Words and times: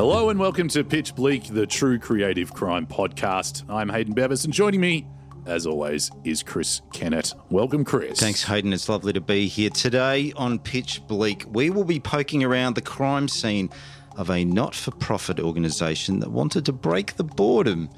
Hello 0.00 0.30
and 0.30 0.40
welcome 0.40 0.66
to 0.68 0.82
Pitch 0.82 1.14
Bleak, 1.14 1.44
the 1.48 1.66
true 1.66 1.98
creative 1.98 2.54
crime 2.54 2.86
podcast. 2.86 3.68
I'm 3.68 3.90
Hayden 3.90 4.14
Bevis, 4.14 4.46
and 4.46 4.54
joining 4.54 4.80
me, 4.80 5.06
as 5.44 5.66
always, 5.66 6.10
is 6.24 6.42
Chris 6.42 6.80
Kennett. 6.94 7.34
Welcome, 7.50 7.84
Chris. 7.84 8.18
Thanks, 8.18 8.42
Hayden. 8.44 8.72
It's 8.72 8.88
lovely 8.88 9.12
to 9.12 9.20
be 9.20 9.46
here. 9.46 9.68
Today 9.68 10.32
on 10.36 10.58
Pitch 10.58 11.06
Bleak, 11.06 11.44
we 11.50 11.68
will 11.68 11.84
be 11.84 12.00
poking 12.00 12.42
around 12.42 12.76
the 12.76 12.80
crime 12.80 13.28
scene 13.28 13.68
of 14.16 14.30
a 14.30 14.42
not 14.42 14.74
for 14.74 14.90
profit 14.90 15.38
organisation 15.38 16.20
that 16.20 16.30
wanted 16.30 16.64
to 16.64 16.72
break 16.72 17.16
the 17.16 17.24
boredom 17.24 17.90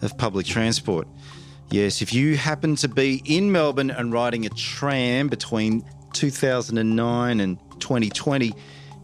of 0.00 0.16
public 0.16 0.46
transport. 0.46 1.06
Yes, 1.70 2.00
if 2.00 2.14
you 2.14 2.38
happen 2.38 2.74
to 2.76 2.88
be 2.88 3.20
in 3.26 3.52
Melbourne 3.52 3.90
and 3.90 4.14
riding 4.14 4.46
a 4.46 4.48
tram 4.48 5.28
between 5.28 5.84
2009 6.14 7.40
and 7.40 7.58
2020, 7.80 8.54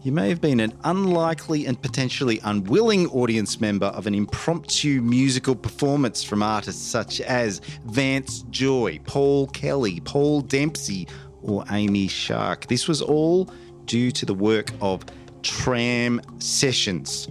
you 0.07 0.13
may 0.13 0.29
have 0.29 0.39
been 0.39 0.61
an 0.61 0.71
unlikely 0.85 1.65
and 1.65 1.81
potentially 1.81 2.39
unwilling 2.45 3.07
audience 3.07 3.59
member 3.59 3.87
of 3.87 4.07
an 4.07 4.15
impromptu 4.15 5.01
musical 5.01 5.53
performance 5.53 6.23
from 6.23 6.41
artists 6.41 6.81
such 6.81 7.19
as 7.19 7.59
Vance 7.87 8.43
Joy, 8.49 9.01
Paul 9.05 9.47
Kelly, 9.47 9.99
Paul 9.99 10.39
Dempsey, 10.39 11.09
or 11.41 11.65
Amy 11.71 12.07
Shark. 12.07 12.67
This 12.67 12.87
was 12.87 13.01
all 13.01 13.51
due 13.83 14.09
to 14.11 14.25
the 14.25 14.33
work 14.33 14.71
of 14.79 15.03
tram 15.43 16.21
sessions. 16.39 17.27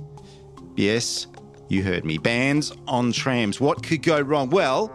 Yes, 0.76 1.28
you 1.68 1.82
heard 1.82 2.04
me. 2.04 2.18
Bands 2.18 2.74
on 2.86 3.10
trams. 3.10 3.58
What 3.58 3.82
could 3.82 4.02
go 4.02 4.20
wrong? 4.20 4.50
Well, 4.50 4.92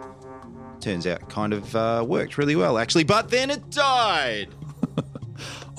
turns 0.81 1.07
out 1.07 1.27
kind 1.29 1.51
of 1.51 1.75
uh, 1.75 2.05
worked 2.07 2.37
really 2.37 2.55
well, 2.55 2.77
actually, 2.77 3.05
but 3.05 3.31
then 3.31 3.49
it 3.49 3.71
died. 3.71 4.49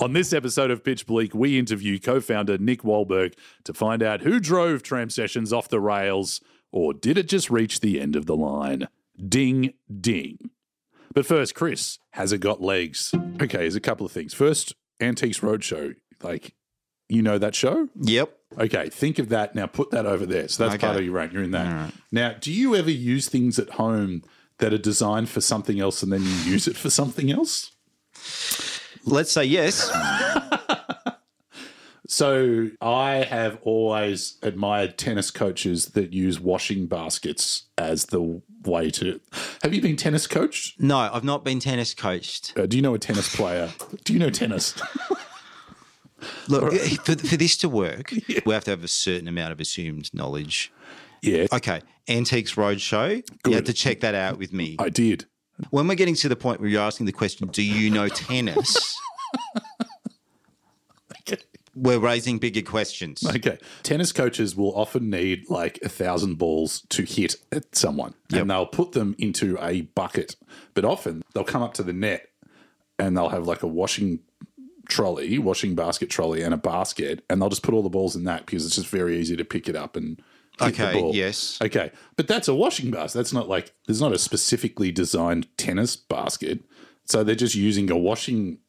On 0.03 0.11
this 0.11 0.33
episode 0.33 0.69
of 0.69 0.83
Pitch 0.83 1.07
Bleak, 1.07 1.33
we 1.33 1.57
interview 1.57 1.97
co 1.97 2.19
founder 2.19 2.57
Nick 2.57 2.81
Wallberg 2.81 3.35
to 3.63 3.73
find 3.73 4.03
out 4.03 4.19
who 4.19 4.37
drove 4.37 4.83
tram 4.83 5.09
sessions 5.09 5.53
off 5.53 5.69
the 5.69 5.79
rails, 5.79 6.41
or 6.73 6.93
did 6.93 7.17
it 7.17 7.29
just 7.29 7.49
reach 7.49 7.79
the 7.79 8.01
end 8.01 8.17
of 8.17 8.25
the 8.25 8.35
line? 8.35 8.89
Ding, 9.29 9.75
ding. 10.01 10.49
But 11.13 11.25
first, 11.25 11.55
Chris, 11.55 11.99
has 12.11 12.33
it 12.33 12.39
got 12.39 12.61
legs? 12.61 13.15
Okay, 13.41 13.59
there's 13.59 13.77
a 13.77 13.79
couple 13.79 14.05
of 14.05 14.11
things. 14.11 14.33
First, 14.33 14.75
Antiques 14.99 15.39
Roadshow. 15.39 15.95
Like, 16.21 16.53
you 17.07 17.21
know 17.21 17.37
that 17.37 17.55
show? 17.55 17.87
Yep. 17.95 18.37
Okay, 18.59 18.89
think 18.89 19.19
of 19.19 19.29
that. 19.29 19.55
Now 19.55 19.67
put 19.67 19.91
that 19.91 20.05
over 20.05 20.25
there. 20.25 20.49
So 20.49 20.63
that's 20.63 20.75
Okay. 20.75 20.85
part 20.85 20.97
of 20.97 21.05
your 21.05 21.13
rant. 21.13 21.31
You're 21.31 21.43
in 21.43 21.51
that. 21.51 21.83
Right. 21.85 21.93
Now, 22.11 22.33
do 22.41 22.51
you 22.51 22.75
ever 22.75 22.91
use 22.91 23.29
things 23.29 23.57
at 23.57 23.69
home 23.69 24.21
that 24.57 24.73
are 24.73 24.77
designed 24.77 25.29
for 25.29 25.39
something 25.39 25.79
else 25.79 26.03
and 26.03 26.11
then 26.11 26.23
you 26.23 26.51
use 26.51 26.67
it 26.67 26.75
for 26.75 26.89
something 26.89 27.31
else? 27.31 27.71
Let's 29.05 29.31
say 29.31 29.45
yes. 29.45 29.91
So 32.13 32.69
I 32.79 33.23
have 33.27 33.57
always 33.63 34.37
admired 34.43 34.99
tennis 34.99 35.31
coaches 35.31 35.87
that 35.87 36.13
use 36.13 36.39
washing 36.39 36.85
baskets 36.85 37.63
as 37.77 38.05
the 38.05 38.41
way 38.65 38.91
to. 38.91 39.19
Have 39.63 39.73
you 39.73 39.81
been 39.81 39.95
tennis 39.95 40.27
coached? 40.27 40.79
No, 40.79 40.97
I've 40.97 41.23
not 41.23 41.43
been 41.43 41.59
tennis 41.59 41.95
coached. 41.95 42.53
Uh, 42.55 42.67
do 42.67 42.77
you 42.77 42.83
know 42.83 42.93
a 42.93 42.99
tennis 42.99 43.35
player? 43.35 43.71
Do 44.03 44.13
you 44.13 44.19
know 44.19 44.29
tennis? 44.29 44.79
Look, 46.49 46.73
for, 47.03 47.15
for 47.15 47.35
this 47.35 47.57
to 47.57 47.69
work, 47.69 48.11
we 48.45 48.53
have 48.53 48.65
to 48.65 48.71
have 48.71 48.83
a 48.83 48.87
certain 48.87 49.27
amount 49.27 49.51
of 49.53 49.59
assumed 49.59 50.13
knowledge. 50.13 50.71
yeah, 51.23 51.47
Okay, 51.51 51.81
Antiques 52.07 52.53
Roadshow. 52.53 53.27
You 53.47 53.55
had 53.55 53.65
to 53.65 53.73
check 53.73 54.01
that 54.01 54.13
out 54.13 54.37
with 54.37 54.53
me. 54.53 54.75
I 54.77 54.89
did. 54.89 55.25
When 55.69 55.87
we're 55.87 55.95
getting 55.95 56.15
to 56.15 56.29
the 56.29 56.35
point 56.35 56.59
where 56.59 56.69
you're 56.69 56.81
asking 56.81 57.05
the 57.05 57.11
question, 57.11 57.47
do 57.47 57.61
you 57.63 57.89
know 57.89 58.07
tennis? 58.07 58.97
We're 61.75 61.97
raising 61.99 62.37
bigger 62.37 62.61
questions. 62.61 63.25
Okay. 63.25 63.57
Tennis 63.81 64.11
coaches 64.11 64.55
will 64.55 64.75
often 64.75 65.09
need 65.09 65.49
like 65.49 65.79
a 65.81 65.89
thousand 65.89 66.35
balls 66.35 66.83
to 66.89 67.01
hit 67.03 67.35
at 67.51 67.75
someone 67.75 68.13
Yep. 68.29 68.41
and 68.41 68.51
they'll 68.51 68.67
put 68.67 68.91
them 68.91 69.15
into 69.17 69.57
a 69.59 69.81
bucket. 69.81 70.35
But 70.75 70.85
often 70.85 71.23
they'll 71.33 71.43
come 71.43 71.63
up 71.63 71.73
to 71.75 71.83
the 71.83 71.91
net 71.93 72.29
and 72.99 73.17
they'll 73.17 73.29
have 73.29 73.47
like 73.47 73.63
a 73.63 73.67
washing 73.67 74.19
trolley, 74.87 75.39
washing 75.39 75.73
basket 75.73 76.11
trolley, 76.11 76.43
and 76.43 76.53
a 76.53 76.57
basket, 76.57 77.23
and 77.27 77.41
they'll 77.41 77.49
just 77.49 77.63
put 77.63 77.73
all 77.73 77.81
the 77.81 77.89
balls 77.89 78.15
in 78.15 78.23
that 78.25 78.45
because 78.45 78.67
it's 78.67 78.75
just 78.75 78.87
very 78.89 79.17
easy 79.17 79.35
to 79.35 79.43
pick 79.45 79.67
it 79.67 79.75
up 79.75 79.95
and 79.95 80.21
hit 80.59 80.75
the 80.77 80.83
Okay, 80.89 80.99
ball. 80.99 81.15
yes. 81.15 81.59
Okay. 81.61 81.91
But 82.15 82.27
that's 82.27 82.47
a 82.47 82.55
washing 82.55 82.91
basket. 82.91 83.17
That's 83.17 83.33
not 83.33 83.49
like 83.49 83.73
there's 83.87 84.01
not 84.01 84.13
a 84.13 84.17
specifically 84.19 84.91
designed 84.91 85.47
tennis 85.57 85.95
basket. 85.95 86.59
So 87.05 87.23
they're 87.23 87.35
just 87.35 87.55
using 87.55 87.89
a 87.91 87.97
washing 87.97 88.59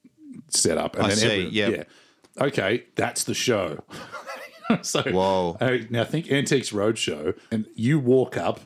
setup. 0.49 0.97
And 0.97 1.05
I 1.05 1.09
then 1.09 1.17
see, 1.17 1.27
every- 1.27 1.49
yep. 1.51 1.71
yeah. 2.37 2.45
Okay, 2.47 2.85
that's 2.97 3.25
the 3.25 3.35
show. 3.35 3.85
so 4.83 5.03
Whoa. 5.03 5.57
uh, 5.61 5.79
now 5.91 6.05
think 6.05 6.31
Antiques 6.33 6.71
Roadshow, 6.71 7.39
and 7.53 7.67
you 7.77 7.99
walk 8.01 8.37
up 8.37 8.61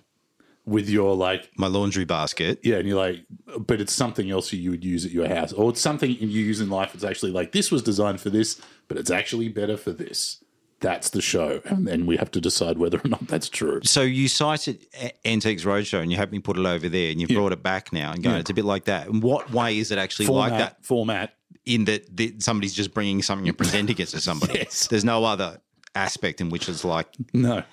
with 0.64 0.88
your 0.88 1.14
like, 1.16 1.50
My 1.56 1.66
laundry 1.66 2.04
basket. 2.04 2.60
yeah, 2.62 2.76
and 2.76 2.86
you're 2.88 2.96
like, 2.98 3.24
but 3.58 3.80
it's 3.80 3.92
something 3.92 4.30
else 4.30 4.52
you 4.52 4.70
would 4.70 4.84
use 4.84 5.04
at 5.04 5.10
your 5.12 5.28
house, 5.28 5.52
or 5.52 5.70
it's 5.70 5.80
something 5.80 6.10
you 6.10 6.26
use 6.28 6.60
in 6.60 6.70
life. 6.70 6.94
It's 6.94 7.04
actually 7.04 7.32
like 7.32 7.52
this 7.52 7.70
was 7.70 7.82
designed 7.82 8.20
for 8.20 8.30
this, 8.30 8.60
but 8.86 8.96
it's 8.96 9.10
actually 9.10 9.48
better 9.48 9.76
for 9.76 9.92
this. 9.92 10.42
That's 10.80 11.10
the 11.10 11.20
show, 11.20 11.60
and 11.64 11.88
then 11.88 12.06
we 12.06 12.16
have 12.18 12.30
to 12.30 12.40
decide 12.40 12.78
whether 12.78 12.98
or 13.04 13.08
not 13.08 13.26
that's 13.26 13.48
true. 13.48 13.80
So 13.82 14.02
you 14.02 14.28
cited 14.28 14.86
Antiques 15.24 15.64
Roadshow 15.64 16.00
and 16.00 16.10
you 16.12 16.16
had 16.16 16.30
me 16.30 16.38
put 16.38 16.56
it 16.56 16.64
over 16.66 16.88
there 16.88 17.10
and 17.10 17.20
you've 17.20 17.30
brought 17.30 17.50
it 17.52 17.64
back 17.64 17.92
now 17.92 18.12
and 18.12 18.22
going, 18.22 18.36
it's 18.36 18.50
a 18.50 18.54
bit 18.54 18.64
like 18.64 18.84
that. 18.84 19.08
In 19.08 19.20
what 19.20 19.50
way 19.50 19.76
is 19.78 19.90
it 19.90 19.98
actually 19.98 20.26
Format, 20.26 20.50
like 20.52 20.58
that? 20.60 20.84
format. 20.84 21.34
In 21.66 21.84
that 21.86 22.16
the, 22.16 22.34
somebody's 22.38 22.74
just 22.74 22.94
bringing 22.94 23.22
something 23.22 23.48
and 23.48 23.58
presenting 23.58 23.98
it 23.98 24.06
to 24.08 24.20
somebody. 24.20 24.52
Yes. 24.58 24.86
There's 24.86 25.04
no 25.04 25.24
other 25.24 25.60
aspect 25.96 26.40
in 26.40 26.48
which 26.48 26.68
it's 26.68 26.84
like 26.84 27.08
No, 27.32 27.64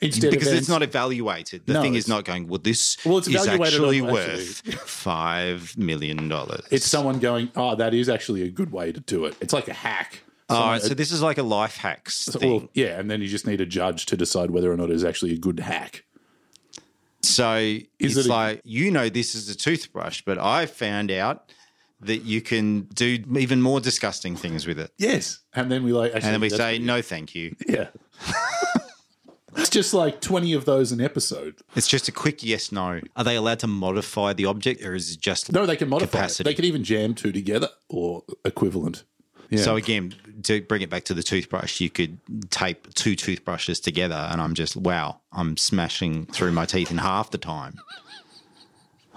instead 0.00 0.30
because 0.30 0.48
of 0.48 0.54
it's 0.54 0.68
not 0.68 0.82
evaluated. 0.82 1.66
The 1.66 1.74
No, 1.74 1.82
thing 1.82 1.94
is 1.96 2.08
not 2.08 2.24
going. 2.24 2.48
Well, 2.48 2.58
this 2.62 2.96
Well, 3.04 3.18
it's 3.18 3.28
is 3.28 3.46
actually 3.46 4.00
on- 4.00 4.10
worth 4.10 4.62
five 4.88 5.76
million 5.76 6.28
dollars. 6.28 6.62
It's 6.70 6.86
someone 6.86 7.18
going, 7.18 7.50
oh, 7.56 7.74
that 7.76 7.92
is 7.94 8.08
actually 8.08 8.42
a 8.42 8.48
good 8.50 8.72
way 8.72 8.90
to 8.90 9.00
do 9.00 9.26
it. 9.26 9.36
It's 9.40 9.52
like 9.52 9.68
a 9.68 9.74
hack. 9.74 10.22
All 10.48 10.56
Someone- 10.56 10.72
right, 10.72 10.82
so 10.82 10.94
this 10.94 11.10
is 11.10 11.22
like 11.22 11.38
a 11.38 11.42
life 11.42 11.76
hacks 11.78 12.26
thing. 12.26 12.50
well, 12.50 12.68
yeah, 12.74 12.98
and 13.00 13.10
then 13.10 13.22
you 13.22 13.28
just 13.28 13.46
need 13.46 13.60
a 13.62 13.66
judge 13.66 14.04
to 14.06 14.16
decide 14.16 14.50
whether 14.50 14.70
or 14.70 14.76
not 14.76 14.90
it's 14.90 15.04
actually 15.04 15.32
a 15.32 15.38
good 15.38 15.60
hack. 15.60 16.04
So 17.22 17.54
Is 17.56 17.86
it's 17.98 18.16
it 18.18 18.26
a- 18.26 18.28
like 18.28 18.60
you 18.64 18.90
know 18.90 19.08
this 19.08 19.34
is 19.34 19.48
a 19.48 19.56
toothbrush, 19.56 20.22
but 20.26 20.38
I 20.38 20.66
found 20.66 21.10
out 21.10 21.50
that 22.00 22.18
you 22.24 22.42
can 22.42 22.82
do 22.92 23.24
even 23.38 23.62
more 23.62 23.80
disgusting 23.80 24.36
things 24.36 24.66
with 24.66 24.78
it. 24.78 24.90
Yes, 24.98 25.38
and 25.54 25.72
then 25.72 25.82
we 25.84 25.92
like, 25.94 26.12
actually, 26.14 26.26
And 26.28 26.34
then 26.34 26.40
we 26.42 26.50
say 26.50 26.78
no, 26.78 27.00
thank 27.00 27.34
you. 27.34 27.56
yeah. 27.66 27.88
it's 29.56 29.70
just 29.70 29.94
like 29.94 30.20
twenty 30.20 30.52
of 30.52 30.66
those 30.66 30.92
an 30.92 31.00
episode. 31.00 31.56
It's 31.74 31.88
just 31.88 32.08
a 32.08 32.12
quick 32.12 32.42
yes 32.44 32.70
no. 32.70 33.00
Are 33.16 33.24
they 33.24 33.36
allowed 33.36 33.60
to 33.60 33.66
modify 33.66 34.34
the 34.34 34.44
object, 34.44 34.82
or 34.84 34.94
is 34.94 35.12
it 35.12 35.20
just 35.20 35.50
No, 35.52 35.64
they 35.64 35.76
can 35.76 35.88
modify. 35.88 36.26
It. 36.26 36.40
They 36.44 36.52
can 36.54 36.66
even 36.66 36.84
jam 36.84 37.14
two 37.14 37.32
together 37.32 37.70
or 37.88 38.24
equivalent. 38.44 39.04
Yeah. 39.54 39.62
So 39.62 39.76
again, 39.76 40.14
to 40.44 40.60
bring 40.62 40.82
it 40.82 40.90
back 40.90 41.04
to 41.04 41.14
the 41.14 41.22
toothbrush, 41.22 41.80
you 41.80 41.90
could 41.90 42.18
tape 42.50 42.92
two 42.94 43.16
toothbrushes 43.16 43.80
together, 43.80 44.28
and 44.30 44.40
I'm 44.40 44.54
just 44.54 44.76
wow, 44.76 45.20
I'm 45.32 45.56
smashing 45.56 46.26
through 46.26 46.52
my 46.52 46.66
teeth 46.66 46.90
in 46.90 46.98
half 46.98 47.30
the 47.30 47.38
time. 47.38 47.80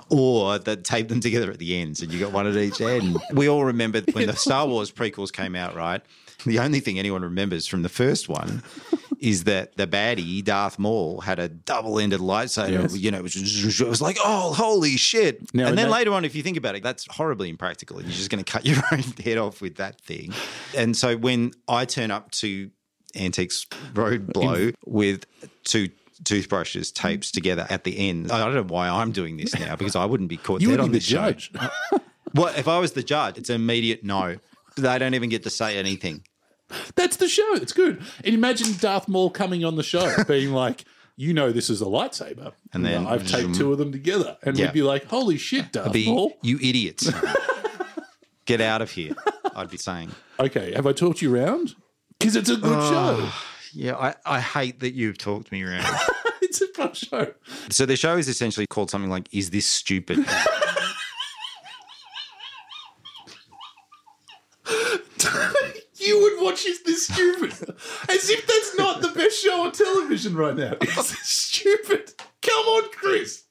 Or 0.10 0.58
that 0.58 0.86
tape 0.86 1.10
them 1.10 1.20
together 1.20 1.52
at 1.52 1.60
the 1.60 1.82
ends, 1.82 2.02
and 2.02 2.14
you 2.14 2.20
got 2.20 2.32
one 2.32 2.48
at 2.48 2.56
each 2.56 2.80
end. 2.80 3.18
We 3.34 3.50
all 3.50 3.66
remember 3.66 4.02
when 4.14 4.28
the 4.28 4.36
Star 4.38 4.66
Wars 4.66 4.90
prequels 4.90 5.34
came 5.34 5.54
out, 5.54 5.76
right? 5.76 6.02
The 6.46 6.60
only 6.60 6.80
thing 6.80 7.00
anyone 7.00 7.24
remembers 7.24 7.66
from 7.68 7.82
the 7.82 7.90
first 7.90 8.30
one 8.30 8.62
is 9.20 9.46
that 9.46 9.76
the 9.76 9.88
baddie 9.88 10.44
Darth 10.44 10.78
Maul 10.78 11.22
had 11.22 11.40
a 11.40 11.50
double-ended 11.50 12.20
lightsaber. 12.20 12.84
Yes. 12.84 12.96
You 12.98 13.10
know, 13.12 13.18
it 13.18 13.24
was, 13.24 13.82
it 13.82 13.88
was 13.88 14.02
like, 14.02 14.18
oh, 14.24 14.54
holy 14.54 14.98
shit! 14.98 15.54
Now, 15.54 15.68
and 15.68 15.78
then 15.78 15.88
that- 15.88 15.92
later 15.94 16.14
on, 16.14 16.26
if 16.26 16.36
you 16.36 16.44
think 16.44 16.56
about 16.58 16.76
it, 16.76 16.84
that's 16.84 17.08
horribly 17.10 17.50
impractical. 17.50 18.00
You're 18.02 18.12
just 18.12 18.30
going 18.30 18.44
to 18.44 18.50
cut 18.52 18.66
your 18.66 18.78
own 18.92 19.00
head 19.24 19.38
off 19.40 19.62
with 19.62 19.76
that 19.78 20.00
thing. 20.02 20.34
And 20.76 20.96
so 20.96 21.18
when 21.18 21.54
I 21.68 21.86
turn 21.86 22.12
up 22.12 22.30
to 22.32 22.70
Antiques 23.16 23.66
Road 23.96 24.32
Blow 24.32 24.72
with 24.86 25.26
two 25.64 25.90
toothbrushes 26.24 26.92
taped 26.92 27.34
together 27.34 27.66
at 27.70 27.84
the 27.84 28.10
end, 28.10 28.32
I 28.32 28.38
don't 28.40 28.54
know 28.54 28.74
why 28.74 28.90
I'm 28.90 29.12
doing 29.12 29.38
this 29.38 29.58
now 29.60 29.76
because 29.76 29.96
I 29.96 30.06
wouldn't 30.06 30.30
be 30.30 30.38
caught 30.38 30.62
you 30.62 30.70
dead 30.70 30.80
on 30.82 30.88
be 30.88 30.94
the 30.94 30.98
this 31.00 31.06
show. 31.06 31.32
judge. 31.32 31.52
Well, 32.34 32.54
if 32.58 32.68
I 32.68 32.78
was 32.78 32.92
the 32.92 33.02
judge, 33.02 33.38
it's 33.38 33.50
an 33.50 33.56
immediate 33.56 34.04
no. 34.04 34.36
They 34.78 34.98
don't 35.00 35.14
even 35.14 35.30
get 35.30 35.44
to 35.44 35.50
say 35.50 35.78
anything. 35.78 36.24
That's 36.96 37.18
the 37.18 37.28
show. 37.28 37.54
It's 37.56 37.74
good. 37.74 38.02
And 38.24 38.34
imagine 38.36 38.76
Darth 38.80 39.08
Maul 39.08 39.30
coming 39.30 39.64
on 39.64 39.76
the 39.76 39.84
show, 39.84 40.24
being 40.28 40.52
like, 40.52 40.84
"You 41.16 41.34
know, 41.34 41.52
this 41.52 41.70
is 41.70 41.82
a 41.82 41.86
lightsaber," 41.86 42.54
And 42.74 42.86
then- 42.86 43.08
I've 43.08 43.28
taped 43.28 43.56
two 43.56 43.72
of 43.72 43.78
them 43.78 43.92
together, 43.92 44.38
and 44.44 44.58
Yeah. 44.58 44.66
we'd 44.66 44.74
be 44.74 44.84
like, 44.84 45.06
"Holy 45.06 45.38
shit, 45.38 45.72
Darth 45.72 45.94
Be 45.94 46.08
Maul!" 46.08 46.38
you 46.42 46.58
idiots. 46.62 47.10
Get 48.46 48.62
out 48.62 48.82
of 48.82 48.92
here. 48.92 49.14
I'd 49.56 49.70
be 49.70 49.78
saying. 49.78 50.12
Okay, 50.40 50.74
have 50.74 50.88
I 50.88 50.94
talked 50.94 51.22
you 51.22 51.34
around? 51.36 51.76
Because 52.20 52.36
it's 52.36 52.50
a 52.50 52.56
good 52.56 52.78
ah, 52.78 52.90
show. 52.90 53.30
Yeah, 53.74 53.96
I, 53.98 54.16
I 54.26 54.40
hate 54.40 54.80
that 54.80 54.94
you've 54.94 55.18
talked 55.18 55.52
me 55.52 55.64
around. 55.64 55.86
It's 56.40 56.62
a 56.62 56.68
fun 56.68 56.94
show. 56.94 57.34
so 57.70 57.86
the 57.86 57.98
show 57.98 58.16
is 58.16 58.30
essentially 58.30 58.68
called 58.68 58.90
something 58.90 59.10
like 59.12 59.28
"Is 59.34 59.50
this 59.50 59.66
stupid?" 59.66 60.20
you 65.96 66.22
would 66.22 66.40
watch 66.58 66.66
Is 66.66 66.82
This 66.84 67.08
stupid. 67.08 67.52
As 68.10 68.30
if 68.30 68.46
that's 68.48 68.78
not 68.78 69.02
the 69.02 69.10
best 69.10 69.42
show 69.44 69.64
on 69.66 69.72
television 69.72 70.36
right 70.36 70.56
now. 70.56 70.74
It's 70.82 71.28
stupid. 71.30 72.14
Come 72.42 72.66
on, 72.66 72.90
Chris. 72.92 73.44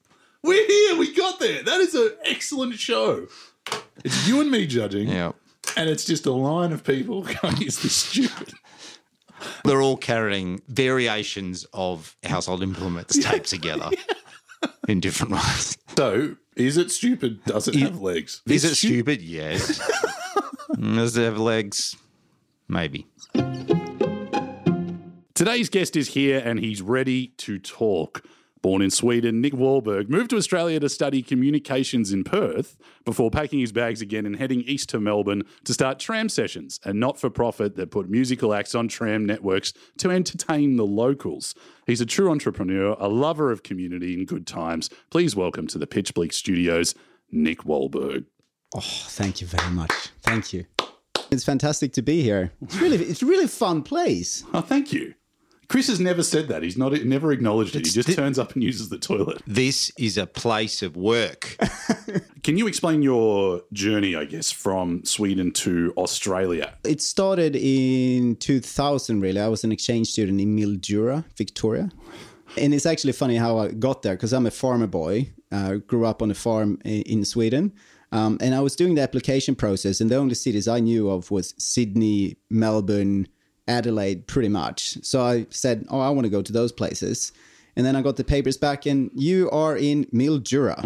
We're 0.43 0.67
here. 0.67 0.97
We 0.97 1.15
got 1.15 1.41
there. 1.41 1.63
That 1.63 1.81
is 1.81 1.95
an 1.95 2.13
excellent 2.25 2.75
show. 2.79 3.27
It's 4.05 4.29
you 4.29 4.41
and 4.41 4.51
me 4.51 4.67
judging, 4.67 5.09
Yeah. 5.09 5.33
and 5.77 5.89
it's 5.89 6.05
just 6.05 6.27
a 6.27 6.33
line 6.33 6.73
of 6.73 6.85
people 6.85 7.23
going, 7.43 7.63
"Is 7.63 7.83
this 7.83 7.95
stupid?" 7.95 8.55
They're 9.65 9.83
all 9.83 9.97
carrying 9.97 10.61
variations 10.69 11.67
of 11.73 12.17
household 12.25 12.63
implements 12.63 13.19
taped 13.19 13.47
together 13.51 13.91
in 14.89 15.01
different 15.01 15.33
ways. 15.35 15.77
So, 15.97 16.37
is 16.57 16.77
it 16.77 16.91
stupid? 16.91 17.45
Does 17.45 17.67
it 17.69 17.75
have 17.77 18.01
legs? 18.01 18.43
Is 18.47 18.65
It's 18.65 18.73
it 18.73 18.77
stu- 18.77 18.89
stupid? 18.89 19.23
Yes. 19.23 19.81
Mm, 20.77 20.97
Does 20.97 21.17
it 21.17 21.23
have 21.23 21.39
legs? 21.39 21.97
Maybe. 22.69 23.07
Today's 25.35 25.69
guest 25.69 25.97
is 25.97 26.09
here 26.09 26.43
and 26.45 26.59
he's 26.59 26.81
ready 26.81 27.29
to 27.39 27.59
talk. 27.59 28.25
Born 28.63 28.83
in 28.83 28.91
Sweden, 28.91 29.41
Nick 29.41 29.53
Wallberg 29.53 30.09
moved 30.09 30.31
to 30.31 30.37
Australia 30.37 30.81
to 30.81 30.89
study 30.89 31.23
communications 31.23 32.13
in 32.13 32.25
Perth 32.25 32.77
before 33.05 33.31
packing 33.31 33.61
his 33.61 33.71
bags 33.71 34.01
again 34.01 34.27
and 34.27 34.35
heading 34.35 34.63
east 34.63 34.89
to 34.89 34.99
Melbourne 34.99 35.43
to 35.65 35.73
start 35.75 35.99
Tram 36.01 36.29
Sessions, 36.29 36.81
a 36.83 36.93
not 36.93 37.21
for 37.21 37.31
profit 37.31 37.77
that 37.77 37.91
put 37.91 38.09
musical 38.09 38.55
acts 38.55 38.75
on 38.75 38.89
tram 38.89 39.25
networks 39.25 39.73
to 39.99 40.11
entertain 40.11 40.77
the 40.77 40.87
locals. 40.87 41.55
He's 41.87 42.01
a 42.01 42.07
true 42.07 42.31
entrepreneur, 42.31 42.97
a 42.99 43.09
lover 43.09 43.53
of 43.53 43.63
community 43.63 44.15
and 44.15 44.27
good 44.27 44.47
times. 44.47 44.91
Please 45.11 45.37
welcome 45.37 45.67
to 45.69 45.79
the 45.79 45.87
Pitch 45.87 46.13
Bleak 46.15 46.33
Studios, 46.33 46.95
Nick 47.31 47.61
Wallberg. 47.61 48.25
Oh, 48.75 48.81
thank 48.81 49.41
you 49.41 49.47
very 49.47 49.71
much. 49.71 49.93
Thank 50.23 50.53
you. 50.53 50.65
It's 51.31 51.45
fantastic 51.45 51.93
to 51.95 52.03
be 52.03 52.23
here. 52.23 52.53
It's 52.63 52.77
really, 52.77 52.97
it's 52.97 53.23
a 53.23 53.27
really 53.27 53.49
fun 53.49 53.83
place. 53.83 54.45
Oh, 54.55 54.61
thank 54.61 54.93
you. 54.93 55.15
Chris 55.69 55.89
has 55.89 55.99
never 55.99 56.23
said 56.23 56.49
that. 56.49 56.63
He's 56.63 56.77
not 56.77 56.93
never 57.05 57.33
acknowledged 57.33 57.75
it. 57.75 57.87
He 57.87 57.91
just 57.91 58.13
turns 58.15 58.39
up 58.39 58.55
and 58.55 58.63
uses 58.63 58.89
the 58.89 58.99
toilet. 58.99 59.43
This 59.47 59.91
is 59.99 60.17
a 60.17 60.27
place 60.27 60.83
of 60.83 60.97
work. 60.97 61.57
Can 62.45 62.57
you 62.57 62.69
explain 62.69 63.03
your 63.03 63.63
journey, 63.73 64.15
I 64.15 64.25
guess, 64.27 64.51
from 64.53 65.05
Sweden 65.05 65.51
to 65.53 65.93
Australia? 65.97 66.75
It 66.85 67.03
started 67.03 67.57
in 67.57 68.37
2000, 68.37 69.21
really. 69.21 69.41
I 69.41 69.49
was 69.49 69.65
an 69.65 69.73
exchange 69.73 70.09
student 70.09 70.41
in 70.41 70.57
Mildura, 70.57 71.25
Victoria. 71.37 71.91
And 72.57 72.73
it's 72.73 72.87
actually 72.87 73.13
funny 73.13 73.37
how 73.37 73.59
I 73.59 73.73
got 73.73 74.03
there 74.03 74.15
because 74.15 74.33
I'm 74.33 74.47
a 74.47 74.53
farmer 74.53 74.87
boy. 74.87 75.33
Uh, 75.51 75.75
grew 75.75 76.05
up 76.05 76.23
on 76.23 76.31
a 76.31 76.35
farm 76.35 76.79
in, 76.85 77.03
in 77.03 77.25
Sweden. 77.25 77.73
Um, 78.13 78.39
and 78.41 78.55
I 78.55 78.61
was 78.61 78.77
doing 78.77 78.95
the 78.95 79.03
application 79.03 79.55
process, 79.55 80.01
and 80.01 80.11
the 80.11 80.17
only 80.17 80.35
cities 80.35 80.69
I 80.69 80.81
knew 80.81 81.11
of 81.11 81.31
was 81.31 81.55
Sydney, 81.59 82.37
Melbourne, 82.51 83.29
Adelaide, 83.69 84.27
pretty 84.27 84.49
much. 84.49 84.99
So 85.03 85.23
I 85.23 85.47
said, 85.51 85.87
Oh, 85.91 86.01
I 86.01 86.11
want 86.11 86.25
to 86.25 86.31
go 86.31 86.43
to 86.43 86.53
those 86.53 86.73
places. 86.73 87.33
And 87.75 87.85
then 87.85 87.95
I 87.95 88.03
got 88.03 88.17
the 88.17 88.25
papers 88.25 88.57
back, 88.57 88.87
and 88.87 89.11
you 89.15 89.51
are 89.51 89.77
in 89.77 90.07
Mildura. 90.07 90.79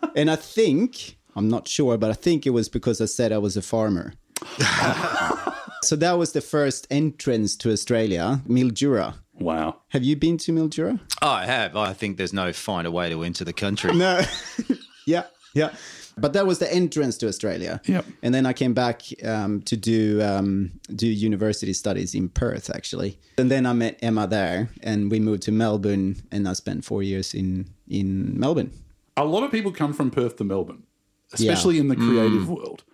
and 0.14 0.30
I 0.30 0.36
think, 0.36 1.18
I'm 1.34 1.48
not 1.48 1.66
sure, 1.66 1.98
but 1.98 2.10
I 2.10 2.14
think 2.14 2.46
it 2.46 2.50
was 2.50 2.68
because 2.68 3.00
I 3.00 3.06
said 3.06 3.32
I 3.32 3.38
was 3.38 3.56
a 3.56 3.62
farmer. 3.62 4.12
so 5.82 5.96
that 5.96 6.16
was 6.16 6.32
the 6.32 6.40
first 6.40 6.86
entrance 6.90 7.56
to 7.56 7.72
Australia, 7.72 8.40
Mildura. 8.46 9.14
Wow. 9.34 9.80
Have 9.88 10.04
you 10.04 10.16
been 10.16 10.38
to 10.38 10.52
Mildura? 10.52 11.00
Oh, 11.20 11.28
I 11.28 11.44
have. 11.44 11.76
I 11.76 11.92
think 11.92 12.16
there's 12.16 12.32
no 12.32 12.52
finer 12.52 12.90
way 12.90 13.10
to 13.10 13.22
enter 13.22 13.44
the 13.44 13.52
country. 13.52 13.92
No. 13.96 14.22
yeah, 15.06 15.24
yeah. 15.54 15.74
But 16.18 16.32
that 16.32 16.46
was 16.46 16.58
the 16.58 16.72
entrance 16.72 17.18
to 17.18 17.28
Australia. 17.28 17.80
Yep. 17.84 18.06
And 18.22 18.34
then 18.34 18.46
I 18.46 18.54
came 18.54 18.72
back 18.72 19.02
um, 19.22 19.60
to 19.62 19.76
do 19.76 20.22
um, 20.22 20.72
do 20.94 21.06
university 21.06 21.74
studies 21.74 22.14
in 22.14 22.30
Perth, 22.30 22.70
actually. 22.70 23.18
And 23.36 23.50
then 23.50 23.66
I 23.66 23.74
met 23.74 23.98
Emma 24.00 24.26
there, 24.26 24.70
and 24.82 25.10
we 25.10 25.20
moved 25.20 25.42
to 25.42 25.52
Melbourne, 25.52 26.16
and 26.32 26.48
I 26.48 26.54
spent 26.54 26.84
four 26.84 27.02
years 27.02 27.34
in 27.34 27.66
in 27.88 28.38
Melbourne. 28.38 28.72
A 29.18 29.24
lot 29.24 29.44
of 29.44 29.50
people 29.50 29.72
come 29.72 29.92
from 29.92 30.10
Perth 30.10 30.36
to 30.36 30.44
Melbourne, 30.44 30.84
especially 31.32 31.78
in 31.78 31.88
the 31.88 31.96
creative 31.96 32.48
world. 32.48 32.84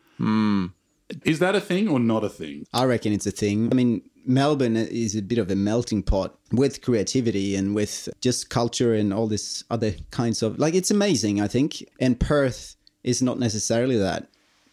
Is 1.24 1.38
that 1.40 1.54
a 1.54 1.60
thing 1.60 1.88
or 1.88 2.00
not 2.00 2.24
a 2.24 2.28
thing? 2.28 2.66
I 2.72 2.84
reckon 2.84 3.12
it's 3.12 3.26
a 3.26 3.30
thing. 3.30 3.68
I 3.70 3.74
mean, 3.74 4.02
Melbourne 4.24 4.76
is 4.76 5.14
a 5.14 5.22
bit 5.22 5.38
of 5.38 5.50
a 5.50 5.56
melting 5.56 6.02
pot 6.02 6.38
with 6.52 6.80
creativity 6.80 7.54
and 7.54 7.74
with 7.74 8.08
just 8.20 8.50
culture 8.50 8.94
and 8.94 9.12
all 9.12 9.26
this 9.26 9.64
other 9.70 9.92
kinds 10.10 10.42
of 10.42 10.58
like 10.58 10.74
it's 10.74 10.90
amazing, 10.90 11.40
I 11.40 11.48
think. 11.48 11.84
And 12.00 12.18
Perth 12.18 12.76
is 13.04 13.22
not 13.22 13.38
necessarily 13.38 13.96
that. 13.98 14.28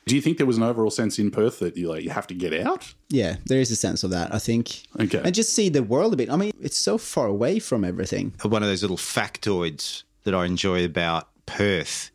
Do 0.06 0.16
you 0.16 0.22
think 0.22 0.38
there 0.38 0.48
was 0.48 0.58
an 0.58 0.64
overall 0.64 0.90
sense 0.90 1.20
in 1.20 1.30
Perth 1.30 1.60
that 1.60 1.78
you 1.78 1.88
like 1.88 2.04
you 2.04 2.10
have 2.10 2.26
to 2.28 2.34
get 2.34 2.54
out? 2.66 2.94
Yeah, 3.10 3.36
there 3.46 3.60
is 3.60 3.70
a 3.70 3.76
sense 3.76 4.04
of 4.04 4.10
that, 4.10 4.34
I 4.34 4.40
think. 4.40 4.84
Okay. 5.00 5.22
And 5.24 5.36
just 5.36 5.54
see 5.54 5.70
the 5.70 5.84
world 5.84 6.14
a 6.14 6.18
bit. 6.18 6.32
I 6.32 6.36
mean, 6.36 6.52
it's 6.60 6.78
so 6.78 6.98
far 6.98 7.28
away 7.28 7.60
from 7.60 7.86
everything. 7.86 8.34
One 8.42 8.64
of 8.64 8.70
those 8.70 8.82
little 8.82 8.98
factoids 8.98 10.04
that 10.24 10.34
I 10.34 10.46
enjoy 10.46 10.84
about 10.84 11.30
Perth 11.46 12.10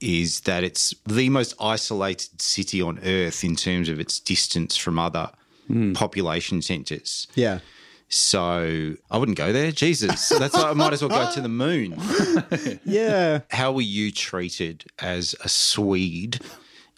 is 0.00 0.40
that 0.40 0.64
it's 0.64 0.94
the 1.06 1.28
most 1.28 1.54
isolated 1.60 2.40
city 2.40 2.80
on 2.80 3.00
earth 3.04 3.44
in 3.44 3.56
terms 3.56 3.88
of 3.88 4.00
its 4.00 4.18
distance 4.18 4.76
from 4.76 4.98
other 4.98 5.30
hmm. 5.66 5.92
population 5.92 6.62
centres. 6.62 7.26
Yeah. 7.34 7.60
So 8.08 8.94
I 9.10 9.18
wouldn't 9.18 9.36
go 9.36 9.52
there. 9.52 9.72
Jesus. 9.72 10.28
That's 10.28 10.54
I 10.54 10.72
might 10.74 10.92
as 10.92 11.02
well 11.02 11.08
go 11.10 11.30
to 11.34 11.40
the 11.40 11.48
moon. 11.48 11.96
Yeah. 12.84 13.40
How 13.50 13.72
were 13.72 13.80
you 13.82 14.12
treated 14.12 14.84
as 15.00 15.34
a 15.42 15.48
Swede 15.48 16.40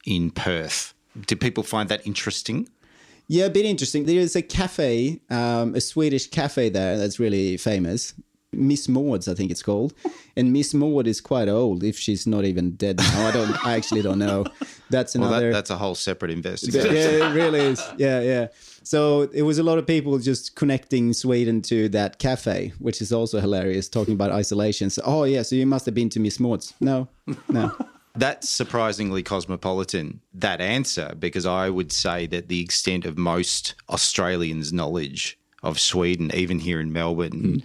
in 0.05 0.31
Perth? 0.31 0.94
Did 1.26 1.40
people 1.40 1.62
find 1.62 1.88
that 1.88 2.06
interesting? 2.06 2.69
Yeah, 3.26 3.46
a 3.46 3.50
bit 3.50 3.64
interesting. 3.66 4.05
There 4.05 4.19
is 4.19 4.37
a 4.37 4.43
cafe, 4.43 5.20
um, 5.31 5.75
a 5.75 5.81
Swedish 5.81 6.28
cafe 6.28 6.69
there 6.69 6.96
that's 6.99 7.19
really 7.19 7.56
famous. 7.56 8.14
Miss 8.52 8.88
Maud's, 8.88 9.28
I 9.28 9.34
think 9.34 9.50
it's 9.50 9.62
called. 9.62 9.93
And 10.37 10.52
Miss 10.52 10.72
Maud 10.72 11.06
is 11.06 11.20
quite 11.20 11.49
old, 11.49 11.84
if 11.84 11.99
she's 11.99 12.26
not 12.26 12.44
even 12.46 12.72
dead 12.72 12.96
now. 12.96 13.28
I 13.28 13.31
don't. 13.32 13.66
I 13.66 13.75
actually 13.76 14.00
don't 14.02 14.19
know. 14.19 14.44
That's 14.88 15.14
Well, 15.14 15.28
another. 15.28 15.49
that, 15.49 15.52
that's 15.52 15.70
a 15.70 15.76
whole 15.76 15.94
separate 15.94 16.31
investigation. 16.31 16.94
yeah, 16.94 17.28
it 17.28 17.34
really 17.34 17.60
is. 17.60 17.82
Yeah, 17.99 18.20
yeah. 18.22 18.46
So 18.88 19.29
it 19.35 19.43
was 19.43 19.58
a 19.58 19.62
lot 19.62 19.76
of 19.76 19.87
people 19.87 20.19
just 20.19 20.56
connecting 20.56 21.12
Sweden 21.12 21.61
to 21.61 21.90
that 21.90 22.19
cafe, 22.19 22.72
which 22.79 23.03
is 23.03 23.12
also 23.12 23.39
hilarious. 23.39 23.86
Talking 23.86 24.15
about 24.15 24.31
isolation. 24.31 24.89
So, 24.89 25.03
oh 25.05 25.24
yeah, 25.24 25.43
so 25.43 25.56
you 25.56 25.67
must 25.67 25.84
have 25.84 25.94
been 25.94 26.08
to 26.08 26.19
Miss 26.19 26.41
Maud's. 26.41 26.72
No, 26.81 27.06
no. 27.51 27.77
That's 28.17 28.48
surprisingly 28.48 29.22
cosmopolitan, 29.22 30.22
that 30.32 30.62
answer, 30.62 31.15
because 31.19 31.44
I 31.44 31.69
would 31.69 31.93
say 31.93 32.27
that 32.29 32.48
the 32.48 32.62
extent 32.62 33.05
of 33.05 33.19
most 33.19 33.74
Australians' 33.91 34.72
knowledge 34.72 35.39
of 35.62 35.79
Sweden, 35.79 36.31
even 36.32 36.58
here 36.58 36.81
in 36.81 36.91
Melbourne, 36.91 37.43
hmm. 37.43 37.56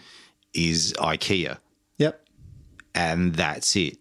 is 0.53 0.93
IKEA. 0.97 1.57
Yep. 1.99 2.21
And 2.95 3.33
that's 3.35 3.77
it. 3.77 3.97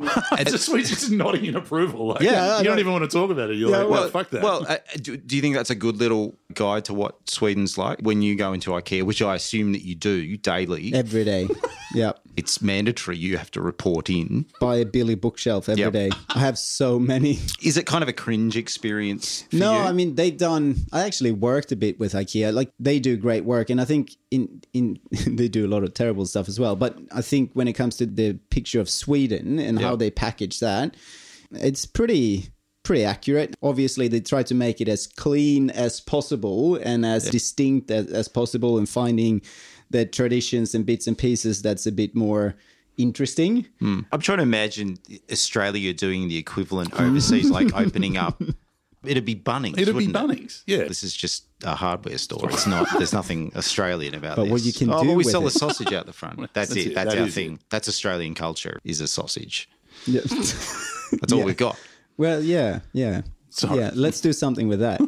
It's 0.38 0.50
just 0.50 0.68
we're 0.68 0.82
just 0.82 1.10
nodding 1.10 1.44
in 1.46 1.56
approval. 1.56 2.08
Like, 2.08 2.20
Yeah, 2.20 2.58
you 2.58 2.64
don't 2.64 2.74
know. 2.76 2.80
even 2.80 2.92
want 2.92 3.04
to 3.10 3.14
talk 3.16 3.30
about 3.30 3.50
it. 3.50 3.56
You're 3.56 3.70
Yeah, 3.70 3.78
like, 3.78 3.88
well- 3.90 4.00
well, 4.02 4.10
fuck 4.10 4.30
that. 4.30 4.42
Well, 4.42 4.66
uh, 4.68 4.78
do, 5.00 5.16
do 5.16 5.36
you 5.36 5.42
think 5.42 5.54
that's 5.54 5.70
a 5.70 5.74
good 5.74 5.96
little 5.96 6.36
guide 6.54 6.84
to 6.86 6.94
what 6.94 7.28
Sweden's 7.28 7.76
like 7.78 8.00
when 8.00 8.22
you 8.22 8.36
go 8.36 8.52
into 8.52 8.70
IKEA, 8.70 9.02
which 9.02 9.20
I 9.22 9.34
assume 9.34 9.72
that 9.72 9.82
you 9.84 9.94
do 9.94 10.36
daily? 10.36 10.92
Every 10.94 11.24
day. 11.24 11.48
Yep. 11.94 12.18
It's 12.36 12.60
mandatory 12.60 13.16
you 13.16 13.38
have 13.38 13.50
to 13.52 13.62
report 13.62 14.10
in. 14.10 14.44
Buy 14.60 14.76
a 14.76 14.84
Billy 14.84 15.14
bookshelf 15.14 15.66
every 15.68 15.84
Yep. 15.84 15.92
day. 15.94 16.10
I 16.28 16.40
have 16.40 16.58
so 16.58 16.98
many. 16.98 17.38
Is 17.62 17.78
it 17.78 17.86
kind 17.86 18.02
of 18.02 18.08
a 18.08 18.12
cringe 18.12 18.54
experience? 18.54 19.42
For 19.50 19.56
No, 19.56 19.72
you? 19.72 19.78
I 19.78 19.92
mean 19.92 20.14
they've 20.16 20.36
done. 20.36 20.76
I 20.92 21.04
actually 21.06 21.30
worked 21.32 21.72
a 21.72 21.76
bit 21.76 21.98
with 21.98 22.12
IKEA. 22.12 22.52
Like 22.52 22.70
they 22.78 22.98
do 22.98 23.16
great 23.16 23.44
work, 23.46 23.70
and 23.70 23.80
I 23.80 23.86
think 23.86 24.16
in 24.30 24.62
in 24.72 24.98
they 25.26 25.48
do 25.48 25.66
a 25.66 25.68
lot 25.68 25.82
of 25.82 25.94
terrible 25.94 26.26
stuff 26.26 26.48
as 26.48 26.58
well. 26.58 26.76
But 26.76 26.98
I 27.12 27.22
think 27.22 27.52
when 27.54 27.68
it 27.68 27.74
comes 27.74 27.96
to 27.96 28.06
the 28.06 28.34
picture 28.50 28.80
of 28.80 28.88
Sweden 28.88 29.58
and 29.58 29.80
how 29.80 29.96
they 29.96 30.10
package 30.10 30.60
that, 30.60 30.96
it's 31.52 31.86
pretty 31.86 32.48
pretty 32.82 33.04
accurate. 33.04 33.54
Obviously, 33.62 34.08
they 34.08 34.20
try 34.20 34.42
to 34.44 34.54
make 34.54 34.80
it 34.80 34.88
as 34.88 35.06
clean 35.06 35.70
as 35.70 36.00
possible 36.00 36.76
and 36.76 37.04
as 37.04 37.28
distinct 37.30 37.90
as, 37.90 38.06
as 38.06 38.28
possible, 38.28 38.78
and 38.78 38.88
finding 38.88 39.42
the 39.90 40.06
traditions 40.06 40.74
and 40.74 40.86
bits 40.86 41.06
and 41.06 41.16
pieces 41.16 41.62
that's 41.62 41.86
a 41.86 41.92
bit 41.92 42.14
more 42.14 42.56
interesting. 42.96 43.66
Hmm. 43.80 44.00
I'm 44.12 44.20
trying 44.20 44.38
to 44.38 44.42
imagine 44.42 44.98
Australia 45.30 45.92
doing 45.92 46.28
the 46.28 46.36
equivalent 46.36 46.98
overseas, 46.98 47.50
like 47.50 47.74
opening 47.74 48.16
up. 48.16 48.40
It'd 49.04 49.24
be 49.24 49.34
Bunnings. 49.36 49.78
It'd 49.78 49.86
be 49.96 50.06
wouldn't 50.06 50.16
it? 50.16 50.18
Bunnings. 50.42 50.62
Yeah. 50.66 50.84
This 50.84 51.02
is 51.04 51.14
just 51.14 51.46
a 51.64 51.74
hardware 51.76 52.18
store. 52.18 52.48
It's 52.50 52.66
not. 52.66 52.88
There's 52.98 53.12
nothing 53.12 53.52
Australian 53.56 54.14
about 54.14 54.36
But 54.36 54.44
this. 54.44 54.52
what 54.52 54.62
you 54.62 54.72
can 54.72 54.90
oh, 54.90 55.00
do 55.02 55.08
but 55.08 55.12
we 55.12 55.16
with 55.24 55.30
sell 55.30 55.42
it. 55.44 55.54
a 55.54 55.58
sausage 55.58 55.92
out 55.92 56.06
the 56.06 56.12
front. 56.12 56.38
That's, 56.54 56.70
That's 56.70 56.72
it. 56.76 56.86
it. 56.88 56.94
That's 56.94 57.14
That 57.14 57.20
our 57.22 57.28
thing. 57.28 57.54
it. 57.54 57.60
That's 57.70 57.88
Australian 57.88 58.34
culture. 58.34 58.80
Is 58.84 59.00
a 59.00 59.06
sausage. 59.06 59.68
Yeah. 60.06 60.20
That's 60.24 61.32
all 61.32 61.38
Yeah. 61.40 61.44
we've 61.44 61.56
got. 61.56 61.78
well, 62.16 62.42
yeah, 62.42 62.80
yeah. 62.92 63.22
Sorry. 63.50 63.78
Yeah, 63.78 63.90
let's 63.94 64.20
do 64.20 64.32
something 64.32 64.68
with 64.68 64.80
that. 64.80 65.00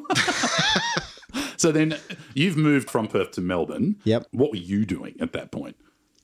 So 1.57 1.73
then 1.73 1.97
you've 2.35 2.57
moved 2.57 2.88
from 2.88 3.09
Perth 3.09 3.33
to 3.33 3.40
Melbourne. 3.40 3.97
Yep. 4.04 4.28
What 4.30 4.50
were 4.52 4.57
you 4.59 4.87
doing 4.87 5.16
at 5.21 5.33
that 5.33 5.50
point? 5.50 5.76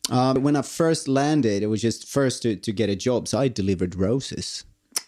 Um, 0.09 0.43
when 0.45 0.55
I 0.55 0.63
first 0.63 1.09
landed, 1.09 1.63
it 1.63 1.67
was 1.67 1.83
just 1.83 2.09
first 2.09 2.43
to, 2.43 2.55
to 2.57 2.73
get 2.73 2.89
a 2.89 2.95
job. 2.95 3.27
So 3.27 3.39
I 3.41 3.49
delivered 3.49 3.97
roses. 3.97 4.65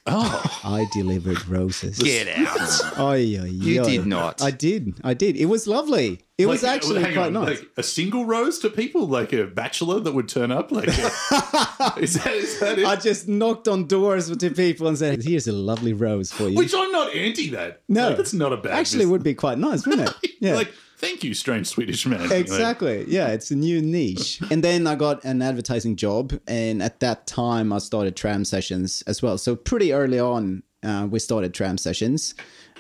Oh, 0.07 0.61
I 0.65 0.87
delivered 0.93 1.47
roses. 1.49 1.99
Get 1.99 2.29
out. 2.29 2.57
Oh, 2.97 3.13
yeah, 3.13 3.45
You 3.45 3.83
did 3.85 4.07
not. 4.07 4.41
I 4.43 4.51
did. 4.51 4.95
I 5.03 5.15
did. 5.15 5.37
It 5.37 5.47
was 5.47 5.67
lovely. 5.67 6.21
It 6.39 6.47
was 6.47 6.63
Like, 6.63 6.77
actually 6.77 7.03
hang 7.03 7.15
quite 7.15 7.27
on, 7.27 7.33
nice. 7.33 7.61
Like 7.61 7.69
a 7.79 7.83
single 7.83 8.25
rose 8.27 8.59
to 8.59 8.69
people, 8.71 9.07
like 9.09 9.33
a 9.33 9.47
bachelor 9.47 10.01
that 10.01 10.13
would 10.13 10.29
turn 10.29 10.53
up. 10.53 10.71
Like, 10.71 10.89
is 10.89 10.99
that 10.99 12.33
is 12.35 12.61
that 12.61 12.79
it? 12.79 12.87
I 12.87 12.97
just 12.97 13.27
knocked 13.27 13.69
on 13.69 13.87
doors 13.87 14.35
to 14.37 14.51
people 14.51 14.87
and 14.87 14.99
said, 14.99 15.23
"Here's 15.25 15.49
a 15.49 15.53
lovely 15.53 15.95
rose 15.95 16.31
for 16.31 16.49
you." 16.51 16.57
Which 16.57 16.75
I'm 16.77 16.93
not 16.93 17.15
anti 17.15 17.49
that. 17.51 17.81
no, 17.89 18.09
like, 18.09 18.19
that's 18.19 18.35
not 18.35 18.53
a 18.53 18.59
bad. 18.59 18.73
Actually, 18.73 19.05
it 19.05 19.09
would 19.09 19.23
be 19.23 19.33
quite 19.35 19.57
nice, 19.59 19.87
wouldn't 19.87 20.11
it? 20.23 20.31
Yeah. 20.41 20.57
Like, 20.57 20.71
thank 20.97 21.23
you, 21.25 21.35
strange 21.35 21.67
Swedish 21.67 22.07
man. 22.07 22.33
Exactly. 22.33 23.05
Yeah, 23.09 23.29
it's 23.29 23.51
a 23.51 23.57
new 23.57 23.81
niche. 23.81 24.41
And 24.51 24.63
then 24.63 24.87
I 24.87 24.95
got 24.95 25.25
an 25.25 25.43
advertising 25.43 25.97
job, 25.97 26.39
and 26.47 26.83
at 26.83 27.01
that 27.01 27.27
time 27.27 27.73
I 27.73 27.79
started 27.79 28.17
tram 28.17 28.45
sessions 28.45 29.03
as 29.07 29.23
well. 29.23 29.39
So 29.39 29.55
pretty 29.57 29.93
early 29.93 30.19
on, 30.19 30.63
uh, 30.83 31.07
we 31.11 31.19
started 31.19 31.53
tram 31.53 31.79
sessions. 31.79 32.35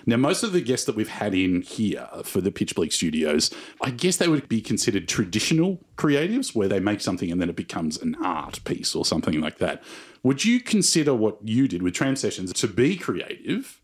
Now, 0.08 0.16
most 0.16 0.44
of 0.44 0.52
the 0.52 0.60
guests 0.60 0.86
that 0.86 0.94
we've 0.94 1.08
had 1.08 1.34
in 1.34 1.62
here 1.62 2.08
for 2.22 2.40
the 2.40 2.52
Pitch 2.52 2.76
Bleak 2.76 2.92
Studios, 2.92 3.50
I 3.82 3.90
guess 3.90 4.18
they 4.18 4.28
would 4.28 4.48
be 4.48 4.60
considered 4.60 5.08
traditional 5.08 5.80
creatives, 5.96 6.54
where 6.54 6.68
they 6.68 6.78
make 6.78 7.00
something 7.00 7.32
and 7.32 7.40
then 7.40 7.50
it 7.50 7.56
becomes 7.56 8.00
an 8.00 8.14
art 8.22 8.62
piece 8.62 8.94
or 8.94 9.04
something 9.04 9.40
like 9.40 9.58
that. 9.58 9.82
Would 10.22 10.44
you 10.44 10.60
consider 10.60 11.12
what 11.12 11.38
you 11.42 11.66
did 11.66 11.82
with 11.82 11.94
Tram 11.94 12.14
Sessions 12.14 12.52
to 12.52 12.68
be 12.68 12.96
creative? 12.96 13.80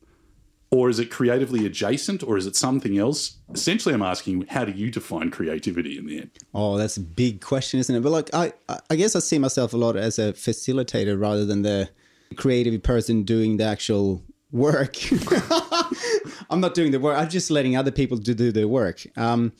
Or 0.72 0.88
is 0.88 0.98
it 0.98 1.10
creatively 1.10 1.66
adjacent, 1.66 2.22
or 2.22 2.38
is 2.38 2.46
it 2.46 2.56
something 2.56 2.96
else? 2.96 3.36
Essentially, 3.52 3.94
I'm 3.94 4.00
asking, 4.02 4.46
how 4.48 4.64
do 4.64 4.72
you 4.72 4.90
define 4.90 5.30
creativity 5.30 5.98
in 5.98 6.06
the 6.06 6.18
end? 6.22 6.30
Oh, 6.54 6.78
that's 6.78 6.96
a 6.96 7.02
big 7.02 7.42
question, 7.42 7.78
isn't 7.78 7.94
it? 7.94 8.00
But 8.00 8.10
like, 8.10 8.30
I, 8.34 8.54
I 8.88 8.96
guess 8.96 9.14
I 9.14 9.18
see 9.18 9.38
myself 9.38 9.74
a 9.74 9.76
lot 9.76 9.96
as 9.96 10.18
a 10.18 10.32
facilitator 10.32 11.20
rather 11.20 11.44
than 11.44 11.60
the 11.60 11.90
creative 12.36 12.82
person 12.82 13.22
doing 13.22 13.58
the 13.58 13.64
actual 13.64 14.24
work. 14.50 14.96
I'm 16.50 16.60
not 16.60 16.74
doing 16.74 16.90
the 16.90 17.00
work. 17.00 17.18
I'm 17.18 17.28
just 17.28 17.50
letting 17.50 17.76
other 17.76 17.90
people 17.90 18.18
to 18.18 18.34
do 18.34 18.50
their 18.50 18.68
work. 18.68 19.06
Um, 19.16 19.52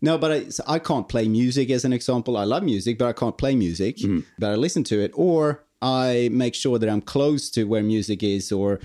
no, 0.00 0.18
but 0.18 0.32
I, 0.32 0.48
so 0.48 0.64
I 0.66 0.80
can't 0.80 1.08
play 1.08 1.28
music 1.28 1.70
as 1.70 1.84
an 1.84 1.92
example. 1.92 2.36
I 2.36 2.44
love 2.44 2.64
music, 2.64 2.98
but 2.98 3.06
I 3.06 3.12
can't 3.12 3.38
play 3.38 3.54
music. 3.54 3.98
But 4.38 4.50
I 4.50 4.54
listen 4.56 4.82
to 4.84 5.00
it, 5.00 5.12
or 5.14 5.64
I 5.80 6.28
make 6.32 6.54
sure 6.54 6.78
that 6.78 6.88
I'm 6.88 7.02
close 7.02 7.50
to 7.50 7.64
where 7.64 7.82
music 7.82 8.22
is, 8.22 8.50
or 8.50 8.80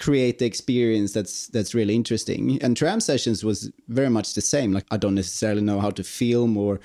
create 0.00 0.38
the 0.38 0.46
experience 0.46 1.12
that's 1.12 1.46
that's 1.48 1.74
really 1.74 1.94
interesting. 1.94 2.60
And 2.62 2.76
tram 2.76 3.00
sessions 3.00 3.44
was 3.44 3.70
very 3.88 4.10
much 4.10 4.34
the 4.34 4.40
same. 4.40 4.72
Like 4.72 4.86
I 4.90 4.96
don't 4.96 5.14
necessarily 5.14 5.60
know 5.60 5.78
how 5.78 5.90
to 5.90 6.02
film 6.02 6.56
or 6.56 6.80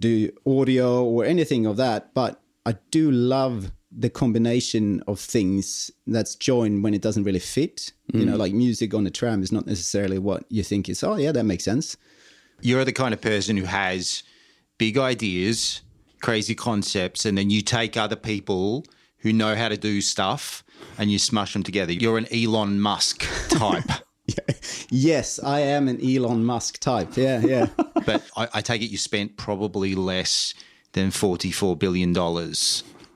do 0.00 0.30
audio 0.46 1.04
or 1.04 1.24
anything 1.24 1.66
of 1.66 1.76
that, 1.76 2.14
but 2.14 2.40
I 2.64 2.76
do 2.90 3.10
love 3.10 3.72
the 3.96 4.10
combination 4.10 5.02
of 5.06 5.20
things 5.20 5.90
that's 6.06 6.34
joined 6.34 6.82
when 6.82 6.94
it 6.94 7.02
doesn't 7.02 7.24
really 7.24 7.38
fit. 7.38 7.92
You 8.12 8.24
know, 8.24 8.34
mm. 8.34 8.38
like 8.38 8.52
music 8.52 8.94
on 8.94 9.06
a 9.06 9.10
tram 9.10 9.42
is 9.42 9.52
not 9.52 9.66
necessarily 9.66 10.18
what 10.18 10.44
you 10.48 10.62
think 10.62 10.88
is. 10.88 11.02
Oh 11.02 11.16
yeah, 11.16 11.32
that 11.32 11.44
makes 11.44 11.64
sense. 11.64 11.96
You're 12.60 12.84
the 12.84 12.92
kind 12.92 13.12
of 13.12 13.20
person 13.20 13.56
who 13.56 13.64
has 13.64 14.22
big 14.78 14.96
ideas, 14.96 15.82
crazy 16.22 16.54
concepts, 16.54 17.24
and 17.24 17.36
then 17.36 17.50
you 17.50 17.62
take 17.62 17.96
other 17.96 18.16
people 18.16 18.84
who 19.18 19.32
know 19.32 19.54
how 19.56 19.68
to 19.68 19.76
do 19.76 20.00
stuff 20.00 20.63
and 20.98 21.10
you 21.10 21.18
smash 21.18 21.52
them 21.52 21.62
together. 21.62 21.92
You're 21.92 22.18
an 22.18 22.26
Elon 22.32 22.80
Musk 22.80 23.26
type. 23.48 23.84
Yes, 24.90 25.38
I 25.42 25.60
am 25.60 25.88
an 25.88 25.98
Elon 26.02 26.44
Musk 26.44 26.78
type. 26.78 27.16
Yeah, 27.16 27.40
yeah. 27.40 27.66
but 28.06 28.22
I, 28.36 28.48
I 28.54 28.60
take 28.60 28.80
it 28.80 28.86
you 28.86 28.96
spent 28.96 29.36
probably 29.36 29.94
less 29.94 30.54
than 30.92 31.10
$44 31.10 31.78
billion 31.78 32.16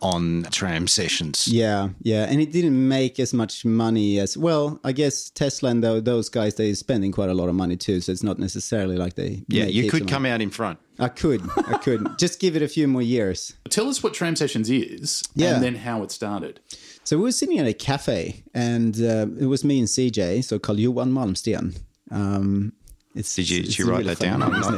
on 0.00 0.46
tram 0.50 0.86
sessions. 0.86 1.48
Yeah, 1.48 1.90
yeah, 2.02 2.24
and 2.28 2.40
it 2.40 2.52
didn't 2.52 2.88
make 2.88 3.18
as 3.20 3.32
much 3.32 3.64
money 3.64 4.18
as 4.18 4.36
well. 4.36 4.80
I 4.84 4.92
guess 4.92 5.30
Tesla 5.30 5.70
and 5.70 5.82
tho- 5.82 6.00
those 6.00 6.28
guys 6.28 6.54
they're 6.56 6.74
spending 6.74 7.12
quite 7.12 7.30
a 7.30 7.34
lot 7.34 7.48
of 7.48 7.54
money 7.54 7.76
too, 7.76 8.00
so 8.00 8.12
it's 8.12 8.22
not 8.22 8.38
necessarily 8.38 8.96
like 8.96 9.14
they. 9.14 9.44
Yeah, 9.48 9.64
make 9.64 9.74
you 9.74 9.90
could 9.90 10.02
on- 10.02 10.08
come 10.08 10.26
out 10.26 10.40
in 10.40 10.50
front. 10.50 10.78
I 10.98 11.08
could, 11.08 11.42
I 11.68 11.78
could 11.78 12.06
just 12.18 12.40
give 12.40 12.56
it 12.56 12.62
a 12.62 12.68
few 12.68 12.88
more 12.88 13.02
years. 13.02 13.54
Tell 13.70 13.88
us 13.88 14.02
what 14.02 14.14
Tram 14.14 14.34
Sessions 14.36 14.68
is 14.68 15.22
Yeah. 15.34 15.54
and 15.54 15.62
then 15.62 15.76
how 15.76 16.02
it 16.02 16.10
started. 16.10 16.60
So 17.08 17.16
we 17.16 17.22
were 17.22 17.32
sitting 17.32 17.58
at 17.58 17.66
a 17.66 17.72
cafe, 17.72 18.44
and 18.52 18.94
uh, 19.00 19.28
it 19.40 19.46
was 19.46 19.64
me 19.64 19.78
and 19.78 19.88
CJ, 19.88 20.44
so 20.44 20.58
Carl 20.58 20.78
Johan 20.78 21.10
Malmsten. 21.10 21.80
Um, 22.10 22.74
it's, 23.14 23.34
Did 23.34 23.48
you- 23.48 23.62
did 23.62 23.78
you 23.78 23.86
write 23.86 24.00
really 24.00 24.12
that 24.12 24.18
down? 24.18 24.40
name, 24.40 24.50
I'm 24.52 24.60
isn't 24.60 24.74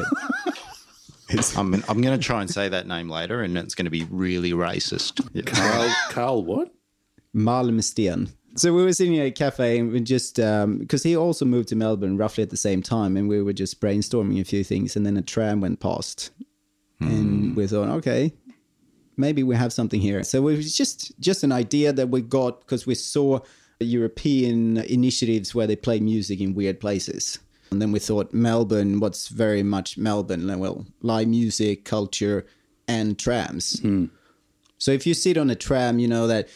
it? 1.28 1.56
I'm, 1.58 1.75
I'm 1.88 2.00
going 2.00 2.16
to 2.16 2.25
try 2.25 2.40
and 2.40 2.49
say 2.49 2.68
that 2.68 2.87
name 2.87 3.08
later, 3.08 3.42
and 3.42 3.58
it's 3.58 3.75
going 3.75 3.87
to 3.87 3.90
be 3.90 4.06
really 4.10 4.52
racist. 4.52 5.20
Carl, 5.46 5.94
Carl 6.10 6.44
what? 6.44 6.72
Malmsten. 7.34 8.30
So 8.54 8.72
we 8.75 8.84
were 8.84 8.92
sitting 8.92 9.18
at 9.18 9.26
a 9.26 9.32
cafe 9.32 9.80
and 9.80 9.90
we 9.90 9.99
just 9.99 10.37
because 10.37 11.02
he 11.02 11.16
also 11.16 11.44
moved 11.44 11.70
to 11.70 11.75
Melbourne 11.76 12.16
roughly 12.16 12.44
at 12.44 12.50
the 12.50 12.56
same 12.56 12.80
time, 12.80 13.16
and 13.16 13.28
we 13.28 13.42
were 13.42 13.52
just 13.52 13.80
brainstorming 13.80 14.40
a 14.40 14.44
few 14.44 14.62
things, 14.62 14.94
and 14.94 15.04
then 15.04 15.16
a 15.16 15.22
tram 15.22 15.60
went 15.60 15.80
past, 15.80 16.30
and 17.00 17.56
we 17.56 17.66
thought, 17.66 17.88
okay, 17.88 18.32
maybe 19.17 19.43
we 19.43 19.57
have 19.57 19.73
something 19.73 20.00
here. 20.00 20.23
So 20.23 20.49
it 20.49 20.57
was 20.57 20.76
just 20.76 21.19
just 21.21 21.43
an 21.45 21.52
idea 21.52 21.93
that 21.93 22.09
we 22.09 22.23
got 22.23 22.61
because 22.61 22.87
we 22.87 22.95
saw 22.95 23.40
European 23.81 24.79
initiatives 24.79 25.55
where 25.55 25.67
they 25.67 25.76
play 25.76 26.00
music 26.00 26.40
in 26.40 26.55
weird 26.55 26.81
places. 26.81 27.38
And 27.71 27.81
then 27.81 27.93
we 27.93 27.99
thought 27.99 28.35
Melbourne, 28.35 29.00
what's 29.00 29.29
very 29.29 29.62
much 29.62 29.97
Melbourne? 29.97 30.59
Well, 30.59 30.87
live 31.02 31.29
music, 31.29 31.85
culture, 31.85 32.45
and 32.88 33.19
trams. 33.19 33.81
Hmm. 33.81 34.07
So 34.79 34.90
if 34.90 35.07
you 35.07 35.14
sit 35.14 35.38
on 35.38 35.50
a 35.50 35.55
tram, 35.55 35.99
you 35.99 36.09
know 36.09 36.26
that 36.26 36.49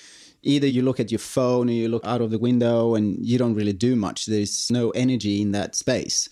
either 0.42 0.66
you 0.66 0.82
look 0.82 0.98
at 0.98 1.12
your 1.12 1.20
phone 1.20 1.68
or 1.68 1.72
you 1.72 1.88
look 1.88 2.04
out 2.04 2.20
of 2.20 2.30
the 2.30 2.38
window 2.38 2.94
and 2.94 3.24
you 3.24 3.38
don't 3.38 3.54
really 3.54 3.72
do 3.72 3.94
much. 3.94 4.26
There's 4.26 4.70
no 4.70 4.90
energy 4.90 5.40
in 5.40 5.52
that 5.52 5.74
space. 5.74 6.28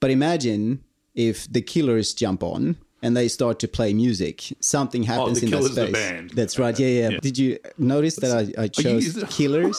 But 0.00 0.10
imagine 0.10 0.82
if 1.14 1.50
the 1.52 1.62
Killers 1.62 2.14
jump 2.14 2.42
on 2.42 2.76
and 3.04 3.14
they 3.16 3.28
start 3.28 3.58
to 3.60 3.68
play 3.68 3.92
music. 3.92 4.42
Something 4.60 5.02
oh, 5.02 5.06
happens 5.06 5.40
The 5.40 5.46
in 5.46 5.50
that 5.50 5.56
Killers, 5.58 5.74
the 5.74 5.82
space. 5.88 5.92
band. 5.92 6.30
That's 6.30 6.58
right. 6.58 6.78
Yeah, 6.78 6.86
yeah, 6.88 7.08
Yeah. 7.10 7.18
Did 7.20 7.36
you 7.38 7.58
notice 7.78 8.16
that 8.16 8.32
I, 8.58 8.62
I 8.64 8.68
chose 8.68 9.16
you- 9.16 9.26
Killers? 9.26 9.78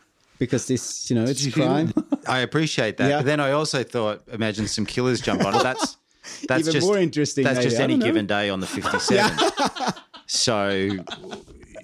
because 0.38 0.66
this, 0.66 1.08
you 1.10 1.14
know, 1.16 1.24
it's 1.24 1.44
you 1.44 1.52
crime. 1.52 1.92
I 2.26 2.38
appreciate 2.40 2.96
that, 2.96 3.08
Yeah. 3.08 3.18
but 3.18 3.26
then 3.26 3.40
I 3.40 3.52
also 3.52 3.84
thought, 3.84 4.22
imagine 4.32 4.66
some 4.66 4.86
killers 4.86 5.20
jump 5.20 5.44
on 5.44 5.54
it. 5.54 5.62
That's 5.62 5.96
that's 6.48 6.60
Even 6.62 6.72
just 6.72 6.86
more 6.86 6.98
interesting, 6.98 7.44
That's 7.44 7.58
maybe. 7.58 7.70
just 7.70 7.80
any 7.80 7.96
know. 7.96 8.06
given 8.06 8.26
day 8.26 8.48
on 8.50 8.60
the 8.60 8.66
57. 8.66 9.36
So 10.26 10.88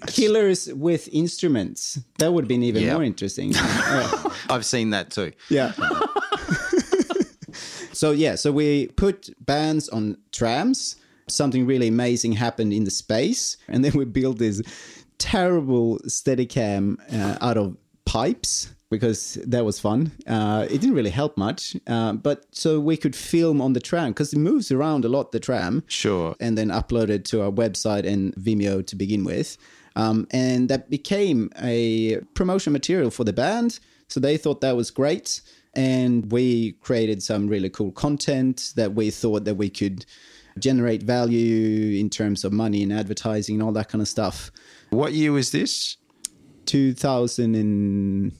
Killers 0.06 0.72
with 0.72 1.08
instruments. 1.12 1.98
That 2.18 2.32
would 2.32 2.44
have 2.44 2.48
been 2.48 2.62
even 2.62 2.82
Yeah. 2.82 2.94
more 2.94 3.04
interesting. 3.04 3.52
Yeah. 3.52 4.22
I've 4.48 4.64
seen 4.64 4.90
that 4.90 5.10
too. 5.10 5.32
Yeah. 5.50 5.72
So 7.98 8.12
yeah, 8.12 8.36
so 8.36 8.52
we 8.52 8.86
put 9.04 9.30
bands 9.44 9.88
on 9.88 10.16
trams. 10.32 10.96
Something 11.28 11.66
really 11.66 11.88
amazing 11.88 12.32
happened 12.32 12.72
in 12.72 12.84
the 12.84 12.90
space, 12.90 13.56
and 13.68 13.84
then 13.84 13.92
we 14.00 14.04
built 14.04 14.38
this 14.38 14.62
terrible 15.18 15.98
Steadicam 16.06 16.96
uh, 17.12 17.36
out 17.40 17.56
of 17.56 17.76
pipes 18.04 18.72
because 18.90 19.34
that 19.46 19.64
was 19.64 19.78
fun. 19.78 20.12
Uh, 20.26 20.64
it 20.70 20.80
didn't 20.80 20.94
really 20.94 21.10
help 21.10 21.36
much, 21.36 21.76
uh, 21.86 22.12
but 22.14 22.46
so 22.52 22.80
we 22.80 22.96
could 22.96 23.14
film 23.14 23.60
on 23.60 23.72
the 23.74 23.80
tram 23.80 24.10
because 24.12 24.32
it 24.32 24.38
moves 24.38 24.70
around 24.72 25.04
a 25.04 25.08
lot. 25.08 25.32
The 25.32 25.40
tram, 25.40 25.82
Sure. 25.88 26.34
and 26.40 26.56
then 26.56 26.68
uploaded 26.68 27.24
to 27.30 27.42
our 27.42 27.50
website 27.50 28.06
and 28.06 28.34
Vimeo 28.36 28.86
to 28.86 28.96
begin 28.96 29.24
with. 29.24 29.58
Um, 29.96 30.26
and 30.30 30.68
that 30.70 30.88
became 30.88 31.50
a 31.60 32.20
promotion 32.34 32.72
material 32.72 33.10
for 33.10 33.24
the 33.24 33.32
band. 33.32 33.80
So 34.08 34.20
they 34.20 34.36
thought 34.38 34.60
that 34.62 34.76
was 34.76 34.90
great. 34.90 35.42
And 35.78 36.32
we 36.32 36.72
created 36.72 37.22
some 37.22 37.46
really 37.46 37.70
cool 37.70 37.92
content 37.92 38.72
that 38.74 38.94
we 38.94 39.12
thought 39.12 39.44
that 39.44 39.54
we 39.54 39.70
could 39.70 40.04
generate 40.58 41.04
value 41.04 42.00
in 42.00 42.10
terms 42.10 42.42
of 42.42 42.52
money 42.52 42.82
and 42.82 42.92
advertising 42.92 43.54
and 43.54 43.62
all 43.62 43.70
that 43.72 43.88
kind 43.88 44.02
of 44.02 44.08
stuff. 44.08 44.50
What 44.90 45.12
year 45.12 45.30
was 45.30 45.52
this? 45.52 45.96
2000 46.66 47.54
and 47.54 48.32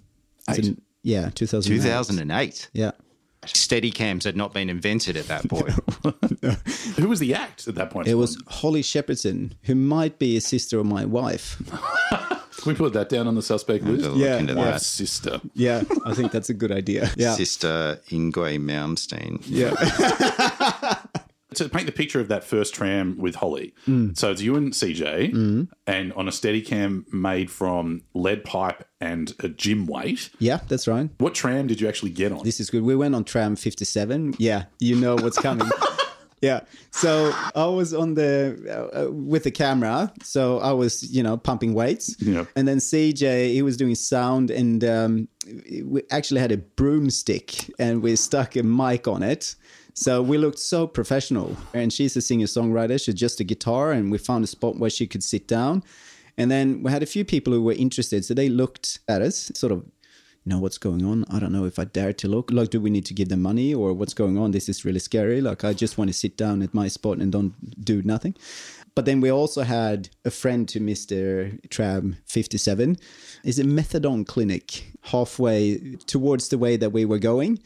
Eight. 0.50 0.78
yeah, 1.04 1.30
2008. 1.32 1.80
2008. 1.80 2.70
Yeah. 2.72 2.90
Steadicams 3.42 4.24
had 4.24 4.36
not 4.36 4.52
been 4.52 4.68
invented 4.68 5.16
at 5.16 5.28
that 5.28 5.48
point. 5.48 5.70
Who 6.96 7.08
was 7.08 7.20
the 7.20 7.34
act 7.34 7.68
at 7.68 7.76
that 7.76 7.90
point? 7.90 8.08
It 8.08 8.16
was 8.16 8.36
Holly 8.48 8.82
Shepperton, 8.82 9.52
who 9.62 9.76
might 9.76 10.18
be 10.18 10.36
a 10.36 10.40
sister 10.40 10.80
of 10.80 10.86
my 10.86 11.04
wife. 11.04 11.62
Can 12.58 12.72
we 12.72 12.74
put 12.76 12.92
that 12.94 13.08
down 13.08 13.26
on 13.28 13.34
the 13.34 13.42
suspect 13.42 13.84
list? 13.84 14.04
Look 14.04 14.16
Yeah, 14.18 14.36
into 14.38 14.54
yeah. 14.54 14.58
My 14.58 14.70
that. 14.72 14.82
sister. 14.82 15.40
Yeah, 15.54 15.82
I 16.04 16.12
think 16.14 16.32
that's 16.32 16.50
a 16.50 16.54
good 16.54 16.72
idea. 16.72 17.10
Yeah. 17.16 17.34
Sister 17.34 18.00
Yngwie 18.10 18.58
Malmsteen. 18.60 19.42
Yeah. 19.46 19.74
To 21.54 21.66
paint 21.68 21.86
the 21.86 21.92
picture 21.92 22.20
of 22.20 22.28
that 22.28 22.44
first 22.44 22.74
tram 22.74 23.16
with 23.16 23.36
Holly. 23.36 23.74
Mm. 23.88 24.16
So 24.16 24.30
it's 24.30 24.42
you 24.42 24.54
and 24.54 24.70
CJ, 24.70 25.32
mm. 25.32 25.68
and 25.86 26.12
on 26.12 26.28
a 26.28 26.30
steady 26.32 26.60
cam 26.60 27.06
made 27.10 27.50
from 27.50 28.02
lead 28.12 28.44
pipe 28.44 28.86
and 29.00 29.32
a 29.40 29.48
gym 29.48 29.86
weight. 29.86 30.28
Yeah, 30.38 30.60
that's 30.68 30.86
right. 30.86 31.08
What 31.16 31.34
tram 31.34 31.66
did 31.66 31.80
you 31.80 31.88
actually 31.88 32.10
get 32.10 32.32
on? 32.32 32.44
This 32.44 32.60
is 32.60 32.68
good. 32.68 32.82
We 32.82 32.94
went 32.94 33.14
on 33.14 33.24
tram 33.24 33.56
57. 33.56 34.34
Yeah, 34.38 34.64
you 34.78 34.94
know 34.94 35.14
what's 35.16 35.38
coming. 35.38 35.68
yeah. 36.40 36.60
So 36.90 37.32
I 37.54 37.66
was 37.66 37.92
on 37.94 38.14
the 38.14 38.56
uh, 38.68 39.06
uh, 39.06 39.10
with 39.10 39.44
the 39.44 39.50
camera. 39.50 40.12
So 40.22 40.58
I 40.58 40.72
was, 40.72 41.10
you 41.10 41.22
know, 41.22 41.36
pumping 41.36 41.74
weights. 41.74 42.16
Yeah. 42.20 42.44
And 42.56 42.66
then 42.66 42.78
CJ, 42.78 43.52
he 43.52 43.62
was 43.62 43.76
doing 43.76 43.94
sound, 43.94 44.50
and 44.50 44.84
um, 44.84 45.28
we 45.84 46.02
actually 46.10 46.40
had 46.40 46.52
a 46.52 46.58
broomstick, 46.58 47.70
and 47.78 48.02
we 48.02 48.16
stuck 48.16 48.56
a 48.56 48.62
mic 48.62 49.08
on 49.08 49.22
it. 49.22 49.54
So 49.94 50.22
we 50.22 50.38
looked 50.38 50.60
so 50.60 50.86
professional. 50.86 51.56
And 51.74 51.92
she's 51.92 52.16
a 52.16 52.20
singer 52.20 52.46
songwriter. 52.46 53.02
She's 53.04 53.14
just 53.14 53.40
a 53.40 53.44
guitar, 53.44 53.92
and 53.92 54.12
we 54.12 54.18
found 54.18 54.44
a 54.44 54.46
spot 54.46 54.78
where 54.78 54.90
she 54.90 55.06
could 55.06 55.24
sit 55.24 55.48
down. 55.48 55.82
And 56.36 56.52
then 56.52 56.84
we 56.84 56.92
had 56.92 57.02
a 57.02 57.06
few 57.06 57.24
people 57.24 57.52
who 57.52 57.62
were 57.62 57.72
interested. 57.72 58.24
So 58.24 58.32
they 58.32 58.48
looked 58.48 59.00
at 59.08 59.22
us, 59.22 59.50
sort 59.54 59.72
of 59.72 59.84
know 60.44 60.58
what's 60.58 60.78
going 60.78 61.04
on. 61.04 61.24
I 61.30 61.38
don't 61.38 61.52
know 61.52 61.64
if 61.64 61.78
i 61.78 61.84
dare 61.84 62.12
to 62.14 62.28
look. 62.28 62.50
Like 62.50 62.70
do 62.70 62.80
we 62.80 62.90
need 62.90 63.06
to 63.06 63.14
give 63.14 63.28
them 63.28 63.42
money 63.42 63.74
or 63.74 63.92
what's 63.92 64.14
going 64.14 64.38
on? 64.38 64.50
This 64.50 64.68
is 64.68 64.84
really 64.84 64.98
scary. 64.98 65.40
Like 65.40 65.64
i 65.64 65.72
just 65.72 65.98
want 65.98 66.08
to 66.08 66.14
sit 66.14 66.36
down 66.36 66.62
at 66.62 66.74
my 66.74 66.88
spot 66.88 67.18
and 67.18 67.30
don't 67.30 67.84
do 67.84 68.02
nothing. 68.02 68.34
But 68.94 69.04
then 69.04 69.20
we 69.20 69.30
also 69.30 69.62
had 69.62 70.08
a 70.24 70.30
friend 70.30 70.68
to 70.70 70.80
mr 70.80 71.58
tram 71.70 72.16
57 72.26 72.96
is 73.44 73.58
a 73.58 73.64
methadone 73.64 74.26
clinic 74.26 74.92
halfway 75.02 75.96
towards 76.06 76.48
the 76.48 76.58
way 76.58 76.76
that 76.76 76.90
we 76.90 77.04
were 77.04 77.20
going. 77.20 77.60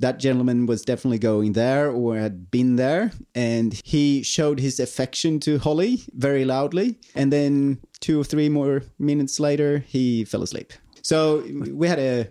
That 0.00 0.20
gentleman 0.20 0.66
was 0.66 0.82
definitely 0.82 1.18
going 1.18 1.54
there 1.54 1.90
or 1.90 2.16
had 2.16 2.52
been 2.52 2.76
there 2.76 3.10
and 3.34 3.80
he 3.84 4.22
showed 4.22 4.60
his 4.60 4.78
affection 4.78 5.40
to 5.40 5.58
holly 5.58 6.04
very 6.12 6.44
loudly. 6.44 7.00
And 7.16 7.32
then 7.32 7.80
two 7.98 8.20
or 8.20 8.24
three 8.24 8.48
more 8.48 8.84
minutes 9.00 9.40
later 9.40 9.78
he 9.78 10.24
fell 10.24 10.44
asleep 10.44 10.72
so 11.02 11.44
we 11.72 11.86
had 11.88 11.98
a 11.98 12.28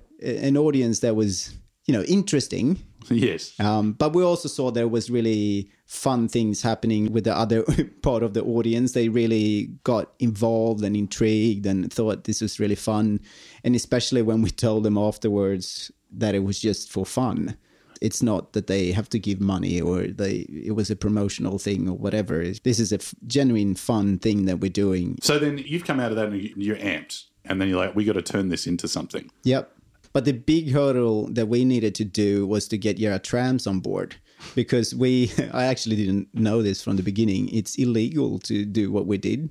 an 0.47 0.57
audience 0.57 0.99
that 0.99 1.15
was 1.15 1.55
you 1.85 1.93
know 1.93 2.01
interesting 2.03 2.77
yes. 3.09 3.57
um, 3.59 3.93
but 3.93 4.13
we 4.13 4.23
also 4.23 4.49
saw 4.49 4.71
there 4.71 4.87
was 4.87 5.09
really 5.09 5.69
fun 5.85 6.27
things 6.27 6.61
happening 6.61 7.11
with 7.13 7.23
the 7.23 7.33
other 7.37 7.63
part 8.01 8.21
of 8.23 8.33
the 8.33 8.43
audience. 8.43 8.91
They 8.91 9.07
really 9.07 9.69
got 9.85 10.11
involved 10.19 10.83
and 10.83 10.97
intrigued 10.97 11.65
and 11.65 11.91
thought 11.93 12.25
this 12.25 12.41
was 12.41 12.59
really 12.59 12.75
fun. 12.75 13.21
And 13.63 13.73
especially 13.75 14.21
when 14.21 14.41
we 14.41 14.49
told 14.49 14.83
them 14.83 14.97
afterwards 14.97 15.89
that 16.11 16.35
it 16.35 16.43
was 16.43 16.59
just 16.59 16.91
for 16.91 17.05
fun. 17.05 17.55
It's 18.01 18.21
not 18.21 18.51
that 18.53 18.67
they 18.67 18.91
have 18.91 19.07
to 19.09 19.19
give 19.19 19.39
money 19.39 19.79
or 19.79 20.07
they 20.07 20.45
it 20.49 20.75
was 20.75 20.91
a 20.91 20.95
promotional 20.95 21.57
thing 21.57 21.87
or 21.87 21.95
whatever. 21.97 22.43
This 22.43 22.79
is 22.79 22.91
a 22.91 22.95
f- 22.95 23.15
genuine 23.25 23.75
fun 23.75 24.19
thing 24.19 24.45
that 24.45 24.59
we're 24.59 24.69
doing. 24.69 25.17
So 25.21 25.39
then 25.39 25.57
you've 25.57 25.85
come 25.85 26.01
out 26.01 26.11
of 26.11 26.17
that 26.17 26.27
and 26.29 26.41
you- 26.41 26.53
you're 26.57 26.75
amped. 26.77 27.23
And 27.49 27.59
then 27.61 27.69
you're 27.69 27.77
like, 27.77 27.95
we 27.95 28.03
got 28.05 28.13
to 28.13 28.21
turn 28.21 28.49
this 28.49 28.67
into 28.67 28.87
something. 28.87 29.29
Yep. 29.43 29.71
But 30.13 30.25
the 30.25 30.31
big 30.33 30.71
hurdle 30.71 31.27
that 31.33 31.47
we 31.47 31.63
needed 31.65 31.93
to 31.95 32.05
do 32.05 32.47
was 32.47 32.67
to 32.69 32.77
get 32.77 32.97
Yarra 32.97 33.19
Trams 33.19 33.67
on 33.67 33.79
board 33.81 34.15
because 34.55 34.95
we, 34.95 35.31
I 35.53 35.65
actually 35.65 35.95
didn't 35.95 36.27
know 36.33 36.61
this 36.63 36.81
from 36.81 36.95
the 36.95 37.03
beginning. 37.03 37.49
It's 37.49 37.75
illegal 37.75 38.39
to 38.39 38.65
do 38.65 38.91
what 38.91 39.05
we 39.05 39.17
did 39.17 39.49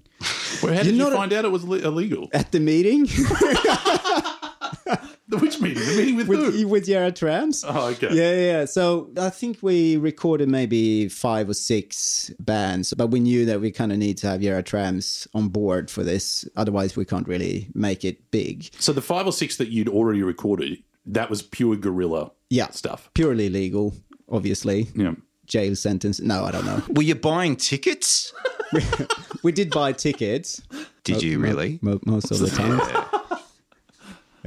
Well, 0.62 0.74
how 0.74 0.82
did 0.82 0.94
you 0.96 1.06
a- 1.06 1.10
find 1.12 1.32
out 1.32 1.44
it 1.44 1.52
was 1.52 1.64
li- 1.64 1.82
illegal? 1.82 2.28
at 2.32 2.50
the 2.52 2.60
meeting 2.60 3.06
meeting? 5.68 5.84
The 5.84 5.96
meeting 5.96 6.16
with, 6.16 6.28
with, 6.28 6.54
who? 6.54 6.68
with 6.68 6.88
Yarra 6.88 7.12
Trams. 7.12 7.64
Oh, 7.66 7.88
okay. 7.88 8.08
Yeah, 8.12 8.34
yeah. 8.34 8.64
So 8.64 9.10
I 9.18 9.30
think 9.30 9.58
we 9.62 9.96
recorded 9.96 10.48
maybe 10.48 11.08
five 11.08 11.48
or 11.48 11.54
six 11.54 12.30
bands, 12.40 12.92
but 12.94 13.08
we 13.08 13.20
knew 13.20 13.44
that 13.46 13.60
we 13.60 13.70
kind 13.70 13.92
of 13.92 13.98
need 13.98 14.18
to 14.18 14.26
have 14.28 14.42
Yarra 14.42 14.62
Trams 14.62 15.28
on 15.34 15.48
board 15.48 15.90
for 15.90 16.02
this. 16.02 16.48
Otherwise, 16.56 16.96
we 16.96 17.04
can't 17.04 17.26
really 17.28 17.68
make 17.74 18.04
it 18.04 18.30
big. 18.30 18.68
So 18.78 18.92
the 18.92 19.02
five 19.02 19.26
or 19.26 19.32
six 19.32 19.56
that 19.56 19.68
you'd 19.68 19.88
already 19.88 20.22
recorded, 20.22 20.82
that 21.06 21.30
was 21.30 21.42
pure 21.42 21.76
guerrilla 21.76 22.32
Yeah. 22.50 22.70
stuff. 22.70 23.10
Purely 23.14 23.48
legal, 23.48 23.94
obviously. 24.30 24.88
Yeah. 24.94 25.14
Jail 25.46 25.76
sentence. 25.76 26.20
No, 26.20 26.44
I 26.44 26.50
don't 26.50 26.64
know. 26.66 26.82
Were 26.94 27.02
you 27.02 27.14
buying 27.14 27.54
tickets? 27.54 28.32
we 29.44 29.52
did 29.52 29.70
buy 29.70 29.92
tickets. 29.92 30.60
Did 31.04 31.22
you 31.22 31.38
really? 31.38 31.78
Mo- 31.82 32.00
most 32.04 32.32
of 32.32 32.40
the 32.40 32.48
time. 32.50 32.80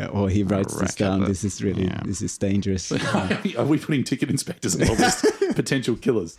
Or 0.08 0.30
he 0.30 0.44
writes 0.44 0.76
this 0.80 0.96
down. 0.96 1.26
This 1.26 1.44
is 1.44 1.62
really, 1.64 1.86
Yeah. 1.86 2.02
this 2.06 2.22
is 2.22 2.38
dangerous. 2.38 2.92
Are 3.58 3.66
we 3.66 3.78
putting 3.78 4.04
ticket 4.04 4.30
inspectors 4.30 4.76
on 4.76 4.82
list? 4.98 5.26
Potential 5.56 5.96
killers. 5.96 6.38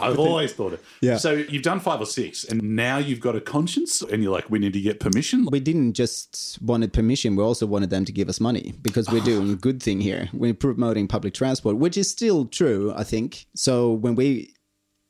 I've 0.00 0.18
always 0.18 0.52
thought 0.52 0.72
it. 0.72 0.84
Yeah. 1.00 1.16
So 1.18 1.32
you've 1.32 1.62
done 1.62 1.78
five 1.80 2.00
or 2.00 2.06
six, 2.06 2.44
and 2.44 2.62
now 2.62 2.98
you've 2.98 3.20
got 3.20 3.36
a 3.36 3.40
conscience, 3.40 4.02
and 4.02 4.22
you're 4.22 4.32
like, 4.32 4.50
we 4.50 4.58
need 4.58 4.72
to 4.72 4.80
get 4.80 4.98
permission. 5.00 5.46
we 5.50 5.60
didn't 5.60 5.92
just 5.94 6.58
wanted 6.62 6.92
permission 6.92 7.36
we 7.36 7.42
also 7.42 7.66
wanted 7.66 7.90
them 7.90 8.04
to 8.04 8.12
give 8.12 8.28
us 8.28 8.40
money 8.40 8.74
because 8.82 9.08
we're 9.10 9.20
doing 9.24 9.50
a 9.50 9.54
good 9.56 9.82
thing 9.82 10.00
here 10.00 10.28
we're 10.32 10.54
promoting 10.54 11.06
public 11.06 11.34
transport 11.34 11.76
which 11.76 11.96
is 11.96 12.10
still 12.10 12.44
true 12.46 12.92
i 12.96 13.02
think 13.04 13.46
so 13.54 13.92
when 13.92 14.14
we 14.14 14.54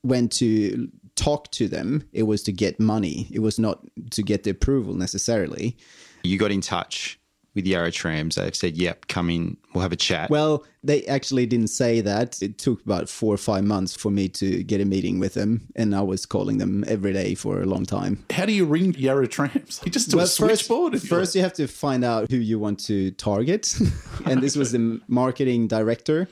went 0.03 0.33
to 0.33 0.89
talk 1.17 1.51
to 1.53 1.69
them 1.69 2.03
it 2.13 2.25
was 2.25 2.43
to 2.43 2.53
get 2.53 2.81
money 2.81 3.29
it 3.31 3.41
was 3.41 3.59
not 3.59 3.85
to 4.11 4.23
get 4.23 4.43
the 4.45 4.51
approval 4.51 4.95
necessarily 4.95 5.77
You 6.23 6.39
got 6.39 6.51
in 6.51 6.61
touch 6.61 7.19
with 7.55 7.67
Yarra 7.67 7.91
Trams. 7.91 8.37
They've 8.37 8.55
said, 8.55 8.77
yep, 8.77 9.09
come 9.09 9.29
in. 9.31 9.57
We'll 9.75 9.83
have 9.83 9.93
a 9.93 9.97
chat. 9.97 10.31
well 10.31 10.65
they 10.83 11.05
actually 11.05 11.45
didn't 11.47 11.69
say 11.69 12.01
that 12.01 12.41
it 12.43 12.57
took 12.59 12.83
about 12.85 13.09
four 13.09 13.35
or 13.35 13.37
five 13.37 13.63
months 13.65 13.95
for 13.95 14.11
me 14.11 14.29
to 14.31 14.63
get 14.65 14.81
a 14.81 14.85
meeting 14.85 15.19
with 15.21 15.35
them 15.35 15.61
and 15.77 15.95
i 15.95 16.01
was 16.01 16.25
calling 16.25 16.57
them 16.59 16.83
every 16.89 17.13
day 17.13 17.35
for 17.35 17.61
a 17.61 17.67
long 17.67 17.85
time 17.85 18.25
How 18.31 18.47
do 18.47 18.53
you 18.53 18.65
ring 18.65 18.95
Yarra 18.99 19.29
Trams? 19.29 19.81
You 19.85 19.91
just 19.93 20.11
do 20.11 20.19
a 20.19 20.27
switchboard. 20.27 20.95
and 20.95 21.03
you're 21.03 21.19
first 21.19 21.35
you 21.37 21.43
have 21.43 21.53
to 21.55 21.67
find 21.69 22.03
out 22.05 22.31
who 22.31 22.39
you 22.39 22.59
want 22.59 22.81
to 22.87 23.11
target, 23.13 23.75
and 24.25 24.43
this 24.43 24.57
was 24.57 24.73
the 24.73 25.01
marketing 25.07 25.69
director. 25.69 26.29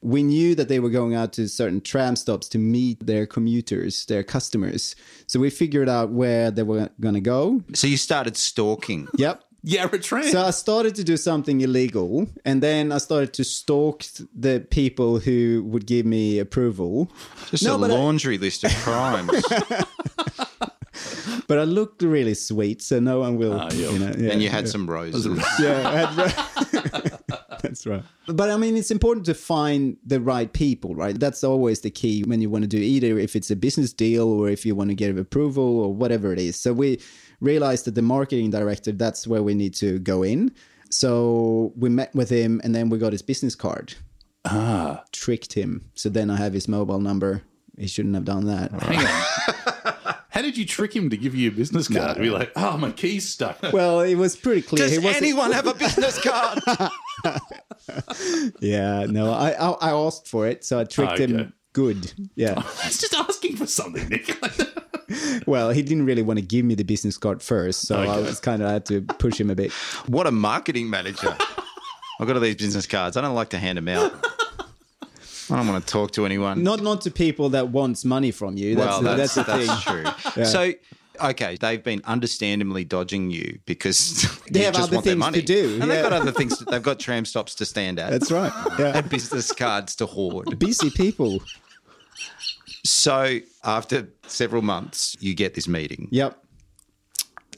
We 0.00 0.22
knew 0.22 0.54
that 0.54 0.68
they 0.68 0.78
were 0.78 0.90
going 0.90 1.14
out 1.16 1.32
to 1.34 1.48
certain 1.48 1.80
tram 1.80 2.14
stops 2.14 2.48
to 2.50 2.58
meet 2.58 3.04
their 3.04 3.26
commuters, 3.26 4.06
their 4.06 4.22
customers. 4.22 4.94
So 5.26 5.40
we 5.40 5.50
figured 5.50 5.88
out 5.88 6.10
where 6.10 6.52
they 6.52 6.62
were 6.62 6.88
going 7.00 7.14
to 7.16 7.20
go. 7.20 7.62
so 7.74 7.86
you 7.88 7.96
started 7.96 8.36
stalking. 8.36 9.08
Yep. 9.16 9.42
like, 9.64 9.72
Yarra 9.74 9.98
Trams. 9.98 10.32
So 10.32 10.42
I 10.42 10.50
started 10.50 10.94
to 10.96 11.04
do 11.04 11.16
something 11.16 11.60
illegal, 11.60 12.28
and 12.44 12.62
then 12.62 12.92
I 12.92 12.98
started 12.98 13.32
to 13.34 13.44
stalk 13.44 14.04
the 14.34 14.66
people 14.70 15.18
who 15.18 15.64
would 15.66 15.86
give 15.86 16.06
me 16.06 16.38
approval. 16.38 17.10
Just 17.50 17.64
No, 17.64 17.76
a 17.76 17.78
but 17.78 17.90
I- 17.90 17.94
laundry 17.94 18.38
list 18.38 18.64
of 18.64 18.72
crimes. 18.76 19.30
But 21.46 21.58
I 21.58 21.64
looked 21.64 22.02
really 22.02 22.34
sweet, 22.34 22.82
so 22.82 23.00
no 23.00 23.20
one 23.20 23.36
will. 23.38 23.54
Ah, 23.58 23.70
yeah. 23.72 23.90
you 23.90 23.98
know, 23.98 24.12
yeah, 24.18 24.32
and 24.32 24.42
you 24.42 24.50
had 24.50 24.64
yeah. 24.66 24.70
some 24.70 24.88
roses. 24.90 25.24
yeah, 25.60 25.88
I 25.88 25.96
had- 25.96 27.18
that's 27.62 27.86
right. 27.86 28.02
But 28.26 28.50
I 28.50 28.58
mean, 28.58 28.76
it's 28.76 28.90
important 28.90 29.24
to 29.26 29.34
find 29.34 29.96
the 30.04 30.20
right 30.20 30.52
people, 30.52 30.94
right? 30.94 31.18
That's 31.18 31.42
always 31.42 31.80
the 31.80 31.90
key 31.90 32.22
when 32.22 32.42
you 32.42 32.50
want 32.50 32.64
to 32.64 32.68
do 32.68 32.76
either 32.76 33.18
if 33.18 33.34
it's 33.34 33.50
a 33.50 33.56
business 33.56 33.94
deal 33.94 34.28
or 34.28 34.50
if 34.50 34.66
you 34.66 34.74
want 34.74 34.90
to 34.90 34.94
get 34.94 35.16
approval 35.16 35.80
or 35.80 35.94
whatever 35.94 36.32
it 36.34 36.38
is. 36.38 36.56
So 36.60 36.74
we 36.74 37.00
realized 37.40 37.84
that 37.86 37.94
the 37.94 38.02
marketing 38.02 38.50
director, 38.50 38.92
that's 38.92 39.26
where 39.26 39.42
we 39.42 39.54
need 39.54 39.74
to 39.76 39.98
go 40.00 40.22
in. 40.22 40.52
So 40.90 41.72
we 41.76 41.88
met 41.88 42.14
with 42.14 42.30
him 42.30 42.60
and 42.64 42.74
then 42.74 42.88
we 42.90 42.98
got 42.98 43.12
his 43.12 43.22
business 43.22 43.54
card. 43.54 43.94
ah, 44.44 45.04
Tricked 45.12 45.52
him. 45.52 45.90
So 45.94 46.08
then 46.08 46.30
I 46.30 46.36
have 46.36 46.52
his 46.52 46.66
mobile 46.68 47.00
number. 47.00 47.42
He 47.76 47.86
shouldn't 47.86 48.14
have 48.14 48.24
done 48.24 48.46
that. 48.46 48.72
hang 48.72 48.98
on. 49.06 50.14
How 50.30 50.42
did 50.42 50.56
you 50.56 50.64
trick 50.66 50.94
him 50.94 51.10
to 51.10 51.16
give 51.16 51.34
you 51.34 51.48
a 51.48 51.52
business 51.52 51.88
card? 51.88 52.16
To 52.16 52.22
be 52.22 52.30
like, 52.30 52.52
oh, 52.54 52.76
my 52.76 52.92
key's 52.92 53.28
stuck. 53.28 53.58
Well, 53.72 54.00
it 54.00 54.14
was 54.14 54.36
pretty 54.36 54.62
clear. 54.62 54.86
Does 54.88 54.96
he 54.96 55.08
anyone 55.08 55.52
have 55.52 55.66
a 55.66 55.74
business 55.74 56.18
card? 56.22 56.60
Yeah, 58.60 59.06
no, 59.08 59.32
I, 59.32 59.50
I 59.52 59.70
I 59.70 59.90
asked 59.90 60.28
for 60.28 60.46
it, 60.46 60.64
so 60.64 60.78
I 60.78 60.84
tricked 60.84 61.12
Okay. 61.14 61.26
him 61.26 61.52
good. 61.78 62.12
Yeah. 62.34 62.62
It's 62.84 62.98
just 62.98 63.14
asking 63.14 63.56
for 63.56 63.66
something, 63.66 64.08
Nick. 64.08 64.36
Well, 65.46 65.70
he 65.70 65.80
didn't 65.80 66.04
really 66.04 66.20
want 66.20 66.38
to 66.38 66.44
give 66.44 66.66
me 66.66 66.74
the 66.74 66.84
business 66.84 67.16
card 67.16 67.42
first, 67.42 67.88
so 67.88 67.98
I 67.98 68.18
was 68.20 68.40
kind 68.40 68.60
of 68.60 68.68
had 68.68 68.84
to 68.86 69.00
push 69.00 69.40
him 69.40 69.48
a 69.48 69.54
bit. 69.54 69.72
what 70.06 70.26
a 70.26 70.30
marketing 70.30 70.90
manager. 70.90 71.34
I've 72.20 72.26
got 72.26 72.36
all 72.36 72.42
these 72.42 72.56
business 72.56 72.86
cards. 72.86 73.16
I 73.16 73.22
don't 73.22 73.34
like 73.34 73.48
to 73.50 73.58
hand 73.58 73.78
them 73.78 73.88
out. 73.88 74.12
I 75.50 75.56
don't 75.56 75.66
want 75.66 75.86
to 75.86 75.90
talk 75.90 76.10
to 76.12 76.26
anyone. 76.26 76.62
Not 76.62 76.82
not 76.82 77.00
to 77.02 77.10
people 77.10 77.48
that 77.50 77.70
wants 77.70 78.04
money 78.04 78.32
from 78.32 78.58
you. 78.58 78.74
That's 78.74 78.86
well, 78.86 79.00
the, 79.00 79.14
that's, 79.14 79.34
that's 79.34 79.48
the 79.48 79.56
that's, 79.56 79.84
thing. 79.84 80.34
true. 80.34 80.44
So, 80.44 80.72
okay, 81.30 81.56
they've 81.58 81.82
been 81.82 82.02
understandably 82.04 82.84
dodging 82.84 83.30
you 83.30 83.60
because 83.64 84.28
They 84.50 84.60
you 84.60 84.66
have 84.66 84.74
just 84.74 84.88
other 84.88 84.96
want 84.96 85.06
their 85.06 85.16
things 85.16 85.34
to 85.36 85.42
do, 85.42 85.78
and 85.80 85.90
they've 85.90 86.02
got 86.02 86.12
other 86.12 86.32
things. 86.32 86.58
They've 86.58 86.82
got 86.82 87.00
tram 87.00 87.24
stops 87.24 87.54
to 87.56 87.64
stand 87.64 87.98
at. 87.98 88.10
That's 88.10 88.30
right. 88.30 88.52
Yeah. 88.78 88.98
and 88.98 89.08
business 89.08 89.52
cards 89.52 89.96
to 89.96 90.06
hoard. 90.06 90.58
Busy 90.58 90.90
people. 90.90 91.40
So, 92.84 93.40
after 93.64 94.08
several 94.26 94.62
months, 94.62 95.16
you 95.20 95.34
get 95.34 95.54
this 95.54 95.68
meeting. 95.68 96.08
Yep. 96.10 96.38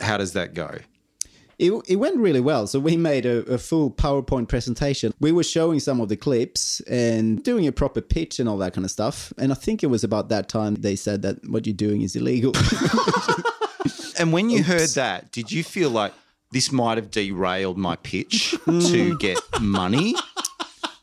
How 0.00 0.16
does 0.16 0.32
that 0.32 0.54
go? 0.54 0.78
It, 1.58 1.72
it 1.88 1.96
went 1.96 2.16
really 2.16 2.40
well. 2.40 2.66
So 2.66 2.80
we 2.80 2.96
made 2.96 3.26
a, 3.26 3.40
a 3.40 3.58
full 3.58 3.90
PowerPoint 3.90 4.48
presentation. 4.48 5.12
We 5.20 5.30
were 5.30 5.44
showing 5.44 5.78
some 5.78 6.00
of 6.00 6.08
the 6.08 6.16
clips 6.16 6.80
and 6.80 7.44
doing 7.44 7.66
a 7.66 7.72
proper 7.72 8.00
pitch 8.00 8.40
and 8.40 8.48
all 8.48 8.56
that 8.58 8.72
kind 8.72 8.86
of 8.86 8.90
stuff. 8.90 9.30
And 9.36 9.52
I 9.52 9.54
think 9.54 9.82
it 9.82 9.88
was 9.88 10.02
about 10.02 10.30
that 10.30 10.48
time 10.48 10.76
they 10.76 10.96
said 10.96 11.20
that 11.20 11.46
what 11.50 11.66
you're 11.66 11.76
doing 11.76 12.00
is 12.00 12.16
illegal. 12.16 12.54
And 14.20 14.34
when 14.34 14.50
you 14.50 14.62
heard 14.62 14.90
that, 14.90 15.32
did 15.32 15.50
you 15.50 15.64
feel 15.64 15.88
like 15.88 16.12
this 16.52 16.70
might 16.70 16.98
have 16.98 17.10
derailed 17.10 17.78
my 17.78 17.96
pitch 17.96 18.54
to 18.66 19.16
get 19.16 19.38
money? 19.62 20.14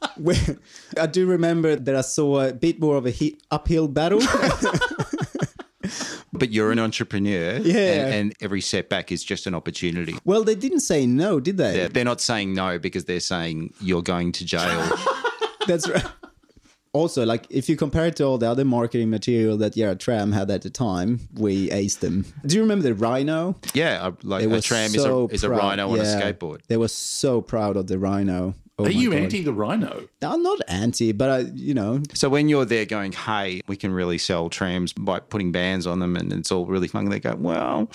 I 1.00 1.08
do 1.08 1.26
remember 1.28 1.76
that 1.76 1.96
I 1.96 2.02
saw 2.02 2.42
a 2.48 2.54
bit 2.54 2.80
more 2.80 2.98
of 2.98 3.06
a 3.06 3.12
hit, 3.12 3.42
uphill 3.52 3.88
battle. 3.88 4.22
But 6.34 6.52
you're 6.52 6.72
an 6.72 6.78
entrepreneur, 6.78 7.58
Yeah. 7.58 7.76
and, 7.78 8.14
and 8.14 8.34
every 8.42 8.62
setback 8.62 9.12
is 9.12 9.24
just 9.24 9.48
an 9.48 9.56
opportunity. 9.56 10.16
well, 10.24 10.44
they 10.44 10.54
didn't 10.56 10.82
say 10.82 11.06
no, 11.08 11.40
did 11.40 11.58
they? 11.58 11.74
They're, 11.74 11.90
they're 11.90 12.06
not 12.06 12.22
saying 12.22 12.54
no 12.54 12.78
because 12.78 13.06
they're 13.06 13.22
saying 13.22 13.74
you're 13.82 14.04
going 14.04 14.34
to 14.34 14.46
jail. 14.46 14.88
That's 15.68 15.90
right. 15.90 16.06
Also, 16.94 17.26
like 17.26 17.48
if 17.50 17.70
you 17.70 17.76
compare 17.76 18.08
it 18.08 18.18
to 18.18 18.24
all 18.26 18.38
the 18.38 18.50
other 18.50 18.66
marketing 18.66 19.10
material 19.10 19.58
that 19.58 19.76
yeah 19.78 19.94
Tram 19.94 20.32
had 20.32 20.52
at 20.52 20.62
the 20.62 20.70
time, 20.70 21.22
we 21.34 21.70
aced 21.70 22.00
them. 22.00 22.26
Do 22.46 22.56
you 22.56 22.62
remember 22.62 22.84
the 22.84 22.94
Rhino? 22.96 23.56
yeah, 23.74 24.12
like 24.24 24.44
a 24.44 24.62
tram 24.62 24.90
so 24.92 25.26
is 25.28 25.32
a 25.32 25.36
is 25.36 25.44
a 25.44 25.50
rhino 25.50 25.90
on 25.92 26.00
a 26.00 26.04
skateboard. 26.04 26.62
They 26.68 26.78
were 26.78 26.88
so 26.88 27.42
proud 27.42 27.78
of 27.78 27.88
the 27.88 27.98
Rhino. 28.00 28.54
Oh 28.80 28.86
Are 28.86 28.92
you 28.92 29.10
God. 29.12 29.20
anti 29.22 29.42
the 29.42 29.54
rhino? 29.54 30.08
I'm 30.22 30.44
not 30.44 30.60
anti, 30.68 31.12
but 31.12 31.30
I, 31.30 31.40
you 31.56 31.74
know, 31.74 32.02
So 32.13 32.30
when 32.30 32.48
you're 32.48 32.66
there 32.66 32.86
going, 32.86 33.12
hey, 33.12 33.62
we 33.68 33.76
can 33.76 33.92
really 33.92 34.20
sell 34.20 34.50
trams 34.50 34.94
by 34.94 35.20
putting 35.20 35.52
bands 35.52 35.88
on 35.88 35.98
them 36.00 36.16
and 36.16 36.32
it's 36.32 36.52
all 36.52 36.68
really 36.68 36.88
fun, 36.88 37.10
they 37.10 37.20
go, 37.20 37.36
well, 37.36 37.90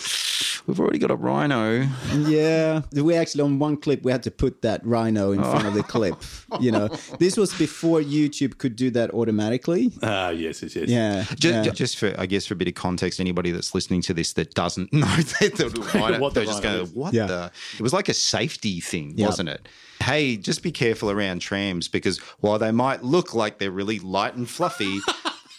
we've 0.67 0.79
already 0.81 0.99
got 0.99 1.11
a 1.11 1.17
rhino. 1.17 1.87
yeah. 2.15 2.83
We 2.93 3.15
actually 3.15 3.43
on 3.43 3.59
one 3.59 3.77
clip 3.77 4.03
we 4.03 4.13
had 4.13 4.23
to 4.25 4.31
put 4.31 4.63
that 4.63 4.85
Rhino 4.87 5.33
in 5.33 5.43
front 5.43 5.67
of 5.67 5.75
the 5.75 5.83
clip. 5.83 6.15
You 6.61 6.71
know, 6.73 6.89
this 7.19 7.37
was 7.37 7.53
before 7.59 8.01
YouTube 8.01 8.59
could 8.59 8.77
do 8.77 8.91
that 8.91 9.11
automatically. 9.11 9.93
Ah, 10.03 10.31
yes, 10.31 10.63
yes, 10.63 10.77
yes. 10.77 10.89
Yeah, 10.89 11.25
Just, 11.37 11.45
yeah. 11.67 11.73
just 11.73 11.97
for, 11.99 12.15
I 12.19 12.27
guess, 12.27 12.47
for 12.47 12.55
a 12.55 12.57
bit 12.57 12.69
of 12.69 12.75
context, 12.75 13.21
anybody 13.21 13.51
that's 13.51 13.75
listening 13.75 14.03
to 14.03 14.15
this 14.15 14.33
that 14.35 14.55
doesn't 14.55 14.93
know 14.93 15.01
that 15.07 15.55
the 15.57 15.91
rhino, 15.95 16.19
What 16.21 16.35
the 16.35 16.41
they're 16.41 16.47
just 16.47 16.63
rhino 16.65 16.77
going, 16.79 16.87
is. 16.89 16.95
what 16.95 17.15
Yeah. 17.15 17.27
the? 17.27 17.51
It 17.79 17.83
was 17.83 17.93
like 17.93 18.09
a 18.09 18.15
safety 18.15 18.81
thing, 18.81 19.15
Yeah. 19.17 19.27
wasn't 19.27 19.49
it? 19.49 19.69
Hey, 20.03 20.37
just 20.37 20.63
be 20.63 20.73
careful 20.73 21.11
around 21.11 21.41
trams 21.41 21.87
because 21.89 22.19
while 22.41 22.59
they 22.59 22.73
might 22.73 23.05
look 23.05 23.35
like 23.35 23.59
they're 23.59 23.71
really 23.71 24.01
light 24.01 24.35
and 24.35 24.49
fluffy, 24.51 24.99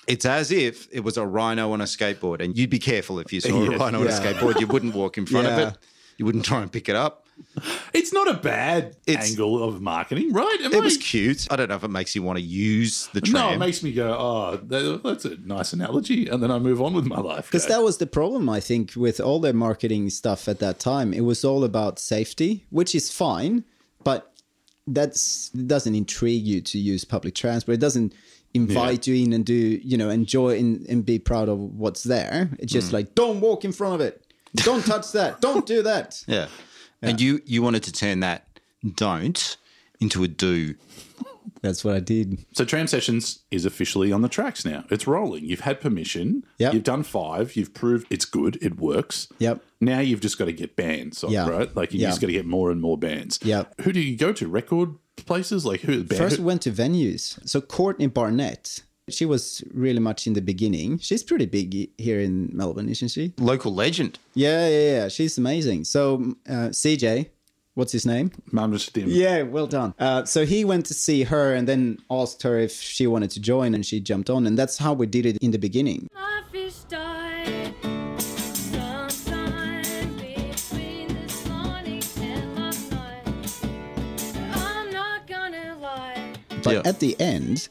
it's 0.08 0.26
as 0.26 0.52
if 0.52 0.88
it 0.92 1.02
was 1.02 1.18
a 1.18 1.26
rhino 1.26 1.72
on 1.72 1.82
a 1.82 1.86
skateboard. 1.86 2.42
And 2.42 2.58
you'd 2.58 2.70
be 2.70 2.80
careful 2.80 3.20
if 3.20 3.32
you 3.34 3.40
saw 3.42 3.56
a 3.64 3.66
Yes. 3.72 3.80
rhino 3.80 4.02
on 4.02 4.08
a 4.08 4.12
skateboard. 4.12 4.60
You 4.60 4.68
wouldn't 4.68 4.94
walk 4.96 5.18
in 5.18 5.26
front 5.26 5.48
Yeah. 5.48 5.58
of 5.60 5.68
it. 5.74 5.78
You 6.18 6.26
wouldn't 6.26 6.46
try 6.46 6.62
and 6.62 6.72
pick 6.72 6.90
it 6.90 6.96
up. 6.96 7.22
It's 7.94 8.14
not 8.14 8.30
a 8.30 8.36
bad 8.36 8.96
It's- 9.08 9.32
angle 9.32 9.64
of 9.64 9.82
marketing, 9.82 10.32
right? 10.34 10.58
Am 10.62 10.72
It 10.72 10.78
I- 10.78 10.80
was 10.82 10.98
cute. 10.98 11.48
I 11.50 11.56
don't 11.56 11.68
know 11.70 11.76
if 11.76 11.84
it 11.84 11.88
makes 11.90 12.14
you 12.16 12.22
want 12.22 12.38
to 12.38 12.44
use 12.44 13.08
the 13.14 13.22
train 13.22 13.34
No, 13.34 13.50
it 13.52 13.58
makes 13.58 13.82
me 13.82 13.92
go, 13.92 14.12
oh, 14.12 14.60
that's 14.64 15.26
a 15.26 15.38
nice 15.44 15.74
analogy. 15.74 16.28
And 16.28 16.44
then 16.44 16.52
I 16.52 16.60
move 16.60 16.80
on 16.82 16.94
with 16.94 17.06
my 17.06 17.20
life. 17.20 17.46
Because 17.48 17.66
that 17.68 17.82
was 17.82 17.98
the 17.98 18.06
problem, 18.06 18.48
I 18.50 18.60
think, 18.60 18.94
with 18.96 19.20
all 19.20 19.40
the 19.40 19.52
marketing 19.54 20.12
stuff 20.12 20.48
at 20.48 20.60
that 20.60 20.78
time. 20.80 21.12
It 21.14 21.22
was 21.22 21.44
all 21.44 21.64
about 21.64 21.98
safety, 21.98 22.66
which 22.70 22.94
is 22.94 23.12
fine, 23.12 23.64
but 24.04 24.32
that's 24.86 25.50
it 25.56 25.68
doesn't 25.68 25.96
intrigue 25.96 26.46
you 26.46 26.62
to 26.62 26.78
use 26.78 27.04
public 27.06 27.34
transport. 27.36 27.76
It 27.76 27.82
doesn't 27.82 28.14
invite 28.54 29.08
you 29.08 29.16
in 29.16 29.34
and 29.34 29.46
do 29.46 29.54
you 29.56 29.98
know 29.98 30.10
enjoy 30.10 30.58
and, 30.60 30.86
and 30.88 31.06
be 31.06 31.20
proud 31.20 31.50
of 31.50 31.58
what's 31.60 32.04
there. 32.04 32.50
It's 32.60 32.72
just 32.72 32.90
Mm. 32.90 32.94
like 32.94 33.16
don't 33.16 33.40
walk 33.42 33.66
in 33.66 33.72
front 33.72 33.96
of 33.96 34.02
it, 34.02 34.24
don't 34.56 34.86
touch 34.86 35.12
that, 35.14 35.42
don't 35.48 35.66
do 35.66 35.82
that. 35.84 36.24
Yeah. 36.28 36.48
And 37.02 37.20
you 37.20 37.42
you 37.46 37.62
wanted 37.64 37.84
to 37.84 37.92
turn 37.92 38.20
that 38.22 38.48
don't 38.96 39.58
into 40.00 40.24
a 40.24 40.28
do. 40.28 40.76
That's 41.62 41.86
what 41.86 41.96
I 41.96 42.02
did. 42.02 42.46
So 42.52 42.66
Tram 42.66 42.88
Sessions 42.88 43.40
is 43.50 43.66
officially 43.66 44.12
on 44.12 44.22
the 44.22 44.28
tracks 44.28 44.66
now. 44.66 44.84
It's 44.90 45.08
rolling. 45.08 45.46
You've 45.46 45.62
had 45.62 45.80
permission. 45.80 46.44
Yep. 46.58 46.74
You've 46.74 46.84
done 46.84 47.04
five. 47.04 47.56
You've 47.56 47.74
proved 47.74 48.06
it's 48.10 48.26
good. 48.26 48.58
It 48.62 48.78
works. 48.78 49.30
Yep. 49.40 49.64
Now 49.80 50.00
you've 50.00 50.20
just 50.20 50.38
got 50.38 50.46
to 50.46 50.54
get 50.54 50.76
bands, 50.76 51.24
on, 51.24 51.32
Yeah. 51.32 51.48
right? 51.48 51.74
Like 51.74 51.94
you 51.94 52.00
Yeah. 52.02 52.10
just 52.10 52.20
got 52.20 52.28
to 52.28 52.34
get 52.34 52.46
more 52.46 52.70
and 52.70 52.82
more 52.82 52.98
bands. 52.98 53.40
yeah 53.44 53.64
Who 53.82 53.94
do 53.94 54.02
you 54.02 54.18
go 54.18 54.34
to? 54.34 54.48
Record 54.50 54.96
places? 55.18 55.66
Like 55.66 55.82
who? 55.82 56.04
Band, 56.04 56.18
First, 56.20 56.38
we 56.40 56.44
went 56.46 56.62
to 56.64 56.72
venues. 56.72 57.38
So 57.48 57.62
Courtney 57.62 58.08
Barnett, 58.08 58.82
she 59.10 59.26
was 59.26 59.64
really 59.74 60.00
much 60.00 60.28
in 60.28 60.34
the 60.34 60.42
beginning. 60.42 60.98
She's 61.00 61.24
pretty 61.24 61.46
big 61.46 61.90
here 62.00 62.20
in 62.20 62.50
Melbourne, 62.54 62.90
isn't 62.90 63.10
she? 63.10 63.34
Local 63.38 63.74
legend. 63.74 64.20
Yeah, 64.34 64.68
yeah, 64.68 64.92
yeah. 64.92 65.08
She's 65.10 65.38
amazing. 65.38 65.84
So 65.86 66.36
uh, 66.48 66.70
CJ, 66.72 67.30
what's 67.76 67.92
his 67.92 68.06
name? 68.06 68.32
Malmsteen. 68.52 69.06
Yeah, 69.08 69.44
well 69.44 69.68
done. 69.68 69.94
Uh, 70.00 70.26
so 70.26 70.46
he 70.46 70.64
went 70.66 70.86
to 70.88 70.94
see 70.94 71.24
her 71.24 71.54
and 71.54 71.68
then 71.68 72.00
asked 72.10 72.44
her 72.44 72.58
if 72.60 72.74
she 72.74 73.08
wanted 73.08 73.32
to 73.32 73.40
join, 73.40 73.74
and 73.74 73.86
she 73.86 74.00
jumped 74.00 74.30
on, 74.30 74.48
and 74.48 74.58
that's 74.58 74.78
how 74.78 74.94
we 74.94 75.06
did 75.08 75.26
it 75.26 75.38
in 75.42 75.52
the 75.52 75.60
beginning. 75.60 76.08
My 76.14 76.42
But 86.78 86.86
Yeah. 86.86 86.90
at 86.90 87.00
the 87.00 87.16
end, 87.20 87.70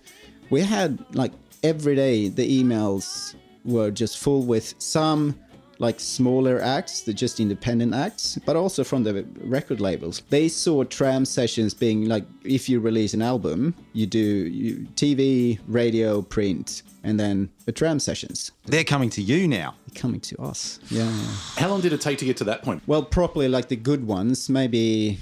we 0.50 0.60
had 0.62 0.98
like 1.14 1.32
every 1.62 1.94
day 1.96 2.28
the 2.28 2.62
emails 2.62 3.34
were 3.64 3.90
just 3.90 4.18
full 4.18 4.42
with 4.42 4.74
some 4.78 5.34
like 5.78 5.98
smaller 5.98 6.60
acts, 6.60 7.00
the 7.00 7.12
just 7.12 7.40
independent 7.40 7.92
acts, 7.92 8.38
but 8.46 8.54
also 8.54 8.84
from 8.84 9.02
the 9.02 9.24
record 9.42 9.80
labels. 9.80 10.22
They 10.30 10.48
saw 10.48 10.84
tram 10.84 11.24
sessions 11.24 11.74
being 11.74 12.06
like 12.08 12.24
if 12.44 12.68
you 12.68 12.78
release 12.78 13.14
an 13.14 13.22
album, 13.22 13.74
you 13.92 14.06
do 14.06 14.18
you, 14.20 14.86
TV, 14.94 15.58
radio, 15.66 16.22
print, 16.22 16.82
and 17.02 17.18
then 17.18 17.48
the 17.64 17.72
tram 17.72 17.98
sessions 17.98 18.52
They're 18.66 18.84
coming 18.84 19.10
to 19.10 19.22
you 19.22 19.48
now. 19.48 19.74
They're 19.88 20.00
coming 20.00 20.20
to 20.20 20.40
us. 20.40 20.78
Yeah. 20.88 21.10
How 21.56 21.68
long 21.68 21.80
did 21.80 21.92
it 21.92 22.00
take 22.00 22.18
to 22.18 22.24
get 22.24 22.36
to 22.36 22.44
that 22.44 22.62
point? 22.62 22.82
Well, 22.86 23.02
properly 23.02 23.48
like 23.48 23.66
the 23.68 23.76
good 23.76 24.06
ones, 24.06 24.48
maybe 24.48 25.18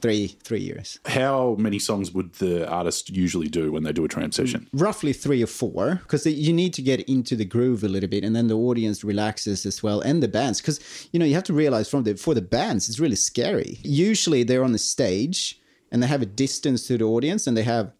three 0.00 0.28
three 0.42 0.60
years. 0.60 0.98
How 1.06 1.56
many 1.58 1.78
songs 1.78 2.12
would 2.12 2.34
the 2.34 2.68
artist 2.68 3.10
usually 3.10 3.48
do 3.48 3.72
when 3.72 3.82
they 3.82 3.92
do 3.92 4.04
a 4.04 4.08
tram 4.08 4.32
session? 4.32 4.68
Mm, 4.74 4.80
roughly 4.80 5.12
three 5.12 5.42
or 5.42 5.46
four 5.46 5.96
because 6.02 6.26
you 6.26 6.52
need 6.52 6.74
to 6.74 6.82
get 6.82 7.00
into 7.08 7.36
the 7.36 7.44
groove 7.44 7.84
a 7.84 7.88
little 7.88 8.08
bit 8.08 8.24
and 8.24 8.34
then 8.34 8.48
the 8.48 8.56
audience 8.56 9.04
relaxes 9.04 9.66
as 9.66 9.82
well 9.82 10.00
and 10.00 10.22
the 10.22 10.28
bands 10.28 10.60
because 10.60 11.08
you 11.12 11.18
know 11.18 11.26
you 11.26 11.34
have 11.34 11.44
to 11.44 11.52
realize 11.52 11.88
from 11.88 12.04
the 12.04 12.14
for 12.16 12.34
the 12.34 12.42
bands 12.42 12.88
it's 12.88 13.00
really 13.00 13.16
scary 13.16 13.78
usually 13.82 14.42
they're 14.42 14.64
on 14.64 14.72
the 14.72 14.78
stage 14.78 15.60
and 15.90 16.02
they 16.02 16.06
have 16.06 16.22
a 16.22 16.26
distance 16.26 16.86
to 16.86 16.96
the 16.96 17.04
audience 17.04 17.46
and 17.46 17.56
they 17.56 17.62
have 17.62 17.92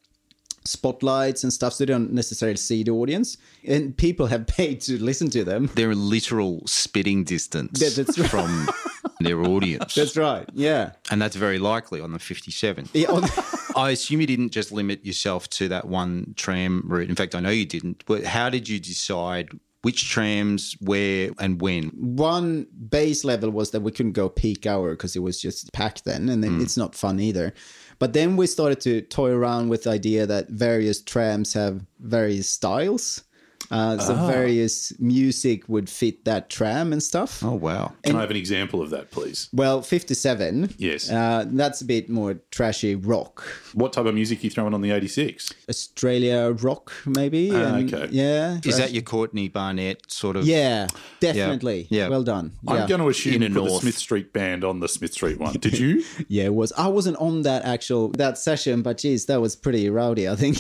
spotlights 0.65 1.43
and 1.43 1.53
stuff 1.53 1.73
so 1.73 1.85
they 1.85 1.93
don't 1.93 2.13
necessarily 2.13 2.57
see 2.57 2.83
the 2.83 2.91
audience 2.91 3.37
and 3.65 3.97
people 3.97 4.27
have 4.27 4.47
paid 4.59 4.81
to 4.81 5.03
listen 5.03 5.31
to 5.31 5.45
them 5.45 5.71
They're 5.75 5.93
a 5.93 5.95
literal 5.95 6.63
spitting 6.67 7.25
distance 7.25 7.81
Yeah, 7.81 7.89
that's 8.05 8.19
right. 8.19 8.29
from 8.31 8.69
their 9.21 9.41
audience. 9.43 9.95
that's 9.95 10.17
right 10.17 10.49
yeah, 10.55 10.93
and 11.11 11.21
that's 11.21 11.37
very 11.37 11.59
likely 11.59 12.01
on 12.01 12.13
the 12.13 12.19
57. 12.19 12.89
Yeah, 12.93 13.09
on- 13.09 13.25
I 13.77 13.91
assume 13.91 14.21
you 14.21 14.27
didn't 14.27 14.51
just 14.51 14.73
limit 14.73 15.05
yourself 15.05 15.49
to 15.51 15.69
that 15.69 15.87
one 15.87 16.35
tram 16.37 16.83
route. 16.87 17.09
In 17.09 17.15
fact, 17.15 17.35
I 17.35 17.41
know 17.41 17.51
you 17.51 17.67
didn't. 17.67 18.05
But 18.07 18.25
how 18.25 18.51
did 18.51 18.69
you 18.69 18.81
decide 18.81 19.51
which 19.83 20.11
trams, 20.11 20.77
where, 20.81 21.31
and 21.39 21.61
when? 21.61 21.89
one 21.95 22.67
base 22.89 23.25
level 23.25 23.51
was 23.51 23.71
that 23.71 23.81
we 23.81 23.93
couldn't 23.93 24.13
go 24.13 24.29
peak 24.29 24.67
hour 24.67 24.91
because 24.91 25.17
it 25.17 25.21
was 25.21 25.41
just 25.41 25.73
packed 25.73 26.05
then 26.05 26.29
and 26.29 26.45
then 26.45 26.59
mm. 26.59 26.63
it's 26.63 26.77
not 26.77 26.95
fun 26.95 27.19
either 27.21 27.55
but 28.01 28.15
then 28.15 28.37
we 28.37 28.49
started 28.49 28.81
to 28.81 29.03
toy 29.03 29.31
around 29.31 29.69
with 29.69 29.85
the 29.85 29.91
idea 29.91 30.27
that 30.27 30.49
various 30.49 31.01
trams 31.01 31.53
have 31.53 31.87
various 32.01 32.49
styles 32.49 33.23
uh, 33.71 33.99
so 33.99 34.15
various 34.27 34.93
music 34.99 35.69
would 35.69 35.89
fit 35.89 36.25
that 36.25 36.51
tram 36.51 36.93
and 36.93 37.03
stuff 37.03 37.43
Oh, 37.45 37.53
wow. 37.55 37.93
Can 38.03 38.17
I 38.17 38.21
have 38.23 38.31
an 38.31 38.37
example 38.37 38.83
of 38.83 38.91
that, 38.91 39.11
please? 39.11 39.49
well 39.53 39.83
57 39.83 40.75
Yes. 40.79 41.11
uh, 41.11 41.45
that's 41.47 41.81
a 41.81 41.85
bit 41.85 42.09
more 42.09 42.35
trashy 42.51 42.95
rock 42.95 43.43
What 43.75 43.93
type 43.93 44.07
of 44.07 44.15
music 44.15 44.41
are 44.41 44.43
you 44.43 44.51
throwing 44.51 44.75
on 44.75 44.81
the 44.81 44.91
86? 44.91 45.53
australia 45.69 46.51
rock 46.61 46.93
maybe 47.07 47.51
Ah, 47.55 47.75
and- 47.77 47.93
okay. 47.95 48.09
yeah 48.13 48.59
Is 48.65 48.77
that 48.79 48.93
your 48.93 49.03
Courtney 49.03 49.49
Barnett 49.49 50.11
sort 50.11 50.37
of? 50.37 50.45
yeah 50.47 50.87
definitely 51.21 51.87
Yeah. 51.91 52.09
well 52.09 52.23
done 52.23 52.53
I'm 52.67 52.77
yeah. 52.77 52.87
going 52.87 53.01
to 53.01 53.09
assume 53.09 53.35
Inner 53.35 53.47
you 53.49 53.55
put 53.55 53.65
the 53.71 53.81
Smith 53.81 53.99
Street 53.99 54.33
band 54.33 54.65
on 54.65 54.81
the 54.81 54.89
Smith 54.89 55.13
Street 55.13 55.39
one. 55.39 55.53
Did 55.61 55.79
you? 55.79 56.03
Yeah, 56.29 56.45
it 56.45 56.55
was. 56.55 56.73
I 56.77 56.89
wasn't 56.89 57.17
on 57.19 57.43
that 57.43 57.65
actual 57.65 58.09
that 58.19 58.39
session, 58.39 58.83
but 58.83 58.99
geez, 58.99 59.27
that 59.27 59.41
was 59.41 59.57
pretty 59.57 59.89
rowdy. 59.91 60.29
I 60.29 60.37
think. 60.37 60.57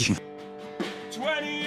20 1.13 1.60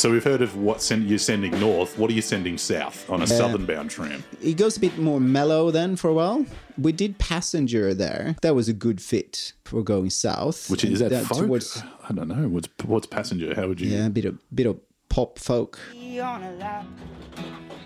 So 0.00 0.10
we've 0.10 0.24
heard 0.24 0.40
of 0.40 0.56
what 0.56 0.80
send, 0.80 1.10
you're 1.10 1.18
sending 1.18 1.50
north. 1.60 1.98
What 1.98 2.10
are 2.10 2.14
you 2.14 2.22
sending 2.22 2.56
south 2.56 3.10
on 3.10 3.20
a 3.20 3.26
southern 3.26 3.66
bound 3.66 3.90
tram? 3.90 4.24
it 4.42 4.54
goes 4.56 4.78
a 4.78 4.80
bit 4.80 4.96
more 4.96 5.20
mellow 5.20 5.70
then 5.70 5.94
for 5.94 6.08
a 6.08 6.14
while. 6.14 6.46
We 6.78 6.92
did 6.92 7.18
passenger 7.18 7.92
there. 7.92 8.34
That 8.40 8.54
was 8.54 8.66
a 8.66 8.72
good 8.72 9.02
fit 9.02 9.52
for 9.66 9.82
going 9.82 10.08
south. 10.08 10.70
Which 10.70 10.84
is 10.84 11.02
And 11.02 11.10
that 11.10 11.26
folk? 11.26 11.44
towards- 11.44 11.82
I 12.08 12.14
don't 12.14 12.28
know. 12.28 12.48
What's 12.48 12.68
what's 12.86 13.06
passenger? 13.08 13.54
How 13.54 13.68
would 13.68 13.78
you? 13.78 13.90
yeah, 13.90 14.06
a 14.06 14.08
bit 14.08 14.24
of 14.24 14.38
bit 14.54 14.66
of 14.66 14.80
pop 15.10 15.38
folk. 15.38 15.78
on 15.94 16.44
a 16.44 16.52
lap. 16.52 16.86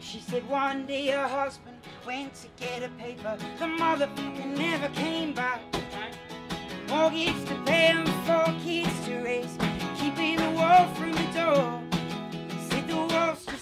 She 0.00 0.20
said 0.20 0.48
one 0.48 0.86
day 0.86 1.08
her 1.08 1.26
husband 1.26 1.78
went 2.06 2.32
to 2.34 2.46
get 2.64 2.84
a 2.84 2.90
paper. 2.90 3.36
The 3.58 3.64
motherfucker 3.64 4.56
never 4.56 4.88
came 4.94 5.34
back. 5.34 5.60
Mortgage 6.88 7.44
to 7.48 7.56
pay 7.66 7.86
and 7.88 8.08
four 8.24 8.54
kids 8.62 9.04
to 9.06 9.20
raise. 9.24 9.58
Keeping 9.98 10.36
the 10.36 10.50
wolf 10.52 10.96
from 10.96 11.10
the 11.10 11.28
door. 11.34 11.83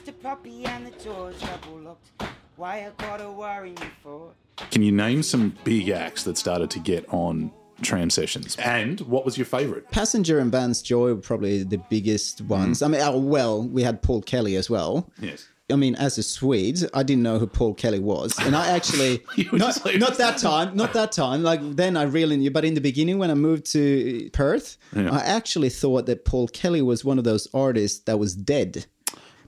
Said 0.04 0.06
the 0.06 0.12
just 0.12 0.20
a 0.20 0.28
puppy 0.28 0.64
and 0.64 0.86
the 0.86 0.90
door's 1.04 1.40
double 1.40 1.78
locked. 1.80 2.10
Why 2.56 2.86
I 2.86 2.90
gotta 2.98 3.30
worry 3.30 3.70
me 3.70 3.76
for? 4.02 4.32
Can 4.70 4.82
you 4.82 4.92
name 4.92 5.22
some 5.22 5.56
big 5.64 5.88
acts 5.90 6.24
that 6.24 6.36
started 6.38 6.70
to 6.70 6.78
get 6.78 7.04
on 7.08 7.50
tram 7.82 8.10
sessions? 8.10 8.56
And 8.56 9.00
what 9.02 9.24
was 9.24 9.36
your 9.38 9.46
favourite? 9.46 9.90
Passenger 9.90 10.38
and 10.38 10.52
Vance 10.52 10.82
Joy 10.82 11.14
were 11.14 11.20
probably 11.20 11.62
the 11.64 11.78
biggest 11.78 12.40
ones. 12.42 12.80
Mm. 12.80 12.84
I 12.84 12.88
mean, 12.88 13.00
oh, 13.02 13.18
well, 13.18 13.62
we 13.62 13.82
had 13.82 14.02
Paul 14.02 14.22
Kelly 14.22 14.56
as 14.56 14.68
well. 14.68 15.10
Yes. 15.20 15.48
I 15.70 15.76
mean, 15.76 15.94
as 15.94 16.18
a 16.18 16.22
Swede, 16.22 16.80
I 16.92 17.02
didn't 17.02 17.22
know 17.22 17.38
who 17.38 17.46
Paul 17.46 17.72
Kelly 17.72 18.00
was, 18.00 18.36
and 18.40 18.54
I 18.54 18.66
actually 18.66 19.22
not, 19.52 19.82
like- 19.86 19.98
not 19.98 20.18
that 20.18 20.36
time, 20.36 20.76
not 20.76 20.92
that 20.92 21.12
time. 21.12 21.42
Like 21.42 21.60
then, 21.76 21.96
I 21.96 22.02
really 22.02 22.36
knew. 22.36 22.50
But 22.50 22.64
in 22.66 22.74
the 22.74 22.80
beginning, 22.80 23.18
when 23.18 23.30
I 23.30 23.34
moved 23.34 23.64
to 23.72 24.28
Perth, 24.34 24.76
Yeah. 24.94 25.10
I 25.10 25.20
actually 25.20 25.70
thought 25.70 26.04
that 26.06 26.24
Paul 26.26 26.48
Kelly 26.48 26.82
was 26.82 27.04
one 27.04 27.16
of 27.18 27.24
those 27.24 27.48
artists 27.54 28.00
that 28.00 28.18
was 28.18 28.34
dead. 28.34 28.84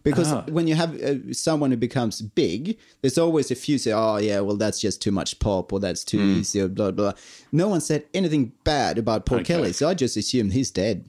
Because 0.04 0.30
Ah. 0.32 0.44
when 0.50 0.68
you 0.68 0.74
have 0.76 0.92
uh, 1.02 1.32
someone 1.32 1.70
who 1.72 1.76
becomes 1.78 2.20
big, 2.22 2.76
there's 3.00 3.18
always 3.18 3.50
a 3.50 3.54
few 3.54 3.78
say, 3.78 3.92
"Oh 3.92 4.18
yeah, 4.18 4.40
well 4.40 4.56
that's 4.56 4.80
just 4.80 5.00
too 5.02 5.10
much 5.10 5.38
pop, 5.40 5.72
or 5.72 5.80
that's 5.80 6.04
too 6.04 6.18
Hmm. 6.20 6.38
easy," 6.40 6.60
or 6.60 6.68
blah 6.68 6.90
blah. 6.92 7.12
No 7.50 7.66
one 7.68 7.80
said 7.80 8.04
anything 8.14 8.52
bad 8.64 8.98
about 8.98 9.24
Paul 9.26 9.38
Okay. 9.40 9.54
Kelly, 9.54 9.72
so 9.72 9.88
I 9.88 9.94
just 9.94 10.16
assumed 10.16 10.52
he's 10.52 10.70
dead. 10.70 11.04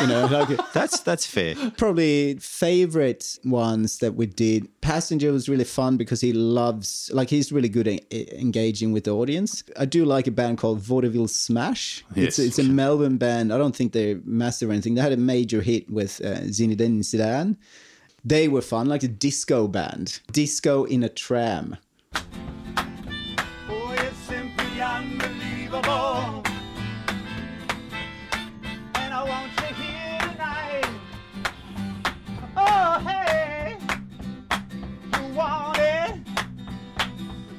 You 0.00 0.06
know, 0.06 0.26
like 0.26 0.50
That's 0.74 1.00
that's 1.00 1.26
fair. 1.26 1.54
probably 1.76 2.36
favorite 2.40 3.38
ones 3.44 3.98
that 3.98 4.14
we 4.14 4.26
did 4.26 4.68
passenger 4.80 5.32
was 5.32 5.48
really 5.48 5.64
fun 5.64 5.96
because 5.96 6.20
he 6.20 6.32
loves 6.32 7.10
like 7.12 7.30
he's 7.30 7.50
really 7.50 7.68
good 7.68 7.88
at 7.88 8.00
engaging 8.34 8.92
with 8.92 9.04
the 9.04 9.10
audience 9.10 9.64
i 9.76 9.84
do 9.84 10.04
like 10.04 10.26
a 10.28 10.30
band 10.30 10.58
called 10.58 10.78
vaudeville 10.80 11.26
smash 11.26 12.04
Yes. 12.14 12.38
it's, 12.38 12.38
it's 12.38 12.58
a 12.60 12.62
melbourne 12.62 13.16
band 13.16 13.52
i 13.52 13.58
don't 13.58 13.74
think 13.74 13.90
they're 13.92 14.20
massive 14.24 14.68
or 14.68 14.72
anything 14.72 14.94
they 14.94 15.00
had 15.02 15.12
a 15.12 15.16
major 15.16 15.60
hit 15.62 15.90
with 15.90 16.20
uh, 16.24 16.42
zinedine 16.56 17.00
zidane 17.00 17.56
they 18.26 18.48
were 18.48 18.60
fun 18.60 18.88
like 18.88 19.04
a 19.04 19.08
disco 19.08 19.68
band 19.68 20.20
disco 20.32 20.82
in 20.84 21.04
a 21.04 21.08
tram 21.08 21.76
Oh, 23.68 23.94
it's 23.98 24.16
simply 24.18 24.80
unbelievable. 24.80 26.42
And 28.94 29.12
I 29.12 29.22
want 29.24 29.52
you 29.60 29.74
here 29.74 30.18
tonight. 30.20 30.88
Oh, 32.56 32.98
hey, 33.06 33.76
you 35.12 35.34
want 35.34 35.78
it? 35.78 36.16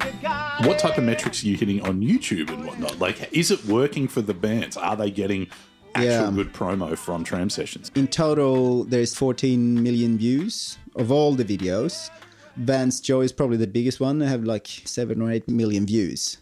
You 0.05 0.11
got 0.21 0.65
What 0.65 0.79
type 0.79 0.97
of 0.97 1.03
metrics 1.03 1.43
are 1.43 1.47
you 1.47 1.55
hitting 1.57 1.81
on 1.81 2.01
YouTube 2.01 2.49
and 2.49 2.65
whatnot? 2.65 2.99
Like, 2.99 3.31
is 3.31 3.51
it 3.51 3.63
working 3.65 4.07
for 4.07 4.21
the 4.21 4.33
bands? 4.33 4.75
Are 4.75 4.95
they 4.95 5.11
getting 5.11 5.47
actual 5.95 6.11
Yeah. 6.11 6.31
good 6.31 6.53
promo 6.53 6.97
from 6.97 7.23
tram 7.23 7.49
sessions? 7.49 7.91
in 7.95 8.07
total 8.07 8.83
there's 8.85 9.13
14 9.15 9.81
million 9.81 10.17
views 10.17 10.77
of 10.95 11.11
all 11.11 11.33
the 11.33 11.45
videos 11.45 12.09
vance 12.55 12.99
joy 12.99 13.21
is 13.21 13.31
probably 13.31 13.57
the 13.57 13.67
biggest 13.67 13.99
one 13.99 14.19
they 14.19 14.27
have 14.27 14.43
like 14.43 14.67
7 14.85 15.21
or 15.21 15.31
8 15.31 15.47
million 15.49 15.85
views 15.85 16.37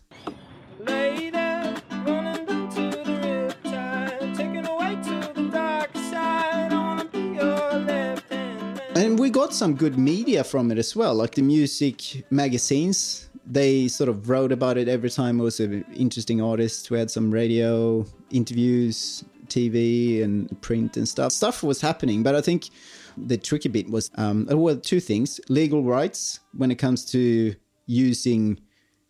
Lady, 0.79 1.31
running 1.31 2.45
down 2.45 2.69
to 2.69 2.81
the 3.05 3.15
riptide, 3.25 4.35
taken 4.37 4.65
away 4.65 4.95
to 5.03 5.33
the 5.33 5.49
dark 5.51 5.91
side. 5.95 6.71
I 6.71 6.75
wanna 6.75 7.05
be 7.05 7.19
your 7.19 7.79
left 7.91 8.29
hand 8.31 8.75
man. 8.95 8.97
And 9.05 9.19
we 9.19 9.29
got 9.29 9.53
some 9.53 9.75
good 9.75 9.97
media 9.97 10.43
from 10.43 10.71
it 10.71 10.77
as 10.77 10.95
well, 10.95 11.13
like 11.15 11.35
the 11.35 11.41
music 11.41 12.25
magazines. 12.29 13.29
They 13.47 13.87
sort 13.87 14.09
of 14.09 14.29
wrote 14.29 14.51
about 14.51 14.77
it 14.77 14.87
every 14.87 15.09
time 15.09 15.39
it 15.39 15.43
was 15.43 15.59
an 15.59 15.85
interesting 15.95 16.41
artist. 16.41 16.89
We 16.91 16.97
had 16.97 17.09
some 17.11 17.29
radio 17.31 18.05
interviews, 18.31 19.23
TV, 19.49 20.23
and 20.23 20.61
print 20.61 20.97
and 20.97 21.07
stuff. 21.07 21.31
Stuff 21.31 21.63
was 21.63 21.81
happening, 21.81 22.23
but 22.23 22.35
I 22.35 22.41
think 22.41 22.69
the 23.17 23.37
tricky 23.37 23.69
bit 23.69 23.89
was 23.89 24.11
um, 24.15 24.45
well, 24.49 24.77
two 24.77 24.99
things: 24.99 25.39
legal 25.49 25.83
rights 25.83 26.39
when 26.53 26.71
it 26.71 26.75
comes 26.75 27.05
to 27.11 27.55
using 27.85 28.59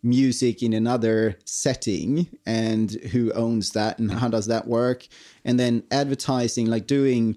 music 0.06 0.62
in 0.62 0.74
another 0.74 1.38
setting 1.46 2.28
and 2.46 2.92
who 3.12 3.32
owns 3.34 3.72
that 3.72 3.98
and 3.98 4.12
how 4.12 4.28
does 4.28 4.46
that 4.46 4.68
work 4.68 5.08
and 5.44 5.60
then 5.60 5.82
advertising 5.90 6.68
like 6.68 6.86
doing 6.86 7.36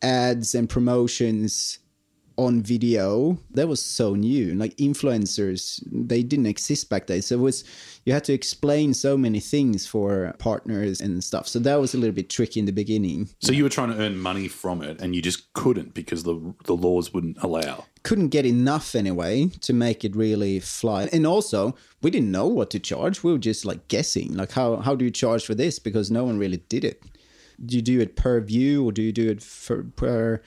ads 0.00 0.54
and 0.54 0.70
promotions 0.70 1.80
on 2.38 2.62
video 2.62 3.36
that 3.50 3.68
was 3.68 3.82
so 3.82 4.14
new. 4.14 4.54
Like 4.54 4.76
influencers 4.76 5.82
they 5.92 6.22
didn't 6.22 6.46
exist 6.46 6.88
back 6.88 7.08
then. 7.08 7.20
So 7.20 7.34
it 7.34 7.40
was 7.40 7.64
you 8.04 8.12
had 8.12 8.24
to 8.24 8.32
explain 8.32 8.94
so 8.94 9.18
many 9.18 9.40
things 9.40 9.86
for 9.86 10.34
partners 10.38 11.00
and 11.00 11.22
stuff. 11.22 11.46
So 11.48 11.58
that 11.58 11.80
was 11.80 11.94
a 11.94 11.98
little 11.98 12.14
bit 12.14 12.30
tricky 12.30 12.60
in 12.60 12.66
the 12.66 12.72
beginning. 12.72 13.28
So 13.40 13.52
you 13.52 13.64
were 13.64 13.68
trying 13.68 13.90
to 13.90 13.98
earn 13.98 14.16
money 14.16 14.48
from 14.48 14.82
it, 14.82 15.00
and 15.02 15.14
you 15.14 15.20
just 15.20 15.52
couldn't 15.52 15.92
because 15.94 16.22
the 16.22 16.54
the 16.64 16.76
laws 16.76 17.12
wouldn't 17.12 17.36
allow. 17.42 17.84
couldn't 18.04 18.28
get 18.28 18.46
enough 18.46 18.94
anyway 18.94 19.46
to 19.60 19.72
make 19.72 20.04
it 20.04 20.16
really 20.16 20.60
fly. 20.60 21.08
And 21.12 21.26
also 21.26 21.74
we 22.02 22.10
didn't 22.10 22.30
know 22.30 22.46
what 22.46 22.70
to 22.70 22.78
charge. 22.78 23.22
We 23.22 23.32
were 23.32 23.38
just 23.38 23.64
like 23.64 23.88
guessing. 23.88 24.34
Like 24.36 24.52
how 24.52 24.76
how 24.76 24.94
do 24.94 25.04
you 25.04 25.10
charge 25.10 25.44
for 25.44 25.54
this? 25.54 25.78
Because 25.78 26.10
no 26.10 26.24
one 26.24 26.38
really 26.38 26.62
did 26.68 26.84
it. 26.84 27.02
Do 27.66 27.74
you 27.76 27.82
do 27.82 28.00
it 28.00 28.14
per 28.14 28.40
view 28.40 28.84
or 28.86 28.92
do 28.92 29.02
you 29.02 29.12
do 29.12 29.28
it 29.28 29.42
for 29.42 29.82
per 29.96 30.40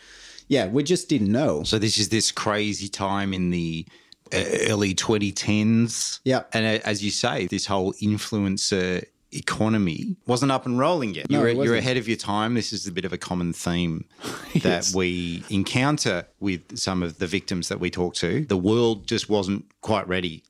yeah 0.55 0.65
we 0.75 0.81
just 0.83 1.05
didn't 1.09 1.31
know 1.39 1.63
So 1.63 1.79
this 1.79 1.97
is 1.97 2.07
this 2.09 2.31
crazy 2.31 2.89
time 2.89 3.29
in 3.33 3.49
the 3.51 3.85
uh, 4.33 4.43
early 4.71 4.93
2010s. 4.95 6.19
Yeah. 6.23 6.43
And 6.53 6.63
uh, 6.65 6.79
as 6.91 7.03
you 7.03 7.11
say, 7.11 7.47
this 7.47 7.65
whole 7.65 7.91
influencer 8.01 9.03
economy 9.33 10.15
wasn't 10.25 10.51
up 10.51 10.65
and 10.65 10.77
rolling 10.79 11.13
yet. 11.15 11.29
No, 11.29 11.39
you're, 11.45 11.63
you're 11.65 11.75
ahead 11.75 11.97
of 11.97 12.07
your 12.07 12.17
time. 12.17 12.53
This 12.53 12.71
is 12.73 12.87
a 12.87 12.91
bit 12.91 13.05
of 13.05 13.13
a 13.13 13.17
common 13.17 13.51
theme 13.53 14.05
that 14.61 14.91
we 14.95 15.43
encounter 15.49 16.25
with 16.39 16.61
some 16.77 17.03
of 17.03 17.17
the 17.19 17.27
victims 17.27 17.67
that 17.69 17.79
we 17.79 17.89
talk 17.89 18.13
to. 18.15 18.45
The 18.45 18.57
world 18.57 19.07
just 19.07 19.29
wasn't 19.29 19.65
quite 19.81 20.07
ready 20.07 20.43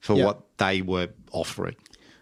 for 0.00 0.14
Yeah. 0.16 0.26
what 0.26 0.40
they 0.58 0.82
were 0.82 1.08
offering. 1.32 1.76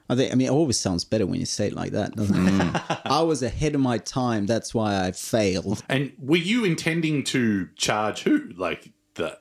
I 0.08 0.14
think. 0.16 0.32
I 0.32 0.34
mean, 0.36 0.46
it 0.48 0.50
always 0.50 0.76
sounds 0.78 1.04
better 1.04 1.26
when 1.26 1.40
you 1.40 1.46
say 1.46 1.68
it 1.68 1.74
like 1.74 1.92
that, 1.92 2.14
doesn't 2.16 2.36
it? 2.36 2.52
Mm. 2.52 3.00
I 3.04 3.22
was 3.22 3.42
ahead 3.42 3.74
of 3.74 3.80
my 3.80 3.98
time. 3.98 4.46
That's 4.46 4.74
why 4.74 5.04
I 5.06 5.12
failed. 5.12 5.82
And 5.88 6.12
were 6.18 6.36
you 6.36 6.64
intending 6.64 7.24
to 7.24 7.68
charge 7.76 8.22
who? 8.22 8.50
Like 8.56 8.92
the 9.14 9.38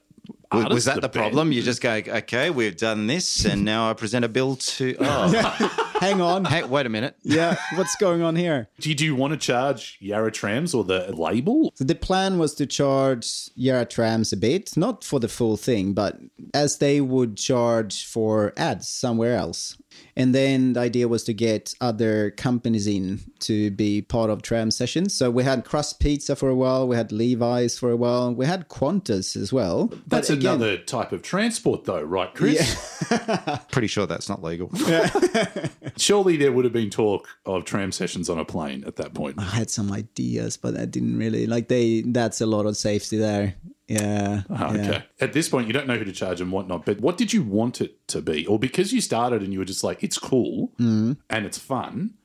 W- 0.52 0.64
artist, 0.64 0.74
was 0.74 0.86
that 0.86 0.96
the, 0.96 1.02
band? 1.02 1.14
problem? 1.14 1.52
You 1.52 1.62
just 1.62 1.82
go, 1.82 1.92
okay, 1.92 2.50
we've 2.50 2.78
done 2.78 3.08
this, 3.08 3.46
and 3.46 3.66
now 3.66 3.90
I 3.90 3.94
present 3.94 4.24
a 4.26 4.30
bill 4.30 4.56
to. 4.56 4.96
Oh, 5.00 5.82
Hang 6.02 6.20
on. 6.20 6.44
hey, 6.44 6.62
wait 6.64 6.86
a 6.86 6.90
minute. 6.90 7.16
Yeah, 7.24 7.56
what's 7.76 7.96
going 7.96 8.22
on 8.22 8.36
here? 8.36 8.68
Did 8.82 9.00
you 9.00 9.16
want 9.16 9.32
to 9.32 9.38
charge 9.38 9.98
Yarra 10.02 10.30
Trams 10.30 10.74
or 10.74 10.84
the 10.84 11.16
label? 11.16 11.72
So 11.76 11.86
the 11.86 11.96
plan 11.96 12.38
was 12.38 12.54
to 12.56 12.66
charge 12.66 13.50
Yarra 13.56 13.86
Trams 13.86 14.34
a 14.34 14.38
bit, 14.38 14.76
not 14.76 15.06
for 15.06 15.22
the 15.22 15.30
full 15.30 15.56
thing, 15.56 15.94
but 15.94 16.18
as 16.54 16.80
they 16.80 17.00
would 17.00 17.38
charge 17.38 18.06
for 18.06 18.52
ads 18.58 18.90
somewhere 18.90 19.38
else. 19.38 19.78
And 20.16 20.34
then 20.34 20.74
the 20.74 20.80
idea 20.80 21.08
was 21.08 21.24
to 21.26 21.34
get 21.34 21.74
other 21.82 22.32
companies 22.32 22.88
in 22.88 23.20
to 23.40 23.72
be 23.72 24.02
part 24.02 24.30
of 24.30 24.42
tram 24.42 24.72
sessions. 24.72 25.14
So 25.14 25.30
we 25.30 25.44
had 25.44 25.66
Crust 25.66 26.00
Pizza 26.00 26.36
for 26.36 26.50
a 26.50 26.56
while, 26.56 26.88
we 26.88 26.96
had 26.96 27.12
Levi's 27.12 27.78
for 27.78 27.92
a 27.92 27.96
while, 27.98 28.34
we 28.34 28.46
had 28.46 28.70
Qantas 28.70 29.36
as 29.36 29.52
well. 29.52 29.92
That's 30.08 30.30
again- 30.30 30.56
another 30.56 30.78
type 30.78 31.12
of 31.12 31.22
transport, 31.22 31.84
though, 31.86 32.02
right, 32.02 32.34
Chris? 32.34 33.06
Yeah. 33.12 33.58
Pretty 33.72 33.88
sure 33.88 34.06
that's 34.06 34.30
not 34.30 34.42
legal. 34.42 34.72
Surely 35.98 36.38
there 36.38 36.52
would 36.52 36.66
have 36.66 36.74
been 36.74 36.90
talk 36.90 37.28
of 37.46 37.66
tram 37.66 37.92
sessions 37.92 38.30
on 38.30 38.38
a 38.40 38.46
plane 38.46 38.84
at 38.88 38.96
that 38.98 39.14
point. 39.14 39.40
I 39.40 39.44
had 39.44 39.70
some 39.70 39.92
ideas, 39.92 40.58
but 40.58 40.78
I 40.78 40.86
didn't 40.86 41.18
really 41.18 41.48
like 41.48 41.68
they. 41.68 42.02
That's 42.02 42.42
a 42.42 42.46
lot 42.46 42.66
of 42.66 42.78
safety 42.78 43.18
there. 43.18 43.56
Yeah. 43.88 44.44
Ah, 44.50 44.74
yeah. 44.74 44.82
okay. 44.82 45.04
At 45.22 45.34
this 45.34 45.48
point, 45.50 45.68
you 45.68 45.74
don't 45.74 45.88
know 45.88 45.96
who 45.98 46.06
to 46.06 46.12
charge 46.12 46.42
and 46.42 46.52
whatnot, 46.52 46.86
but 46.86 47.00
what 47.02 47.18
did 47.18 47.34
you 47.34 47.44
want 47.44 47.82
it 47.82 48.08
to 48.10 48.22
be? 48.22 48.46
Or 48.48 48.58
because 48.58 48.92
you 48.92 49.02
started 49.02 49.44
and 49.44 49.54
you 49.54 49.60
were 49.60 49.66
just 49.66 49.84
like, 49.84 50.04
it's 50.04 50.18
cool 50.18 50.72
Mm-hmm. 50.80 51.14
and 51.30 51.46
it's 51.46 51.58
fun, 51.60 52.16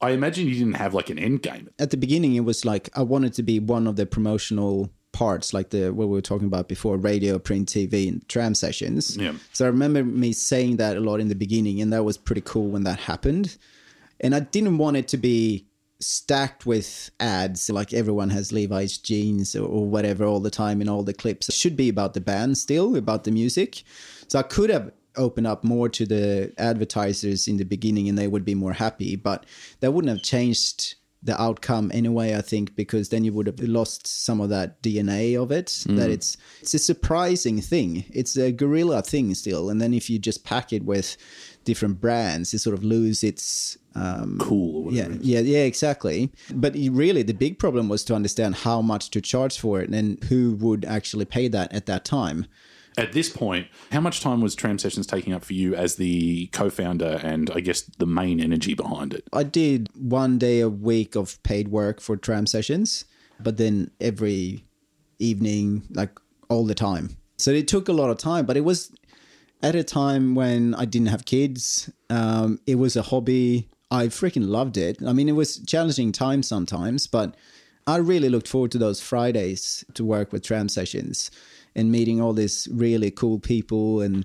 I 0.00 0.10
imagine 0.10 0.46
you 0.46 0.54
didn't 0.54 0.74
have 0.74 0.94
like 0.94 1.10
an 1.10 1.18
end 1.18 1.42
game. 1.42 1.70
At 1.78 1.90
the 1.90 1.96
beginning, 1.96 2.34
it 2.34 2.40
was 2.44 2.64
like 2.64 2.90
I 2.94 3.02
wanted 3.02 3.32
to 3.34 3.42
be 3.42 3.58
one 3.58 3.86
of 3.86 3.96
the 3.96 4.06
promotional 4.06 4.90
parts, 5.12 5.54
like 5.54 5.70
the 5.70 5.90
what 5.90 6.08
we 6.08 6.12
were 6.12 6.20
talking 6.20 6.46
about 6.46 6.68
before, 6.68 6.98
radio, 6.98 7.38
print, 7.38 7.68
TV, 7.70 8.06
and 8.06 8.28
tram 8.28 8.54
sessions. 8.54 9.16
Yeah. 9.16 9.32
So 9.54 9.64
I 9.64 9.68
remember 9.68 10.04
me 10.04 10.32
saying 10.32 10.76
that 10.76 10.96
a 10.98 11.00
lot 11.00 11.18
in 11.20 11.28
the 11.28 11.34
beginning, 11.34 11.80
and 11.80 11.92
that 11.94 12.04
was 12.04 12.18
pretty 12.18 12.42
cool 12.42 12.68
when 12.68 12.84
that 12.84 13.00
happened. 13.00 13.56
And 14.20 14.34
I 14.34 14.40
didn't 14.40 14.76
want 14.78 14.98
it 14.98 15.08
to 15.08 15.16
be 15.16 15.66
stacked 16.00 16.66
with 16.66 17.10
ads 17.20 17.70
like 17.70 17.92
everyone 17.92 18.30
has 18.30 18.52
Levi's 18.52 18.98
jeans 18.98 19.56
or, 19.56 19.66
or 19.66 19.86
whatever 19.86 20.24
all 20.24 20.40
the 20.40 20.50
time 20.50 20.80
in 20.80 20.88
all 20.88 21.02
the 21.02 21.14
clips. 21.14 21.48
It 21.48 21.54
should 21.54 21.76
be 21.76 21.88
about 21.88 22.14
the 22.14 22.20
band 22.20 22.58
still, 22.58 22.96
about 22.96 23.24
the 23.24 23.30
music. 23.30 23.82
So 24.28 24.38
I 24.38 24.42
could 24.42 24.70
have 24.70 24.92
opened 25.16 25.46
up 25.46 25.64
more 25.64 25.88
to 25.88 26.04
the 26.04 26.52
advertisers 26.58 27.48
in 27.48 27.56
the 27.56 27.64
beginning 27.64 28.08
and 28.08 28.18
they 28.18 28.28
would 28.28 28.44
be 28.44 28.54
more 28.54 28.74
happy, 28.74 29.16
but 29.16 29.46
that 29.80 29.92
wouldn't 29.92 30.12
have 30.12 30.22
changed 30.22 30.96
the 31.22 31.40
outcome 31.42 31.90
anyway 31.92 32.36
i 32.36 32.40
think 32.40 32.76
because 32.76 33.08
then 33.08 33.24
you 33.24 33.32
would 33.32 33.48
have 33.48 33.58
lost 33.60 34.06
some 34.06 34.40
of 34.40 34.48
that 34.48 34.80
dna 34.82 35.40
of 35.40 35.50
it 35.50 35.66
that 35.86 36.08
mm. 36.08 36.12
it's 36.12 36.36
it's 36.60 36.74
a 36.74 36.78
surprising 36.78 37.60
thing 37.60 38.04
it's 38.10 38.36
a 38.36 38.52
gorilla 38.52 39.02
thing 39.02 39.34
still 39.34 39.68
and 39.68 39.80
then 39.80 39.92
if 39.92 40.08
you 40.08 40.18
just 40.18 40.44
pack 40.44 40.72
it 40.72 40.84
with 40.84 41.16
different 41.66 42.00
brands, 42.00 42.54
it 42.54 42.60
sort 42.60 42.72
of 42.72 42.82
lose 42.82 43.22
its 43.22 43.76
um, 43.94 44.38
Cool. 44.40 44.76
Or 44.76 44.82
whatever. 44.84 45.14
yeah, 45.14 45.40
yeah, 45.40 45.40
yeah, 45.40 45.64
exactly. 45.64 46.30
But 46.54 46.74
really, 46.74 47.22
the 47.22 47.34
big 47.34 47.58
problem 47.58 47.88
was 47.90 48.02
to 48.04 48.14
understand 48.14 48.54
how 48.56 48.80
much 48.82 49.10
to 49.10 49.20
charge 49.20 49.58
for 49.58 49.80
it 49.82 49.90
and 49.90 50.22
who 50.24 50.54
would 50.54 50.84
actually 50.84 51.24
pay 51.26 51.48
that 51.48 51.72
at 51.74 51.86
that 51.86 52.04
time. 52.04 52.46
At 52.98 53.12
this 53.12 53.28
point, 53.28 53.66
how 53.92 54.00
much 54.00 54.20
time 54.22 54.40
was 54.40 54.54
Tram 54.54 54.78
Sessions 54.78 55.06
taking 55.06 55.34
up 55.34 55.44
for 55.44 55.52
you 55.52 55.74
as 55.74 55.96
the 55.96 56.46
co-founder 56.48 57.20
and 57.22 57.50
I 57.50 57.60
guess 57.60 57.82
the 57.98 58.06
main 58.06 58.40
energy 58.40 58.72
behind 58.72 59.12
it? 59.12 59.24
I 59.34 59.42
did 59.42 59.90
one 59.94 60.38
day 60.38 60.60
a 60.60 60.68
week 60.70 61.14
of 61.14 61.42
paid 61.42 61.68
work 61.68 62.00
for 62.00 62.16
tram 62.16 62.46
sessions, 62.46 63.04
but 63.38 63.58
then 63.58 63.90
every 64.00 64.64
evening, 65.18 65.82
like 65.90 66.18
all 66.48 66.64
the 66.64 66.74
time. 66.74 67.18
So 67.38 67.50
it 67.50 67.68
took 67.68 67.88
a 67.88 67.92
lot 67.92 68.08
of 68.08 68.16
time, 68.16 68.46
but 68.46 68.56
it 68.56 68.64
was 68.64 68.90
at 69.66 69.74
a 69.74 69.82
time 69.82 70.36
when 70.36 70.74
I 70.76 70.84
didn't 70.84 71.08
have 71.08 71.24
kids. 71.24 71.90
Um, 72.08 72.60
it 72.68 72.76
was 72.76 72.94
a 72.94 73.02
hobby. 73.02 73.68
I 73.90 74.06
freaking 74.06 74.46
loved 74.48 74.76
it. 74.76 74.98
I 75.04 75.12
mean, 75.12 75.28
it 75.28 75.32
was 75.32 75.58
challenging 75.58 76.12
times 76.12 76.46
sometimes, 76.46 77.08
but 77.08 77.34
I 77.86 77.96
really 77.96 78.28
looked 78.28 78.46
forward 78.46 78.70
to 78.72 78.78
those 78.78 79.00
Fridays 79.00 79.84
to 79.94 80.04
work 80.04 80.32
with 80.32 80.44
tram 80.44 80.68
sessions 80.68 81.32
and 81.74 81.90
meeting 81.90 82.20
all 82.20 82.32
these 82.32 82.68
really 82.70 83.10
cool 83.10 83.40
people 83.40 84.00
and 84.00 84.24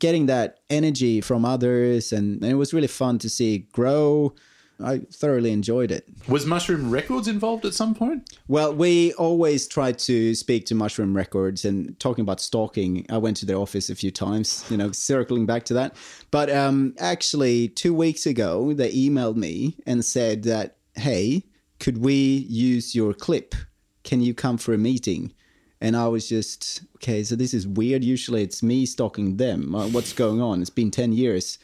getting 0.00 0.26
that 0.26 0.58
energy 0.70 1.20
from 1.20 1.44
others. 1.44 2.12
And, 2.12 2.42
and 2.42 2.50
it 2.50 2.56
was 2.56 2.74
really 2.74 2.88
fun 2.88 3.18
to 3.20 3.28
see 3.28 3.58
grow. 3.72 4.34
I 4.82 4.98
thoroughly 5.12 5.52
enjoyed 5.52 5.90
it. 5.90 6.08
Was 6.28 6.46
Mushroom 6.46 6.90
Records 6.90 7.28
involved 7.28 7.64
at 7.64 7.74
some 7.74 7.94
point? 7.94 8.36
Well, 8.48 8.74
we 8.74 9.12
always 9.14 9.68
try 9.68 9.92
to 9.92 10.34
speak 10.34 10.66
to 10.66 10.74
Mushroom 10.74 11.16
Records 11.16 11.64
and 11.64 11.98
talking 12.00 12.22
about 12.22 12.40
stalking. 12.40 13.06
I 13.08 13.18
went 13.18 13.36
to 13.38 13.46
their 13.46 13.56
office 13.56 13.88
a 13.90 13.94
few 13.94 14.10
times, 14.10 14.64
you 14.70 14.76
know, 14.76 14.90
circling 14.92 15.46
back 15.46 15.64
to 15.66 15.74
that. 15.74 15.96
But 16.30 16.50
um, 16.50 16.94
actually, 16.98 17.68
two 17.68 17.94
weeks 17.94 18.26
ago, 18.26 18.72
they 18.72 18.92
emailed 18.92 19.36
me 19.36 19.76
and 19.86 20.04
said 20.04 20.42
that, 20.44 20.76
hey, 20.94 21.44
could 21.78 21.98
we 21.98 22.14
use 22.48 22.94
your 22.94 23.14
clip? 23.14 23.54
Can 24.02 24.20
you 24.20 24.34
come 24.34 24.58
for 24.58 24.74
a 24.74 24.78
meeting? 24.78 25.32
And 25.80 25.96
I 25.96 26.08
was 26.08 26.28
just, 26.28 26.82
okay, 26.96 27.22
so 27.24 27.36
this 27.36 27.52
is 27.52 27.66
weird. 27.66 28.02
Usually 28.02 28.42
it's 28.42 28.62
me 28.62 28.86
stalking 28.86 29.36
them. 29.36 29.74
Uh, 29.74 29.88
What's 29.88 30.12
going 30.12 30.40
on? 30.40 30.60
It's 30.60 30.70
been 30.70 30.90
10 30.90 31.12
years. 31.12 31.58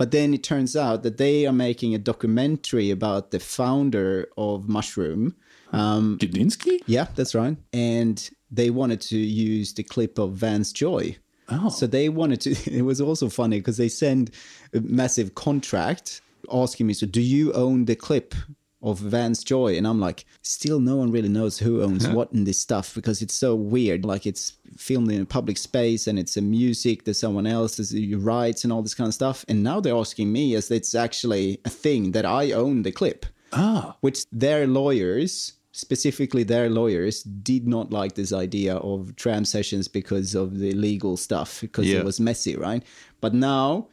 But 0.00 0.12
then 0.12 0.32
it 0.32 0.42
turns 0.42 0.76
out 0.76 1.02
that 1.02 1.18
they 1.18 1.44
are 1.44 1.52
making 1.52 1.94
a 1.94 1.98
documentary 1.98 2.90
about 2.90 3.32
the 3.32 3.38
founder 3.38 4.30
of 4.38 4.66
Mushroom. 4.66 5.36
Um, 5.72 6.16
Gudinski? 6.18 6.80
Yeah, 6.86 7.08
that's 7.14 7.34
right. 7.34 7.58
And 7.74 8.30
they 8.50 8.70
wanted 8.70 9.02
to 9.02 9.18
use 9.18 9.74
the 9.74 9.82
clip 9.82 10.16
of 10.16 10.32
Vance 10.32 10.72
Joy. 10.72 11.18
Oh. 11.50 11.68
So 11.68 11.86
they 11.86 12.08
wanted 12.08 12.40
to. 12.40 12.50
It 12.78 12.80
was 12.80 13.02
also 13.02 13.28
funny 13.28 13.58
because 13.58 13.76
they 13.76 13.90
send 13.90 14.30
a 14.72 14.80
massive 14.80 15.34
contract 15.34 16.22
asking 16.50 16.86
me, 16.86 16.94
"So 16.94 17.06
do 17.06 17.20
you 17.20 17.52
own 17.52 17.84
the 17.84 17.94
clip 17.94 18.34
of 18.82 18.98
Vance 18.98 19.42
Joy?" 19.44 19.76
And 19.76 19.86
I'm 19.86 20.00
like, 20.00 20.24
still 20.42 20.80
no 20.80 20.96
one 20.96 21.10
really 21.10 21.28
knows 21.28 21.58
who 21.58 21.82
owns 21.82 22.06
what 22.08 22.32
in 22.32 22.44
this 22.44 22.58
stuff 22.58 22.94
because 22.94 23.22
it's 23.22 23.34
so 23.34 23.54
weird. 23.54 24.04
Like 24.04 24.26
it's 24.26 24.54
filmed 24.76 25.10
in 25.12 25.20
a 25.22 25.26
public 25.26 25.58
space 25.58 26.06
and 26.06 26.18
it's 26.18 26.36
a 26.36 26.42
music 26.42 27.04
that 27.04 27.14
someone 27.14 27.46
else 27.46 27.76
has 27.78 27.94
rights 28.16 28.64
and 28.64 28.72
all 28.72 28.82
this 28.82 28.94
kind 28.94 29.08
of 29.08 29.14
stuff. 29.14 29.44
And 29.48 29.62
now 29.62 29.80
they're 29.80 29.96
asking 29.96 30.32
me 30.32 30.54
as 30.54 30.70
it's 30.70 30.94
actually 30.94 31.60
a 31.64 31.70
thing 31.70 32.12
that 32.12 32.24
I 32.24 32.52
own 32.52 32.82
the 32.82 32.92
clip 32.92 33.26
Ah. 33.52 33.96
which 34.00 34.26
their 34.30 34.66
lawyers 34.66 35.54
specifically 35.72 36.42
their 36.44 36.68
lawyers 36.68 37.22
did 37.22 37.66
not 37.66 37.92
like 37.92 38.14
this 38.14 38.32
idea 38.32 38.74
of 38.76 39.14
tram 39.16 39.44
sessions 39.44 39.86
because 39.88 40.34
of 40.34 40.58
the 40.58 40.72
legal 40.72 41.16
stuff 41.16 41.60
because 41.60 41.86
Yeah. 41.86 41.98
it 42.00 42.04
was 42.04 42.18
messy 42.20 42.56
right 42.56 42.82
but 43.20 43.32
now 43.34 43.86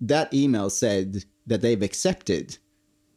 that 0.00 0.32
email 0.32 0.70
said 0.70 1.24
that 1.46 1.60
they've 1.60 1.82
accepted 1.82 2.58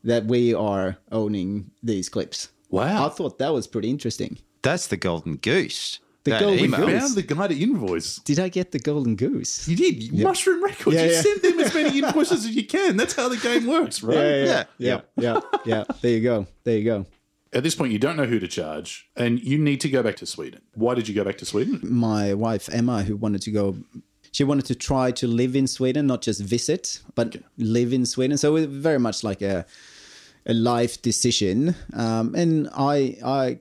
that 0.04 0.26
we 0.26 0.54
are 0.54 0.98
owning 1.12 1.72
these 1.84 2.10
clips 2.10 2.50
Wow. 2.70 3.06
i 3.06 3.10
thought 3.10 3.38
that 3.40 3.54
was 3.54 3.68
pretty 3.68 3.90
interesting 3.90 4.38
That's 4.62 4.88
the 4.88 4.98
golden 4.98 5.38
goose. 5.38 6.00
The 6.24 6.32
That 6.32 6.42
golden 6.42 6.66
email. 6.66 6.86
goose. 6.86 7.02
Found 7.02 7.16
the 7.16 7.24
guy 7.24 7.48
to 7.48 7.56
invoice. 7.64 8.18
did 8.18 8.40
i 8.40 8.48
get 8.50 8.72
the 8.72 8.80
golden 8.80 9.16
goose 9.16 9.68
You 9.68 9.76
did. 9.76 10.14
Mushroom 10.14 10.64
Records. 10.64 10.96
Yeah, 10.96 11.06
you 11.06 11.12
yeah. 11.14 11.22
send 11.22 11.42
them 11.42 11.60
as 11.60 11.74
many 11.74 11.98
invoices 12.04 12.46
as 12.46 12.56
you 12.56 12.66
can. 12.66 12.96
That's 12.96 13.16
how 13.16 13.28
the 13.28 13.38
game 13.38 13.66
works, 13.68 14.04
right? 14.04 14.46
Yeah. 14.46 14.64
yeah 14.78 15.02
yeah 15.18 15.40
yeah 15.66 15.84
there 16.02 16.12
you 16.12 16.22
go 16.22 16.46
there 16.64 16.78
you 16.78 16.86
go 16.86 17.06
At 17.54 17.64
this 17.64 17.76
point, 17.76 17.92
you 17.92 18.00
don't 18.00 18.16
know 18.16 18.30
who 18.34 18.40
to 18.40 18.48
charge, 18.48 19.10
and 19.24 19.34
you 19.52 19.58
need 19.58 19.82
to 19.82 19.90
go 19.90 20.02
back 20.08 20.16
to 20.22 20.26
Sweden. 20.26 20.62
Why 20.84 20.94
did 20.96 21.06
you 21.10 21.16
go 21.20 21.24
back 21.30 21.38
to 21.40 21.46
Sweden? 21.46 21.80
my 21.84 22.34
wife 22.46 22.70
Emma, 22.72 22.98
who 23.08 23.16
wanted 23.18 23.42
to 23.48 23.52
go, 23.60 23.66
she 24.32 24.44
wanted 24.46 24.66
to 24.72 24.76
try 24.76 25.12
to 25.22 25.26
live 25.42 25.54
in 25.62 25.68
Sweden, 25.68 26.04
not 26.08 26.22
just 26.28 26.40
visit, 26.58 27.02
but 27.16 27.28
live 27.58 27.92
in 27.98 28.06
Sweden. 28.06 28.38
So 28.38 28.46
it 28.56 28.56
was 28.62 28.66
very 28.88 29.00
much 29.08 29.18
like 29.30 29.42
a 29.42 29.66
a 30.46 30.54
life 30.54 31.02
decision. 31.02 31.76
Um, 31.94 32.36
and 32.36 32.70
I 32.74 33.18
I 33.24 33.60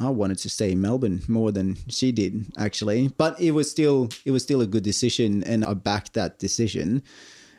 I 0.00 0.10
wanted 0.10 0.38
to 0.38 0.48
stay 0.48 0.72
in 0.72 0.80
Melbourne 0.80 1.22
more 1.28 1.52
than 1.52 1.76
she 1.88 2.12
did 2.12 2.46
actually, 2.58 3.08
but 3.08 3.40
it 3.40 3.52
was 3.52 3.70
still 3.70 4.08
it 4.24 4.30
was 4.30 4.42
still 4.42 4.60
a 4.60 4.66
good 4.66 4.84
decision, 4.84 5.44
and 5.44 5.64
I 5.64 5.74
backed 5.74 6.14
that 6.14 6.38
decision. 6.38 7.02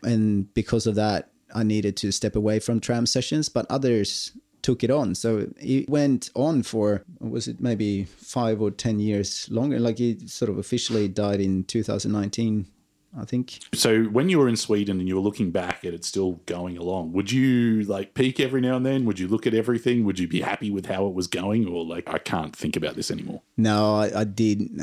And 0.03 0.53
because 0.53 0.85
of 0.85 0.95
that, 0.95 1.31
I 1.53 1.63
needed 1.63 1.97
to 1.97 2.11
step 2.11 2.35
away 2.35 2.59
from 2.59 2.79
tram 2.79 3.05
sessions, 3.05 3.49
but 3.49 3.65
others 3.69 4.31
took 4.61 4.83
it 4.83 4.91
on. 4.91 5.15
So 5.15 5.47
it 5.57 5.89
went 5.89 6.29
on 6.35 6.63
for 6.63 7.03
was 7.19 7.47
it 7.47 7.61
maybe 7.61 8.03
five 8.03 8.61
or 8.61 8.71
ten 8.71 8.99
years 8.99 9.49
longer? 9.49 9.79
Like 9.79 9.99
it 9.99 10.29
sort 10.29 10.49
of 10.49 10.57
officially 10.57 11.07
died 11.07 11.39
in 11.39 11.63
2019, 11.63 12.67
I 13.15 13.25
think. 13.25 13.59
So 13.73 14.03
when 14.05 14.29
you 14.29 14.39
were 14.39 14.47
in 14.47 14.55
Sweden 14.55 14.99
and 14.99 15.07
you 15.07 15.15
were 15.15 15.21
looking 15.21 15.51
back 15.51 15.85
at 15.85 15.93
it 15.93 16.03
still 16.03 16.33
going 16.45 16.77
along, 16.77 17.13
would 17.13 17.31
you 17.31 17.83
like 17.83 18.13
peek 18.13 18.39
every 18.39 18.61
now 18.61 18.75
and 18.75 18.85
then? 18.85 19.05
Would 19.05 19.19
you 19.19 19.27
look 19.27 19.47
at 19.47 19.53
everything? 19.53 20.03
Would 20.05 20.19
you 20.19 20.27
be 20.27 20.41
happy 20.41 20.69
with 20.71 20.85
how 20.87 21.05
it 21.07 21.13
was 21.13 21.27
going, 21.27 21.67
or 21.67 21.85
like 21.85 22.09
I 22.09 22.17
can't 22.17 22.55
think 22.55 22.75
about 22.75 22.95
this 22.95 23.09
anymore? 23.11 23.41
No, 23.55 23.95
I, 23.95 24.21
I 24.21 24.23
did, 24.23 24.81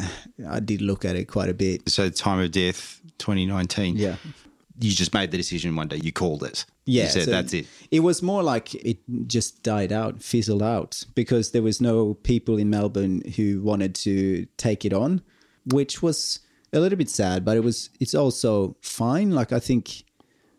I 0.48 0.60
did 0.60 0.80
look 0.80 1.04
at 1.04 1.16
it 1.16 1.26
quite 1.26 1.48
a 1.48 1.54
bit. 1.54 1.88
So 1.88 2.08
time 2.10 2.40
of 2.40 2.50
death, 2.50 3.00
2019. 3.18 3.96
Yeah. 3.96 4.16
You 4.80 4.90
just 4.90 5.14
made 5.14 5.30
the 5.30 5.36
decision 5.36 5.76
one 5.76 5.86
day. 5.86 6.00
You 6.02 6.10
called 6.10 6.42
it. 6.42 6.64
Yeah, 6.84 7.04
You 7.04 7.10
said 7.10 7.24
so 7.24 7.30
that's 7.30 7.54
it. 7.54 7.66
It 7.92 8.00
was 8.00 8.22
more 8.22 8.42
like 8.42 8.74
it 8.74 8.98
just 9.28 9.62
died 9.62 9.92
out, 9.92 10.20
fizzled 10.20 10.62
out, 10.62 11.04
because 11.14 11.52
there 11.52 11.62
was 11.62 11.80
no 11.80 12.14
people 12.14 12.58
in 12.58 12.70
Melbourne 12.70 13.22
who 13.36 13.62
wanted 13.62 13.94
to 13.96 14.46
take 14.56 14.84
it 14.84 14.92
on, 14.92 15.22
which 15.64 16.02
was 16.02 16.40
a 16.74 16.80
little 16.80 16.98
bit 16.98 17.08
sad. 17.08 17.44
But 17.44 17.56
it 17.56 17.64
was. 17.64 17.90
It's 18.00 18.14
also 18.14 18.76
fine. 18.82 19.30
Like 19.30 19.52
I 19.52 19.60
think 19.60 20.04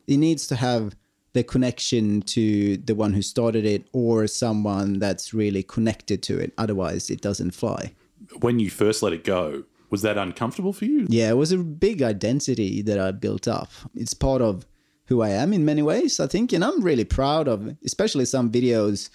it 0.08 0.18
needs 0.18 0.48
to 0.48 0.56
have 0.56 0.96
the 1.34 1.44
connection 1.44 2.22
to 2.22 2.78
the 2.78 2.96
one 2.96 3.14
who 3.14 3.22
started 3.22 3.66
it 3.66 3.88
or 3.92 4.26
someone 4.26 5.00
that's 5.00 5.34
really 5.34 5.64
connected 5.64 6.24
to 6.24 6.40
it. 6.40 6.54
Otherwise, 6.58 7.10
it 7.10 7.22
doesn't 7.22 7.52
fly. 7.52 7.94
When 8.40 8.60
you 8.60 8.70
first 8.70 9.04
let 9.04 9.12
it 9.12 9.26
go, 9.26 9.64
was 9.90 10.02
that 10.02 10.18
uncomfortable 10.18 10.72
for 10.72 10.86
you? 10.86 11.06
Yeah, 11.10 11.30
it 11.30 11.38
was 11.38 11.52
a 11.52 11.58
big 11.58 12.02
identity 12.02 12.82
that 12.84 13.00
I 13.00 13.12
built 13.12 13.48
up. 13.48 13.70
It's 13.96 14.14
part 14.14 14.42
of 14.42 14.66
who 15.08 15.22
I 15.22 15.30
am 15.30 15.54
in 15.54 15.66
many 15.66 15.82
ways, 15.82 16.20
I 16.20 16.28
think. 16.28 16.54
And 16.54 16.64
I'm 16.64 16.82
really 16.82 17.04
proud 17.04 17.48
of, 17.48 17.76
especially 17.86 18.26
some 18.26 18.52
videos, 18.52 19.10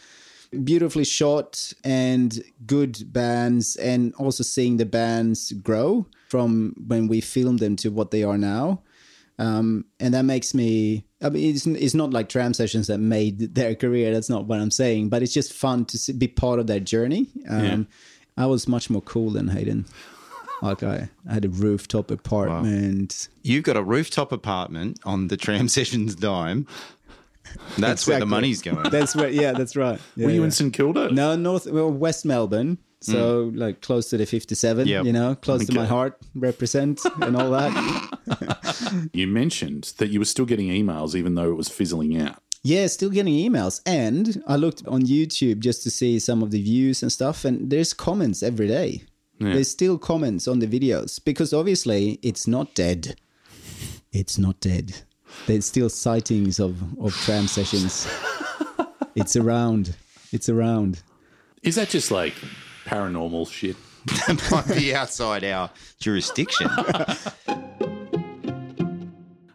beautifully 0.65 1.05
shot 1.05 1.73
and 1.85 2.43
good 2.67 3.13
bands, 3.13 3.77
and 3.77 4.15
also 4.15 4.43
seeing 4.43 4.77
the 4.77 4.87
bands 4.87 5.53
grow 5.53 6.07
from 6.29 6.75
when 6.87 7.09
we 7.09 7.21
filmed 7.21 7.59
them 7.61 7.77
to 7.77 7.91
what 7.91 8.11
they 8.11 8.23
are 8.23 8.39
now. 8.39 8.83
Um, 9.39 9.87
and 9.99 10.13
that 10.13 10.25
makes 10.27 10.53
me, 10.53 11.07
I 11.23 11.31
mean, 11.31 11.55
it's, 11.55 11.67
it's 11.67 11.95
not 11.95 12.11
like 12.13 12.29
tram 12.29 12.53
sessions 12.53 12.89
that 12.89 12.99
made 12.99 13.55
their 13.55 13.75
career. 13.75 14.13
That's 14.13 14.29
not 14.29 14.45
what 14.45 14.61
I'm 14.61 14.71
saying, 14.71 15.09
but 15.09 15.23
it's 15.23 15.33
just 15.33 15.53
fun 15.55 15.87
to 15.87 15.99
see, 15.99 16.13
be 16.13 16.29
part 16.29 16.61
of 16.61 16.67
that 16.67 16.81
journey. 16.81 17.27
Um, 17.49 17.65
Yeah. 17.65 17.79
I 18.37 18.47
was 18.47 18.69
much 18.69 18.89
more 18.91 19.03
cool 19.03 19.31
than 19.31 19.49
Hayden. 19.49 19.87
Like 20.63 20.83
I, 20.83 21.09
I 21.29 21.35
had 21.35 21.45
a 21.47 21.49
rooftop 21.49 22.11
apartment. 22.11 23.29
You've 23.43 23.65
got 23.65 23.77
a 23.77 23.83
rooftop 23.83 24.31
apartment 24.31 25.01
on 25.05 25.29
the 25.29 25.37
tram 25.37 25.69
sessions 25.77 26.15
dime. 26.15 26.67
That's 27.79 28.07
where 28.07 28.21
the 28.21 28.27
money's 28.27 28.63
going. 28.63 28.91
That's 28.91 29.17
right. 29.17 29.33
Yeah, 29.33 29.53
that's 29.53 29.77
right. 29.77 30.01
Yeah, 30.17 30.27
Were 30.27 30.33
you 30.33 30.41
yeah. 30.41 30.45
in 30.47 30.51
St 30.51 30.73
Kilda? 30.73 31.11
No, 31.13 31.37
North, 31.37 31.67
well, 31.67 31.91
West 31.91 32.25
Melbourne. 32.25 32.79
So 33.03 33.51
mm. 33.51 33.59
like 33.59 33.81
close 33.81 34.11
to 34.11 34.19
the 34.19 34.27
57, 34.27 34.87
Yep. 34.87 35.05
you 35.07 35.13
know, 35.13 35.35
close 35.35 35.65
to 35.67 35.75
my 35.75 35.87
heart, 35.87 36.19
represent 36.35 37.01
and 37.23 37.37
all 37.37 37.51
that. 37.51 38.19
You 39.13 39.27
mentioned 39.27 39.93
that 39.99 40.11
you 40.11 40.19
were 40.19 40.25
still 40.25 40.45
getting 40.45 40.69
emails 40.69 41.15
even 41.15 41.35
though 41.35 41.51
it 41.51 41.55
was 41.57 41.69
fizzling 41.69 42.21
out. 42.21 42.43
Yeah, 42.63 42.87
still 42.89 43.11
getting 43.11 43.35
emails. 43.35 43.81
And 43.87 44.43
I 44.47 44.57
looked 44.57 44.87
on 44.87 45.03
YouTube 45.03 45.61
just 45.61 45.83
to 45.85 45.91
see 45.91 46.19
some 46.19 46.43
of 46.43 46.51
the 46.51 46.63
views 46.63 47.03
and 47.03 47.11
stuff, 47.13 47.45
and 47.45 47.71
there's 47.71 47.93
comments 47.93 48.43
every 48.43 48.69
day. 48.69 49.05
There's 49.41 49.71
still 49.71 49.97
comments 49.97 50.47
on 50.47 50.59
the 50.59 50.67
videos 50.67 51.23
because 51.25 51.55
obviously 51.55 52.19
it's 52.23 52.47
not 52.47 52.75
dead. 52.75 53.17
It's 54.13 54.37
not 54.37 54.61
dead. 54.61 55.03
There's 55.51 55.67
still 55.67 55.89
sightings 55.89 56.61
of, 56.61 56.81
of 57.01 57.13
tram 57.13 57.49
sessions. 57.49 58.07
it's 59.17 59.35
around. 59.35 59.97
It's 60.31 60.49
around. 60.49 61.03
Is 61.65 61.75
that 61.75 61.89
just 61.89 62.13
like 62.13 62.35
paranormal 62.87 63.51
shit? 63.51 63.75
that 64.29 64.49
might 64.53 64.77
be 64.79 64.95
outside 64.95 65.43
our 65.43 65.69
jurisdiction. 65.99 66.69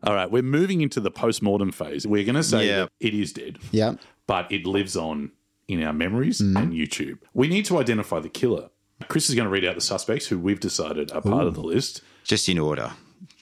All 0.04 0.14
right, 0.14 0.30
we're 0.30 0.44
moving 0.44 0.82
into 0.82 1.00
the 1.00 1.10
post-mortem 1.10 1.72
phase. 1.72 2.06
We're 2.06 2.26
going 2.26 2.36
to 2.36 2.44
say 2.44 2.68
Yeah. 2.68 2.80
that 2.82 2.90
it 3.00 3.14
is 3.14 3.32
dead, 3.32 3.58
Yeah. 3.72 3.94
but 4.28 4.52
it 4.52 4.66
lives 4.68 4.98
on 4.98 5.32
in 5.70 5.82
our 5.82 5.94
memories 5.94 6.42
Mm-hmm. 6.42 6.58
and 6.58 6.74
YouTube. 6.74 7.20
We 7.34 7.48
need 7.48 7.64
to 7.66 7.78
identify 7.78 8.20
the 8.20 8.28
killer. 8.28 8.70
Chris 9.08 9.30
is 9.30 9.36
going 9.36 9.46
to 9.46 9.50
read 9.50 9.64
out 9.64 9.76
the 9.76 9.82
suspects 9.82 10.28
who 10.28 10.38
we've 10.40 10.60
decided 10.60 11.12
are 11.14 11.22
part 11.22 11.48
of 11.48 11.54
the 11.56 11.64
list. 11.64 12.02
Just 12.26 12.50
in 12.50 12.60
order. 12.60 12.92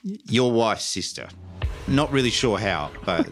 Your 0.04 0.52
wife's 0.52 0.86
sister. 0.86 1.30
Not 1.88 2.12
really 2.12 2.30
sure 2.30 2.58
how, 2.58 2.92
but 3.06 3.30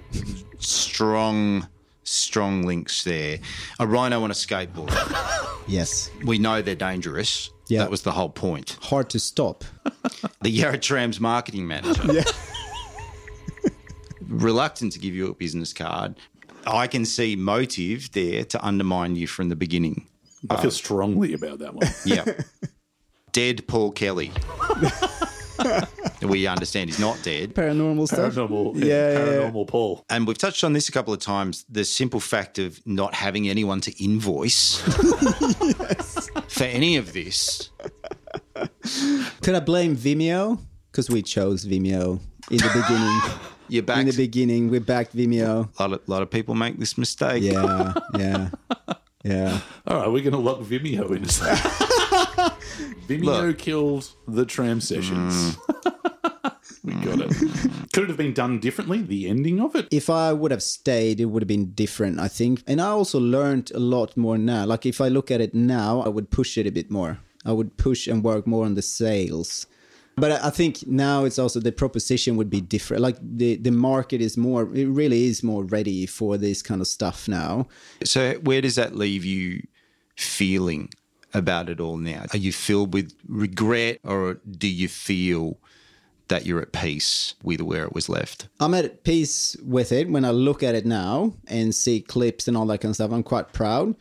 strong, 0.59 1.67
strong 2.03 2.63
links 2.63 3.03
there. 3.03 3.39
A 3.79 3.87
rhino 3.87 4.23
on 4.23 4.31
a 4.31 4.35
skateboard. 4.35 4.91
Yes. 5.67 6.09
We 6.25 6.37
know 6.39 6.61
they're 6.61 6.75
dangerous. 6.75 7.49
Yeah. 7.69 7.79
That 7.79 7.91
was 7.91 8.01
the 8.01 8.11
whole 8.11 8.29
point. 8.29 8.77
Hard 8.81 9.09
to 9.11 9.19
stop. 9.19 9.63
The 10.41 10.49
Yarra 10.49 10.79
Trams 10.79 11.19
marketing 11.19 11.67
manager. 11.67 12.23
Reluctant 14.27 14.93
to 14.93 14.99
give 14.99 15.13
you 15.13 15.29
a 15.29 15.35
business 15.35 15.71
card. 15.71 16.15
I 16.65 16.87
can 16.87 17.05
see 17.05 17.35
motive 17.35 18.11
there 18.11 18.43
to 18.45 18.65
undermine 18.65 19.15
you 19.15 19.27
from 19.27 19.49
the 19.49 19.55
beginning. 19.55 20.07
I 20.49 20.59
feel 20.61 20.71
strongly 20.71 21.33
about 21.33 21.59
that 21.59 21.75
one. 21.75 21.87
Yeah. 22.05 22.25
dead 23.31 23.67
Paul 23.67 23.91
Kelly. 23.91 24.31
we 26.21 26.47
understand 26.47 26.89
he's 26.89 26.99
not 26.99 27.21
dead. 27.23 27.53
Paranormal 27.55 28.07
stuff. 28.07 28.33
Paranormal, 28.33 28.75
Yeah, 28.75 28.85
yeah, 28.85 29.13
yeah. 29.13 29.19
paranormal 29.51 29.67
Paul. 29.67 30.05
And 30.09 30.25
we've 30.27 30.37
touched 30.37 30.63
on 30.63 30.73
this 30.73 30.89
a 30.89 30.91
couple 30.91 31.13
of 31.13 31.19
times 31.19 31.65
the 31.69 31.83
simple 31.85 32.19
fact 32.19 32.59
of 32.59 32.79
not 32.85 33.13
having 33.13 33.49
anyone 33.49 33.81
to 33.81 34.03
invoice 34.03 34.77
for 36.47 36.63
any 36.63 36.97
of 36.97 37.13
this. 37.13 37.69
Could 39.41 39.55
I 39.55 39.59
blame 39.59 39.95
Vimeo? 39.95 40.59
Because 40.91 41.09
we 41.09 41.21
chose 41.21 41.65
Vimeo 41.65 42.19
in 42.49 42.57
the 42.57 42.69
beginning. 42.73 43.21
You're 43.69 43.83
back. 43.83 43.99
in 43.99 44.07
the 44.07 44.17
beginning, 44.17 44.69
we 44.69 44.79
backed 44.79 45.15
Vimeo. 45.15 45.69
a 45.79 45.81
lot 45.81 45.93
of, 45.93 46.01
lot 46.09 46.21
of 46.21 46.29
people 46.29 46.55
make 46.55 46.77
this 46.77 46.97
mistake. 46.97 47.41
Yeah, 47.41 47.93
yeah, 48.17 48.49
yeah. 49.23 49.61
All 49.87 49.97
right, 49.97 50.07
we're 50.11 50.21
going 50.29 50.33
to 50.33 50.37
lock 50.39 50.59
Vimeo 50.59 51.09
in. 51.15 51.23
Vimeo 53.11 53.47
Look. 53.47 53.57
killed 53.57 54.11
the 54.27 54.45
tram 54.45 54.79
sessions. 54.81 55.55
Mm. 55.55 56.55
we 56.83 56.93
got 56.93 57.19
it. 57.21 57.91
Could 57.93 58.03
it 58.03 58.09
have 58.09 58.17
been 58.17 58.33
done 58.33 58.59
differently? 58.59 59.01
The 59.01 59.27
ending 59.27 59.59
of 59.59 59.75
it? 59.75 59.87
If 59.91 60.09
I 60.09 60.31
would 60.33 60.51
have 60.51 60.63
stayed, 60.63 61.19
it 61.19 61.25
would 61.25 61.43
have 61.43 61.47
been 61.47 61.71
different, 61.71 62.19
I 62.19 62.27
think. 62.27 62.63
And 62.67 62.81
I 62.81 62.87
also 62.87 63.19
learned 63.19 63.71
a 63.75 63.79
lot 63.79 64.15
more 64.15 64.37
now. 64.37 64.65
Like 64.65 64.85
if 64.85 65.01
I 65.01 65.09
look 65.09 65.29
at 65.29 65.41
it 65.41 65.53
now, 65.53 66.01
I 66.01 66.09
would 66.09 66.29
push 66.29 66.57
it 66.57 66.65
a 66.67 66.71
bit 66.71 66.89
more. 66.89 67.19
I 67.45 67.51
would 67.51 67.77
push 67.77 68.07
and 68.07 68.23
work 68.23 68.47
more 68.47 68.65
on 68.65 68.75
the 68.75 68.81
sales. 68.81 69.65
But 70.15 70.31
I 70.31 70.47
I 70.47 70.49
think 70.49 70.85
now 70.87 71.25
it's 71.25 71.39
also 71.39 71.59
the 71.59 71.71
proposition 71.71 72.35
would 72.37 72.49
be 72.49 72.61
different. 72.61 73.01
Like 73.01 73.17
the 73.21 73.55
the 73.55 73.71
market 73.71 74.21
is 74.21 74.37
more, 74.37 74.63
it 74.75 74.85
really 74.85 75.25
is 75.25 75.41
more 75.41 75.63
ready 75.63 76.05
for 76.05 76.37
this 76.37 76.61
kind 76.61 76.81
of 76.81 76.87
stuff 76.87 77.27
now. 77.27 77.67
So, 78.03 78.33
where 78.43 78.61
does 78.61 78.75
that 78.75 78.95
leave 78.95 79.25
you 79.25 79.65
feeling 80.15 80.89
about 81.33 81.69
it 81.69 81.79
all 81.79 81.97
now? 81.97 82.25
Are 82.33 82.37
you 82.37 82.51
filled 82.51 82.93
with 82.93 83.13
regret 83.27 83.99
or 84.03 84.39
do 84.49 84.67
you 84.67 84.87
feel 84.87 85.57
that 86.27 86.45
you're 86.45 86.61
at 86.61 86.71
peace 86.71 87.35
with 87.43 87.61
where 87.61 87.83
it 87.83 87.93
was 87.93 88.07
left? 88.07 88.47
I'm 88.59 88.73
at 88.73 89.03
peace 89.03 89.55
with 89.63 89.91
it 89.91 90.09
when 90.09 90.25
I 90.25 90.31
look 90.31 90.63
at 90.63 90.75
it 90.75 90.85
now 90.85 91.33
and 91.47 91.75
see 91.75 92.01
clips 92.01 92.47
and 92.47 92.55
all 92.55 92.65
that 92.67 92.79
kind 92.79 92.91
of 92.91 92.95
stuff. 92.95 93.11
I'm 93.11 93.23
quite 93.23 93.51
proud, 93.53 93.95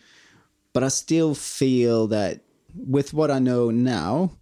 but 0.73 0.85
I 0.85 0.89
still 0.89 1.35
feel 1.35 2.07
that 2.09 2.41
with 2.75 3.13
what 3.13 3.31
I 3.31 3.41
know 3.41 3.71
now, 3.71 4.33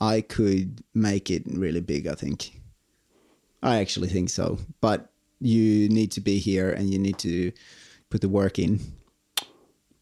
I 0.00 0.22
could 0.22 0.82
make 0.94 1.30
it 1.30 1.42
really 1.46 1.80
big. 1.80 2.06
I 2.06 2.14
think. 2.14 2.60
I 3.62 3.76
actually 3.76 4.08
think 4.08 4.28
so, 4.28 4.58
but 4.80 5.10
you 5.40 5.88
need 5.88 6.12
to 6.12 6.20
be 6.20 6.38
here 6.38 6.70
and 6.70 6.90
you 6.90 6.98
need 6.98 7.18
to 7.18 7.52
put 8.10 8.20
the 8.20 8.28
work 8.28 8.58
in. 8.58 8.80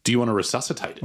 Do 0.03 0.11
you 0.11 0.19
want 0.19 0.29
to 0.29 0.33
resuscitate 0.33 0.97
it? 1.01 1.03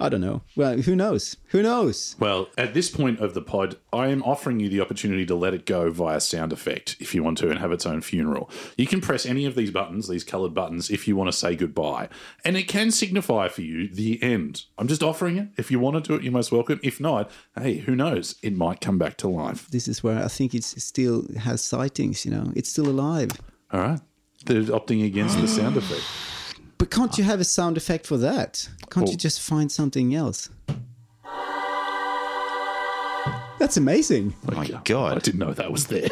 I 0.00 0.08
don't 0.08 0.22
know. 0.22 0.42
Well, 0.56 0.78
who 0.78 0.96
knows? 0.96 1.36
Who 1.48 1.62
knows? 1.62 2.16
Well, 2.18 2.48
at 2.56 2.72
this 2.72 2.88
point 2.90 3.20
of 3.20 3.34
the 3.34 3.42
pod, 3.42 3.76
I 3.92 4.08
am 4.08 4.22
offering 4.22 4.60
you 4.60 4.70
the 4.70 4.80
opportunity 4.80 5.26
to 5.26 5.34
let 5.34 5.52
it 5.52 5.66
go 5.66 5.90
via 5.90 6.20
sound 6.20 6.52
effect 6.52 6.96
if 7.00 7.14
you 7.14 7.22
want 7.22 7.36
to 7.38 7.50
and 7.50 7.58
have 7.58 7.70
its 7.70 7.84
own 7.84 8.00
funeral. 8.00 8.50
You 8.78 8.86
can 8.86 9.02
press 9.02 9.26
any 9.26 9.44
of 9.44 9.54
these 9.54 9.70
buttons, 9.70 10.08
these 10.08 10.24
coloured 10.24 10.54
buttons, 10.54 10.88
if 10.90 11.06
you 11.06 11.16
want 11.16 11.28
to 11.30 11.36
say 11.36 11.54
goodbye. 11.54 12.08
And 12.46 12.56
it 12.56 12.66
can 12.66 12.90
signify 12.90 13.48
for 13.48 13.60
you 13.60 13.88
the 13.88 14.22
end. 14.22 14.64
I'm 14.78 14.88
just 14.88 15.02
offering 15.02 15.36
it. 15.36 15.48
If 15.58 15.70
you 15.70 15.78
want 15.78 16.02
to 16.02 16.08
do 16.08 16.14
it, 16.14 16.22
you're 16.22 16.32
most 16.32 16.50
welcome. 16.50 16.80
If 16.82 16.98
not, 16.98 17.30
hey, 17.58 17.76
who 17.76 17.94
knows? 17.94 18.36
It 18.42 18.56
might 18.56 18.80
come 18.80 18.96
back 18.96 19.18
to 19.18 19.28
life. 19.28 19.68
This 19.68 19.86
is 19.86 20.02
where 20.02 20.24
I 20.24 20.28
think 20.28 20.54
it 20.54 20.64
still 20.64 21.26
has 21.38 21.62
sightings. 21.62 22.24
You 22.24 22.30
know, 22.30 22.52
it's 22.56 22.70
still 22.70 22.88
alive. 22.88 23.32
All 23.70 23.80
right. 23.80 24.00
They're 24.46 24.62
opting 24.62 25.04
against 25.04 25.38
the 25.40 25.46
sound 25.46 25.76
effect. 25.76 26.02
But 26.82 26.90
can't 26.90 27.16
you 27.16 27.22
have 27.22 27.38
a 27.38 27.44
sound 27.44 27.76
effect 27.76 28.08
for 28.08 28.16
that? 28.16 28.68
Can't 28.90 29.04
Well- 29.06 29.12
you 29.12 29.16
just 29.16 29.40
find 29.40 29.70
something 29.70 30.16
else? 30.16 30.50
That's 33.60 33.76
amazing. 33.76 34.34
Oh 34.50 34.56
my 34.56 34.62
I 34.62 34.78
uh, 34.78 34.80
God. 34.82 35.16
I 35.16 35.20
didn't 35.20 35.38
know 35.38 35.52
that 35.52 35.70
was 35.70 35.86
there. 35.86 36.08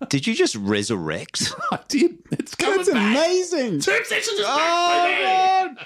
Did 0.08 0.26
you 0.26 0.34
just 0.34 0.56
resurrect? 0.56 1.52
I 1.70 1.78
did. 1.86 2.18
It's 2.32 2.56
coming 2.56 2.78
That's 2.78 2.90
back. 2.90 3.16
amazing. 3.16 3.80
Tram 3.80 4.02
sessions 4.04 4.40
is 4.40 4.44
back, 4.44 5.76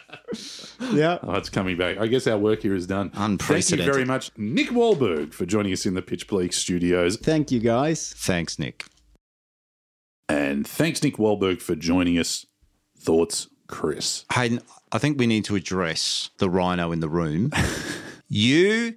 baby. 0.81 0.97
Yeah. 0.99 1.19
Oh, 1.25 1.35
it's 1.35 1.51
coming 1.51 1.77
back. 1.77 1.99
I 1.99 2.07
guess 2.07 2.27
our 2.27 2.39
work 2.39 2.63
here 2.63 2.75
is 2.75 2.87
done. 2.87 3.11
Thank 3.11 3.71
you 3.71 3.85
very 3.85 4.07
much, 4.07 4.31
Nick 4.39 4.71
Wallberg, 4.71 5.35
for 5.35 5.45
joining 5.45 5.75
us 5.75 5.85
in 5.85 5.93
the 5.93 6.01
Pitch 6.01 6.27
Bleak 6.27 6.55
studios. 6.55 7.19
Thank 7.19 7.51
you, 7.51 7.61
guys. 7.61 8.15
Thanks, 8.17 8.59
Nick. 8.59 8.87
And 10.27 10.67
thanks, 10.67 11.03
Nick 11.03 11.17
Wallberg, 11.17 11.61
for 11.61 11.75
joining 11.77 12.19
us. 12.19 12.47
Thoughts, 13.03 13.49
Chris? 13.67 14.25
Hayden, 14.33 14.61
I 14.93 14.99
think 14.99 15.19
we 15.19 15.27
need 15.27 15.45
to 15.47 15.57
address 15.57 16.31
the 16.39 16.49
rhino 16.49 16.93
in 16.93 17.01
the 17.01 17.09
room. 17.09 17.51
you 18.29 18.97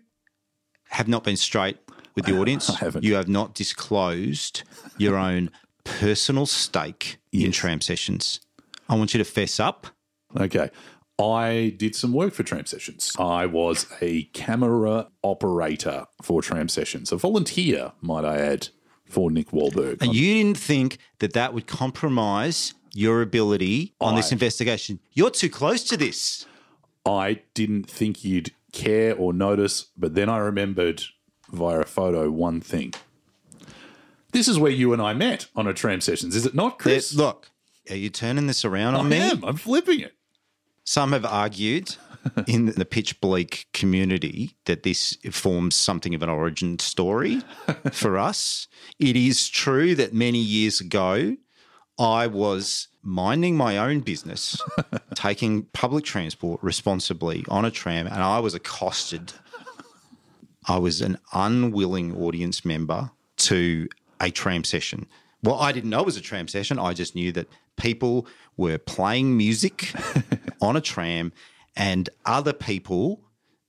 have 0.90 1.08
not 1.08 1.24
been 1.24 1.38
straight 1.38 1.78
with 2.16 2.26
the 2.26 2.38
audience. 2.38 2.70
I 2.70 2.78
haven't. 2.78 3.04
You 3.04 3.16
have 3.16 3.28
not 3.28 3.56
disclosed 3.56 4.64
your 4.98 5.18
own 5.18 5.50
personal 5.84 6.46
stake 6.46 7.18
in 7.32 7.52
tram 7.52 7.82
sessions. 7.82 8.42
I 8.88 8.96
want 8.96 9.14
you 9.14 9.18
to 9.18 9.26
fess 9.26 9.60
up. 9.60 9.88
Okay. 10.40 10.70
I 11.18 11.74
did 11.78 11.96
some 11.96 12.12
work 12.12 12.34
for 12.34 12.44
Tram 12.44 12.66
Sessions. 12.66 13.16
I 13.18 13.46
was 13.46 13.88
a 14.02 14.24
camera 14.34 15.08
operator 15.24 16.06
for 16.22 16.42
Tram 16.42 16.68
Sessions, 16.68 17.12
a 17.14 17.16
volunteer, 17.16 17.94
might 18.02 18.26
I 18.26 18.38
add, 18.38 18.68
for 19.10 19.32
Nick 19.32 19.52
Wallberg. 19.52 20.02
And 20.02 20.14
you 20.14 20.34
didn't 20.34 20.58
think 20.58 20.98
that 21.20 21.32
that 21.32 21.54
would 21.54 21.68
compromise 21.68 22.74
your 22.96 23.22
ability 23.22 23.94
on 24.02 24.16
this 24.16 24.32
investigation. 24.32 25.00
You're 25.14 25.30
too 25.30 25.50
close 25.50 25.84
to 25.86 25.98
this. 25.98 26.46
I 27.06 27.42
didn't 27.54 27.90
think 27.90 28.24
you'd 28.24 28.52
care 28.72 29.16
or 29.16 29.34
notice, 29.34 29.88
but 29.98 30.16
then 30.16 30.30
I 30.30 30.38
remembered 30.38 31.04
via 31.52 31.82
a 31.82 31.86
photo 31.86 32.32
one 32.32 32.62
thing. 32.62 32.94
This 34.32 34.48
is 34.48 34.58
where 34.60 34.72
you 34.72 34.92
and 34.94 35.02
I 35.02 35.14
met 35.14 35.48
on 35.56 35.68
a 35.68 35.74
Tram 35.74 36.02
Sessions, 36.02 36.36
is 36.36 36.46
it 36.46 36.56
not, 36.56 36.80
There- 36.80 36.96
Chris? 36.96 37.14
look, 37.14 37.52
are 37.90 37.96
you 37.96 38.10
turning 38.10 38.48
this 38.48 38.66
around 38.66 38.96
on 38.96 39.06
I 39.08 39.10
me? 39.10 39.18
am. 39.18 39.44
I'm 39.46 39.56
flipping 39.58 40.00
it. 40.00 40.14
Some 40.84 41.12
have 41.14 41.26
argued 41.26 41.96
in 42.48 42.66
the 42.68 42.86
pitch 42.86 43.20
bleak 43.22 43.68
community 43.74 44.56
that 44.66 44.84
this 44.84 45.18
forms 45.32 45.76
something 45.76 46.14
of 46.16 46.22
an 46.24 46.30
origin 46.30 46.80
story 46.80 47.42
for 47.92 48.18
us. 48.18 48.68
It 49.00 49.16
is 49.16 49.48
true 49.48 49.96
that 49.96 50.14
many 50.14 50.40
years 50.40 50.82
ago, 50.82 51.38
I 51.98 52.28
was 52.28 52.90
minding 53.02 53.56
my 53.56 53.78
own 53.78 54.02
business, 54.02 54.62
taking 55.16 55.64
public 55.74 56.04
transport 56.04 56.62
responsibly 56.62 57.46
on 57.50 57.66
a 57.66 57.72
tram, 57.72 58.08
and 58.08 58.22
I 58.22 58.40
was 58.40 58.54
accosted. 58.54 59.34
I 60.68 60.78
was 60.78 61.02
an 61.02 61.18
unwilling 61.34 62.16
audience 62.16 62.66
member 62.66 63.12
to 63.38 63.88
a 64.20 64.32
tram 64.32 64.64
session. 64.64 65.08
Well, 65.44 65.60
I 65.60 65.72
didn't 65.72 65.90
know 65.90 66.00
it 66.00 66.06
was 66.06 66.18
a 66.18 66.22
tram 66.22 66.48
session. 66.48 66.80
I 66.80 66.94
just 66.94 67.16
knew 67.16 67.32
that 67.34 67.48
people 67.78 68.28
were 68.58 68.78
playing 68.78 69.38
music 69.38 69.94
on 70.62 70.76
a 70.76 70.82
tram 70.82 71.32
and 71.76 72.10
other 72.26 72.54
people 72.54 73.22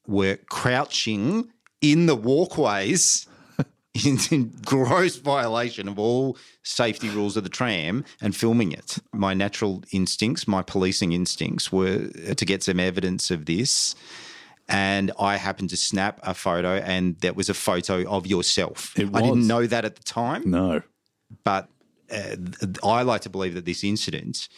were 0.07 0.37
crouching 0.49 1.53
in 1.81 2.07
the 2.07 2.15
walkways 2.15 3.27
in, 4.05 4.19
in 4.31 4.53
gross 4.65 5.17
violation 5.17 5.89
of 5.89 5.99
all 5.99 6.37
safety 6.63 7.09
rules 7.09 7.37
of 7.37 7.45
the 7.45 7.51
tram 7.51 8.05
and 8.21 8.35
filming 8.35 8.73
it. 8.73 8.99
My 9.13 9.35
natural 9.35 9.83
instincts, 9.93 10.47
my 10.49 10.63
policing 10.63 11.13
instincts 11.13 11.71
were 11.73 12.09
to 12.09 12.45
get 12.45 12.63
some 12.63 12.81
evidence 12.81 13.31
of 13.31 13.47
this. 13.47 13.95
And 14.69 15.13
I 15.19 15.37
happened 15.37 15.71
to 15.71 15.77
snap 15.77 16.19
a 16.25 16.35
photo, 16.35 16.79
and 16.79 17.17
that 17.21 17.37
was 17.37 17.49
a 17.49 17.55
photo 17.55 18.05
of 18.09 18.27
yourself. 18.27 18.99
It 18.99 19.09
I 19.15 19.23
didn't 19.23 19.47
know 19.47 19.65
that 19.67 19.85
at 19.85 19.95
the 19.95 20.03
time 20.03 20.43
No. 20.51 20.83
but 21.45 21.69
uh, 22.11 22.37
I 22.83 23.03
like 23.03 23.21
to 23.23 23.31
believe 23.31 23.55
that 23.55 23.65
this 23.65 23.85
incident 23.85 24.49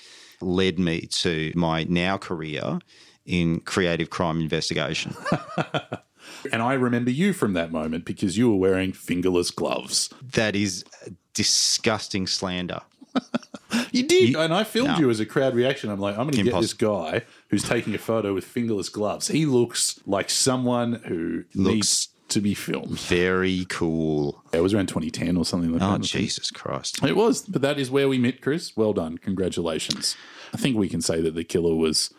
led 0.41 0.79
me 0.79 1.03
to 1.03 1.53
my 1.55 1.85
now 1.85 2.17
career 2.17 2.79
in 3.27 3.61
creative 3.61 4.09
crime 4.09 4.41
investigation. 4.41 5.15
And 6.53 6.63
I 6.63 6.75
remember 6.75 7.11
you 7.11 7.33
from 7.33 7.53
that 7.55 7.73
moment 7.73 8.05
because 8.05 8.37
you 8.39 8.51
were 8.51 8.57
wearing 8.57 8.93
fingerless 8.93 9.51
gloves. 9.51 10.11
That 10.33 10.55
is 10.57 10.85
disgusting 11.35 12.27
slander. 12.27 12.81
You 13.93 14.03
did. 14.07 14.31
You- 14.31 14.39
and 14.41 14.53
I 14.53 14.65
filmed 14.65 14.93
No. 14.93 14.99
you 14.99 15.11
as 15.11 15.21
a 15.21 15.27
crowd 15.27 15.55
reaction. 15.55 15.91
I'm 15.91 16.01
like, 16.01 16.15
I'm 16.17 16.25
going 16.31 16.43
to 16.45 16.51
get 16.51 16.59
this 16.61 16.73
guy 16.73 17.23
who's 17.49 17.63
taking 17.63 17.95
a 17.95 17.99
photo 17.99 18.33
with 18.35 18.45
fingerless 18.45 18.89
gloves. 18.89 19.29
He 19.29 19.45
looks 19.45 20.01
like 20.07 20.31
someone 20.31 20.95
who 21.07 21.45
Looks- 21.55 21.75
needs 21.75 22.09
to 22.29 22.41
be 22.41 22.55
filmed. 22.55 22.99
Very 22.99 23.67
cool. 23.69 24.43
It 24.53 24.61
was 24.61 24.73
around 24.73 24.89
2010 24.89 25.37
or 25.37 25.45
something 25.45 25.71
like 25.73 25.81
that. 25.81 25.91
Oh. 25.91 25.99
Jesus 25.99 26.51
Christ. 26.51 27.03
It 27.05 27.17
was, 27.17 27.43
but 27.43 27.61
that 27.63 27.79
is 27.79 27.91
where 27.91 28.09
we 28.09 28.17
met, 28.19 28.41
Chris. 28.41 28.75
Well 28.77 28.93
done. 28.95 29.19
Congratulations. 29.19 30.17
I 30.55 30.57
think 30.57 30.77
we 30.77 30.89
can 30.89 31.03
say 31.03 31.21
that 31.21 31.35
the 31.35 31.45
killer 31.45 31.75
was, 31.75 32.13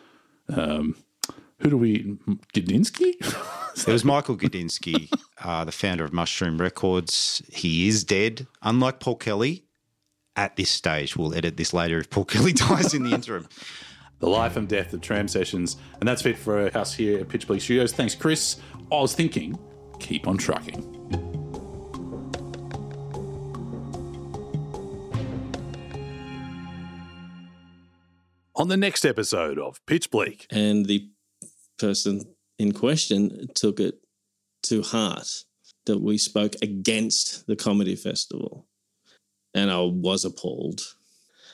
um, 0.48 0.96
who 1.60 1.70
do 1.70 1.76
we, 1.76 2.18
Gudinski? 2.54 3.14
It 3.86 3.92
was 3.92 4.04
Michael 4.04 4.36
Gudinski, 4.36 5.10
uh, 5.42 5.64
the 5.64 5.72
founder 5.72 6.04
of 6.04 6.12
Mushroom 6.12 6.60
Records. 6.60 7.40
He 7.50 7.86
is 7.88 8.02
dead. 8.04 8.46
Unlike 8.62 8.98
Paul 9.00 9.14
Kelly, 9.14 9.64
at 10.36 10.56
this 10.56 10.70
stage, 10.70 11.16
we'll 11.16 11.34
edit 11.34 11.56
this 11.56 11.72
later 11.72 11.98
if 11.98 12.10
Paul 12.10 12.24
Kelly 12.24 12.52
dies 12.68 12.92
in 12.92 13.04
the 13.04 13.14
interim. 13.14 13.48
the 14.18 14.28
life 14.28 14.56
and 14.56 14.68
death 14.68 14.92
of 14.92 15.00
tram 15.00 15.28
sessions. 15.28 15.76
And 16.00 16.08
that's 16.08 16.26
it 16.26 16.36
for 16.36 16.76
us 16.76 16.92
here 16.94 17.20
at 17.20 17.28
Pitch 17.28 17.46
Bleak 17.46 17.62
Studios. 17.62 17.92
Thanks, 17.92 18.14
Chris. 18.16 18.56
I 18.92 18.96
was 18.96 19.14
thinking, 19.14 19.56
keep 20.00 20.26
on 20.26 20.36
trucking. 20.36 20.82
On 28.56 28.68
the 28.68 28.76
next 28.76 29.04
episode 29.06 29.58
of 29.58 29.84
Pitch 29.86 30.10
Bleak, 30.10 30.46
and 30.50 30.84
the 30.86 31.08
person 31.80 32.22
in 32.58 32.72
question 32.72 33.48
took 33.54 33.80
it 33.80 33.94
to 34.64 34.82
heart 34.82 35.28
that 35.86 35.98
we 35.98 36.18
spoke 36.18 36.54
against 36.62 37.46
the 37.46 37.56
comedy 37.56 37.96
festival. 37.96 38.66
And 39.54 39.70
i 39.70 39.80
was 39.80 40.24
appalled. 40.24 40.80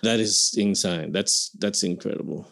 That 0.03 0.21
is 0.21 0.55
insane. 0.59 1.13
That's 1.13 1.51
that's 1.59 1.83
incredible 1.83 2.47